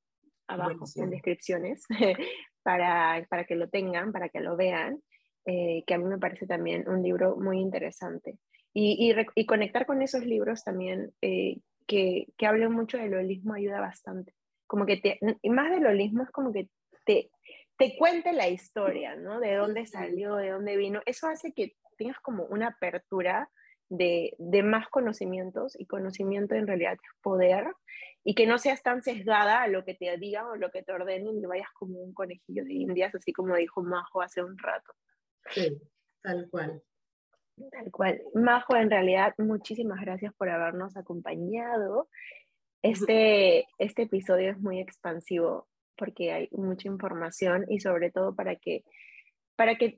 abajo, 0.48 0.86
en 0.98 1.10
descripciones, 1.10 1.84
para, 2.64 3.26
para, 3.28 3.46
que 3.46 3.56
lo 3.56 3.70
tengan, 3.70 4.12
para 4.12 4.30
que 4.30 4.40
lo 4.40 4.56
vean, 4.56 5.02
eh, 5.46 5.84
que 5.88 5.96
a 5.96 5.98
mí 5.98 6.04
me 6.04 6.20
parece 6.20 6.46
también 6.46 6.88
un 6.88 7.02
libro 7.02 7.38
muy 7.38 7.60
interesante. 7.60 8.38
Y, 8.72 9.16
y, 9.34 9.46
conectar 9.48 9.88
con 9.88 10.04
esos 10.04 10.24
libros 10.28 10.64
también 10.64 11.12
eh, 11.24 11.58
que, 11.88 12.28
que 12.38 12.46
hablan 12.46 12.72
mucho 12.72 13.00
del 13.00 13.16
holismo 13.16 13.56
ayuda 13.56 13.80
bastante. 13.82 14.36
Como 14.68 14.86
que 14.86 14.98
te, 14.98 15.18
y 15.42 15.50
más 15.50 15.72
del 15.72 15.88
holismo 15.88 16.22
es 16.22 16.30
como 16.30 16.54
que 16.54 16.70
te, 17.08 17.32
te 17.80 17.98
cuente 17.98 18.32
la 18.32 18.48
historia, 18.48 19.16
¿no? 19.16 19.40
De 19.40 19.56
dónde 19.56 19.88
salió, 19.88 20.36
de 20.36 20.52
dónde 20.52 20.78
vino. 20.78 21.02
Eso 21.08 21.28
hace 21.28 21.52
que 21.52 21.74
tengas 21.98 22.20
como 22.20 22.46
una 22.46 22.68
apertura 22.68 23.50
de, 23.90 24.36
de, 24.38 24.64
más 24.64 24.88
conocimientos 24.90 25.80
y 25.80 25.86
conocimiento 25.86 26.56
en 26.56 26.68
realidad 26.68 26.94
es 26.94 27.22
poder 27.22 27.66
y 28.24 28.36
que 28.36 28.46
no 28.46 28.58
seas 28.58 28.84
tan 28.84 29.02
sesgada 29.02 29.64
a 29.64 29.68
lo 29.68 29.84
que 29.86 29.96
te 29.96 30.16
digan 30.18 30.46
o 30.46 30.56
lo 30.56 30.70
que 30.72 30.84
te 30.84 30.92
ordenen 30.92 31.38
y 31.38 31.46
vayas 31.46 31.70
como 31.74 32.00
un 32.00 32.14
conejillo 32.14 32.64
de 32.64 32.74
indias, 32.74 33.16
así 33.16 33.34
como 33.34 33.56
dijo 33.56 33.82
Majo 33.82 34.22
hace 34.22 34.44
un 34.44 34.58
rato. 34.58 34.94
Sí, 35.50 35.82
tal 36.22 36.48
cual. 36.50 36.82
Tal 37.72 37.92
cual. 37.92 38.22
Majo, 38.34 38.76
en 38.76 38.90
realidad, 38.90 39.34
muchísimas 39.38 40.00
gracias 40.02 40.34
por 40.36 40.50
habernos 40.50 40.96
acompañado. 40.96 42.10
Este, 42.82 43.68
este 43.78 44.04
episodio 44.04 44.52
es 44.52 44.60
muy 44.60 44.80
expansivo 44.80 45.68
porque 45.98 46.32
hay 46.32 46.50
mucha 46.52 46.88
información 46.88 47.66
y 47.68 47.82
sobre 47.82 48.10
todo 48.10 48.34
para 48.34 48.56
que, 48.56 48.86
para 49.58 49.76
que 49.78 49.98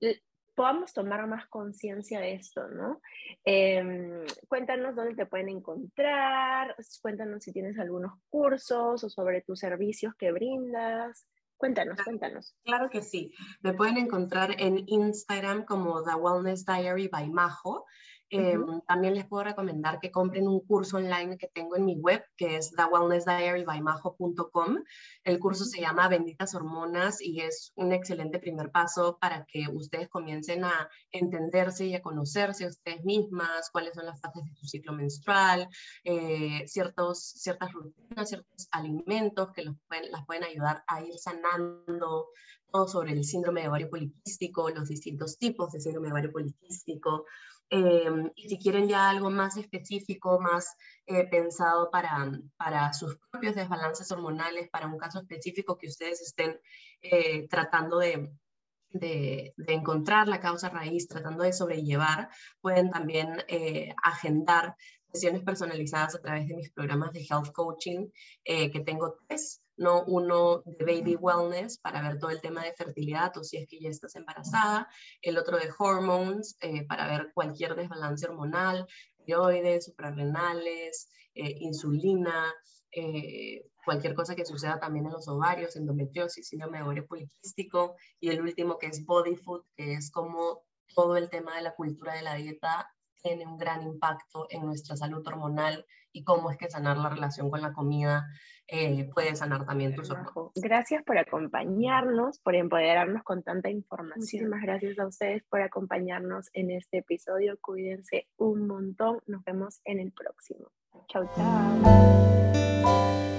podamos 0.55 0.93
tomar 0.93 1.27
más 1.27 1.47
conciencia 1.47 2.19
de 2.19 2.33
esto, 2.33 2.67
¿no? 2.67 3.01
Em, 3.43 4.25
cuéntanos 4.47 4.95
dónde 4.95 5.15
te 5.15 5.25
pueden 5.25 5.49
encontrar, 5.49 6.75
cuéntanos 7.01 7.43
si 7.43 7.51
tienes 7.51 7.79
algunos 7.79 8.13
cursos 8.29 9.03
o 9.03 9.09
sobre 9.09 9.41
tus 9.41 9.59
servicios 9.59 10.13
que 10.15 10.31
brindas. 10.31 11.25
Cuéntanos, 11.57 12.01
cuéntanos. 12.01 12.55
Claro 12.63 12.89
que 12.89 13.03
sí. 13.03 13.31
Me 13.61 13.73
pueden 13.73 13.97
encontrar 13.97 14.55
en 14.57 14.83
Instagram 14.87 15.63
como 15.63 16.03
The 16.03 16.15
Wellness 16.15 16.65
Diary 16.65 17.07
by 17.07 17.29
Majo. 17.29 17.85
Em, 18.33 18.79
también 18.87 19.13
les 19.13 19.27
puedo 19.27 19.43
recomendar 19.43 19.99
que 19.99 20.09
compren 20.09 20.47
un 20.47 20.61
curso 20.61 20.95
online 20.95 21.37
que 21.37 21.49
tengo 21.49 21.75
en 21.75 21.83
mi 21.83 21.97
web, 21.97 22.23
que 22.37 22.55
es 22.55 22.71
thewellnessdiarybymajo.com. 22.71 24.77
El 25.25 25.37
curso 25.37 25.65
se 25.65 25.81
llama 25.81 26.07
Benditas 26.07 26.55
Hormonas 26.55 27.21
y 27.21 27.41
es 27.41 27.73
un 27.75 27.91
excelente 27.91 28.39
primer 28.39 28.71
paso 28.71 29.17
para 29.19 29.45
que 29.45 29.67
ustedes 29.67 30.07
comiencen 30.07 30.63
a 30.63 30.89
entenderse 31.11 31.87
y 31.87 31.95
a 31.95 32.01
conocerse 32.01 32.67
ustedes 32.67 33.03
mismas, 33.03 33.69
cuáles 33.69 33.95
son 33.95 34.05
las 34.05 34.21
fases 34.21 34.45
de 34.45 34.55
su 34.55 34.65
ciclo 34.65 34.93
menstrual, 34.93 35.67
eh, 36.05 36.65
ciertos, 36.67 37.21
ciertas 37.21 37.73
rutinas, 37.73 38.29
ciertos 38.29 38.69
alimentos 38.71 39.51
que 39.51 39.63
los 39.63 39.75
pueden, 39.89 40.09
las 40.09 40.25
pueden 40.25 40.45
ayudar 40.45 40.85
a 40.87 41.03
ir 41.03 41.17
sanando, 41.17 42.29
todo 42.71 42.87
sobre 42.87 43.11
el 43.11 43.25
síndrome 43.25 43.61
de 43.61 43.67
ovario 43.67 43.89
poliquístico, 43.89 44.69
los 44.69 44.87
distintos 44.87 45.37
tipos 45.37 45.73
de 45.73 45.81
síndrome 45.81 46.07
de 46.07 46.13
ovario 46.13 46.31
poliquístico, 46.31 47.25
Em, 47.73 48.29
y 48.35 48.49
si 48.49 48.59
quieren 48.59 48.89
ya 48.89 49.09
algo 49.09 49.29
más 49.29 49.55
específico, 49.55 50.41
más 50.41 50.75
eh, 51.05 51.25
pensado 51.29 51.89
para, 51.89 52.29
para 52.57 52.91
sus 52.91 53.17
propios 53.31 53.55
desbalances 53.55 54.11
hormonales, 54.11 54.69
para 54.69 54.87
un 54.87 54.97
caso 54.97 55.19
específico 55.19 55.77
que 55.77 55.87
ustedes 55.87 56.21
estén 56.21 56.59
eh, 57.01 57.47
tratando 57.47 57.99
de, 57.99 58.29
de, 58.89 59.53
encontrar 59.67 60.27
la 60.27 60.41
causa 60.41 60.67
raíz, 60.67 61.07
tratando 61.07 61.45
de 61.45 61.53
sobrellevar, 61.53 62.27
pueden 62.59 62.91
también 62.91 63.41
eh, 63.47 63.95
agendar 64.03 64.75
sesiones 65.13 65.41
personalizadas 65.41 66.15
a 66.15 66.21
través 66.21 66.49
de 66.49 66.55
mis 66.57 66.71
programas 66.73 67.13
de 67.13 67.21
health 67.21 67.53
coaching, 67.53 68.09
que 68.43 68.83
tengo 68.85 69.17
tres 69.27 69.61
no 69.81 70.03
uno 70.05 70.61
de 70.65 70.85
baby 70.85 71.15
wellness 71.15 71.77
para 71.79 72.01
ver 72.01 72.19
todo 72.19 72.31
el 72.31 72.39
tema 72.39 72.63
de 72.63 72.73
fertilidad 72.73 73.35
o 73.37 73.43
si 73.43 73.57
es 73.57 73.67
que 73.67 73.79
ya 73.79 73.89
estás 73.89 74.15
embarazada, 74.15 74.87
el 75.21 75.37
otro 75.37 75.57
de 75.57 75.69
hormones 75.77 76.57
eh, 76.61 76.85
para 76.85 77.07
ver 77.07 77.31
cualquier 77.33 77.75
desbalance 77.75 78.27
hormonal, 78.27 78.87
tiroides, 79.25 79.85
suprarrenales, 79.85 81.09
eh, 81.33 81.55
insulina, 81.59 82.53
eh, 82.91 83.65
cualquier 83.85 84.13
cosa 84.13 84.35
que 84.35 84.45
suceda 84.45 84.79
también 84.79 85.05
en 85.05 85.13
los 85.13 85.27
ovarios, 85.27 85.75
endometriosis, 85.75 86.47
síndrome 86.47 86.77
de 86.77 86.83
ovario 86.83 87.07
poliquístico. 87.07 87.95
Y 88.19 88.29
el 88.29 88.41
último 88.41 88.77
que 88.77 88.87
es 88.87 89.05
body 89.05 89.35
food, 89.35 89.63
que 89.75 89.93
es 89.93 90.11
como 90.11 90.63
todo 90.93 91.17
el 91.17 91.29
tema 91.29 91.55
de 91.55 91.63
la 91.63 91.75
cultura 91.75 92.13
de 92.13 92.21
la 92.21 92.35
dieta 92.35 92.89
tiene 93.21 93.45
un 93.45 93.57
gran 93.57 93.83
impacto 93.83 94.47
en 94.49 94.65
nuestra 94.65 94.95
salud 94.95 95.25
hormonal 95.25 95.85
y 96.11 96.23
cómo 96.23 96.51
es 96.51 96.57
que 96.57 96.69
sanar 96.69 96.97
la 96.97 97.09
relación 97.09 97.49
con 97.49 97.61
la 97.61 97.71
comida 97.71 98.25
eh, 98.73 99.09
puede 99.13 99.35
sanar 99.35 99.65
también 99.65 99.93
tus 99.93 100.09
hormonas. 100.09 100.53
Gracias 100.55 101.03
por 101.03 101.17
acompañarnos, 101.17 102.39
por 102.39 102.55
empoderarnos 102.55 103.21
con 103.23 103.43
tanta 103.43 103.69
información. 103.69 104.19
Muchísimas 104.19 104.61
gracias 104.61 104.97
a 104.97 105.07
ustedes 105.07 105.43
por 105.49 105.61
acompañarnos 105.61 106.49
en 106.53 106.71
este 106.71 106.99
episodio. 106.99 107.57
Cuídense 107.59 108.29
un 108.37 108.67
montón. 108.67 109.19
Nos 109.27 109.43
vemos 109.43 109.81
en 109.83 109.99
el 109.99 110.13
próximo. 110.13 110.71
Chao, 111.09 111.29
chao. 111.35 113.30